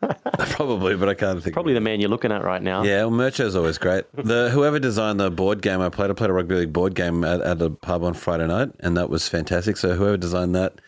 probably, 0.50 0.96
but 0.96 1.08
I 1.08 1.14
can't 1.14 1.42
think. 1.42 1.54
Probably 1.54 1.74
the 1.74 1.80
man 1.80 2.00
you're 2.00 2.10
looking 2.10 2.32
at 2.32 2.44
right 2.44 2.62
now. 2.62 2.82
Yeah, 2.82 3.02
well, 3.02 3.10
Mercho's 3.10 3.56
always 3.56 3.78
great. 3.78 4.04
The 4.14 4.50
whoever 4.50 4.78
designed 4.78 5.20
the 5.20 5.30
board 5.30 5.62
game 5.62 5.80
I 5.80 5.88
played, 5.88 6.10
I 6.10 6.14
played 6.14 6.30
a 6.30 6.32
rugby 6.32 6.56
league 6.56 6.72
board 6.72 6.94
game 6.94 7.24
at, 7.24 7.40
at 7.40 7.62
a 7.62 7.70
pub 7.70 8.02
on 8.02 8.14
Friday 8.14 8.46
night, 8.46 8.70
and 8.80 8.96
that 8.96 9.08
was 9.08 9.28
fantastic. 9.28 9.76
So 9.76 9.94
whoever 9.94 10.16
designed 10.16 10.54
that, 10.54 10.80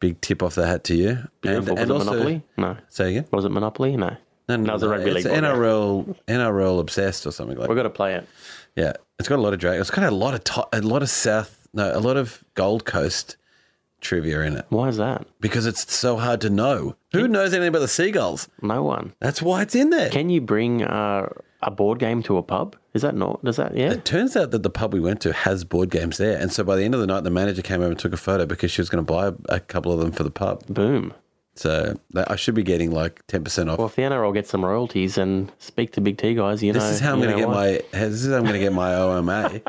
big 0.00 0.20
tip 0.20 0.42
off 0.42 0.54
the 0.54 0.66
hat 0.66 0.84
to 0.84 0.94
you. 0.94 1.18
Beautiful. 1.40 1.74
was 1.74 1.82
it 1.82 1.88
Monopoly? 1.88 2.42
No. 2.56 2.76
Say 2.88 3.10
again. 3.10 3.26
Was 3.32 3.44
it 3.44 3.48
Monopoly? 3.50 3.96
No. 3.96 4.16
No, 4.48 4.56
No, 4.56 4.70
it 4.70 4.72
was 4.74 4.84
rugby 4.84 5.10
it's 5.10 5.24
league 5.24 5.34
game. 5.34 5.42
NRL 5.44 6.16
NRL 6.28 6.80
obsessed 6.80 7.26
or 7.26 7.32
something 7.32 7.56
like. 7.58 7.68
We've 7.68 7.76
got 7.76 7.82
to 7.84 7.90
play 7.90 8.14
it. 8.14 8.28
Yeah, 8.76 8.92
it's 9.18 9.28
got 9.28 9.38
a 9.38 9.42
lot 9.42 9.52
of 9.54 9.58
drag. 9.58 9.80
It's 9.80 9.90
got 9.90 10.04
a 10.04 10.10
lot 10.10 10.34
of 10.34 10.44
to- 10.44 10.68
a 10.72 10.80
lot 10.82 11.02
of 11.02 11.08
South, 11.10 11.66
no, 11.72 11.96
a 11.96 12.00
lot 12.00 12.16
of 12.16 12.44
Gold 12.54 12.84
Coast 12.84 13.36
trivia 14.02 14.42
in 14.42 14.56
it 14.58 14.66
Why 14.68 14.88
is 14.88 14.98
that? 14.98 15.26
because 15.40 15.66
it's 15.66 15.92
so 15.92 16.16
hard 16.18 16.40
to 16.42 16.50
know. 16.50 16.94
Who 17.12 17.26
knows 17.26 17.52
anything 17.54 17.68
about 17.68 17.78
the 17.80 17.88
seagulls? 17.88 18.48
No 18.62 18.82
one. 18.82 19.14
That's 19.20 19.40
why 19.40 19.62
it's 19.62 19.74
in 19.74 19.88
there. 19.90 20.10
Can 20.10 20.28
you 20.28 20.40
bring 20.42 20.82
uh, 20.84 21.28
a 21.62 21.70
board 21.70 21.98
game 21.98 22.22
to 22.24 22.36
a 22.36 22.42
pub? 22.42 22.76
Is 22.92 23.02
that 23.02 23.14
not? 23.16 23.42
Does 23.42 23.56
that? 23.56 23.74
Yeah. 23.76 23.90
It 23.92 24.04
turns 24.04 24.36
out 24.36 24.50
that 24.50 24.62
the 24.62 24.70
pub 24.70 24.92
we 24.92 25.00
went 25.00 25.20
to 25.22 25.32
has 25.32 25.64
board 25.64 25.90
games 25.90 26.18
there, 26.18 26.38
and 26.38 26.52
so 26.52 26.62
by 26.62 26.76
the 26.76 26.84
end 26.84 26.94
of 26.94 27.00
the 27.00 27.06
night, 27.06 27.24
the 27.24 27.30
manager 27.30 27.62
came 27.62 27.80
over 27.80 27.90
and 27.90 27.98
took 27.98 28.12
a 28.12 28.16
photo 28.18 28.44
because 28.46 28.70
she 28.70 28.80
was 28.82 28.90
going 28.90 29.04
to 29.04 29.12
buy 29.12 29.32
a 29.48 29.60
couple 29.60 29.92
of 29.92 29.98
them 29.98 30.12
for 30.12 30.22
the 30.22 30.30
pub. 30.30 30.64
Boom. 30.66 31.12
So 31.56 31.98
I 32.14 32.36
should 32.36 32.54
be 32.54 32.62
getting 32.62 32.90
like 32.90 33.26
ten 33.26 33.42
percent 33.42 33.70
off. 33.70 33.78
Well, 33.78 33.86
if 33.86 33.96
the 33.96 34.02
NRL 34.02 34.34
gets 34.34 34.50
some 34.50 34.64
royalties 34.64 35.18
and 35.18 35.50
speak 35.58 35.92
to 35.92 36.00
Big 36.00 36.18
T 36.18 36.34
guys, 36.34 36.62
you 36.62 36.72
know. 36.72 36.80
this 36.80 36.90
is 36.90 37.00
how 37.00 37.14
I'm 37.14 37.20
going 37.20 37.34
to 37.34 37.38
get 37.38 37.48
my. 37.48 37.80
This 37.92 38.24
is 38.24 38.28
how 38.28 38.36
I'm 38.36 38.42
going 38.42 38.54
to 38.54 38.60
get 38.60 38.72
my 38.72 38.94
OMA, 38.94 39.60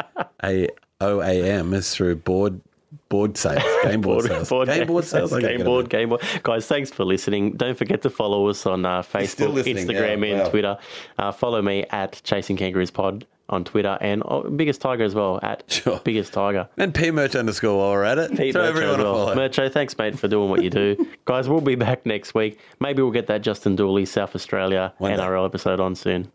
a 0.43 0.67
OAM 0.99 1.73
is 1.73 1.93
through 1.95 2.17
board 2.17 2.61
board 3.09 3.37
sales, 3.37 3.63
game 3.83 4.01
board, 4.01 4.25
sales, 4.25 4.49
game 4.67 4.87
board 4.87 5.05
sales, 5.05 5.31
can't 5.31 5.43
game 5.43 5.63
board, 5.63 5.89
game 5.89 6.09
board. 6.09 6.21
Guys, 6.43 6.67
thanks 6.67 6.89
for 6.89 7.05
listening. 7.05 7.53
Don't 7.53 7.77
forget 7.77 8.01
to 8.01 8.09
follow 8.09 8.47
us 8.47 8.65
on 8.65 8.85
uh, 8.85 9.01
Facebook, 9.01 9.63
Instagram, 9.63 10.27
yeah, 10.27 10.41
and. 10.41 10.51
Twitter. 10.51 10.77
Uh, 11.17 11.31
follow 11.31 11.61
me 11.61 11.85
at 11.91 12.21
Chasing 12.23 12.57
Kangaroos 12.57 12.91
Pod 12.91 13.25
on 13.49 13.63
Twitter 13.63 13.97
and 14.01 14.21
oh, 14.25 14.49
Biggest 14.49 14.81
Tiger 14.81 15.03
as 15.03 15.15
well 15.15 15.39
at 15.41 15.63
Sure. 15.71 15.99
Biggest 16.03 16.33
Tiger. 16.33 16.67
And 16.77 16.93
P 16.93 17.11
merch 17.11 17.35
underscore 17.35 17.77
while 17.77 17.91
we're 17.91 18.03
at 18.03 18.17
it. 18.17 18.27
Throw 18.35 18.45
Mercho 18.45 18.67
everyone 18.67 18.99
well. 18.99 19.13
follow. 19.27 19.35
Mercho, 19.35 19.71
thanks, 19.71 19.97
mate, 19.97 20.17
for 20.19 20.27
doing 20.27 20.49
what 20.49 20.63
you 20.63 20.69
do. 20.69 21.07
Guys, 21.25 21.47
we'll 21.47 21.61
be 21.61 21.75
back 21.75 22.05
next 22.05 22.33
week. 22.35 22.59
Maybe 22.79 23.01
we'll 23.01 23.11
get 23.11 23.27
that 23.27 23.41
Justin 23.41 23.75
Dooley 23.75 24.05
South 24.05 24.35
Australia 24.35 24.93
One 24.97 25.11
day. 25.11 25.17
NRL 25.17 25.45
episode 25.45 25.79
on 25.79 25.95
soon. 25.95 26.31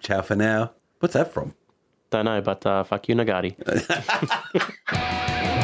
Ciao 0.00 0.22
for 0.22 0.36
now. 0.36 0.72
What's 1.00 1.14
that 1.14 1.32
from? 1.32 1.54
Don't 2.10 2.26
know, 2.26 2.40
but 2.40 2.64
uh, 2.64 2.84
fuck 2.84 3.08
you, 3.08 3.14
Nagati. 3.16 3.56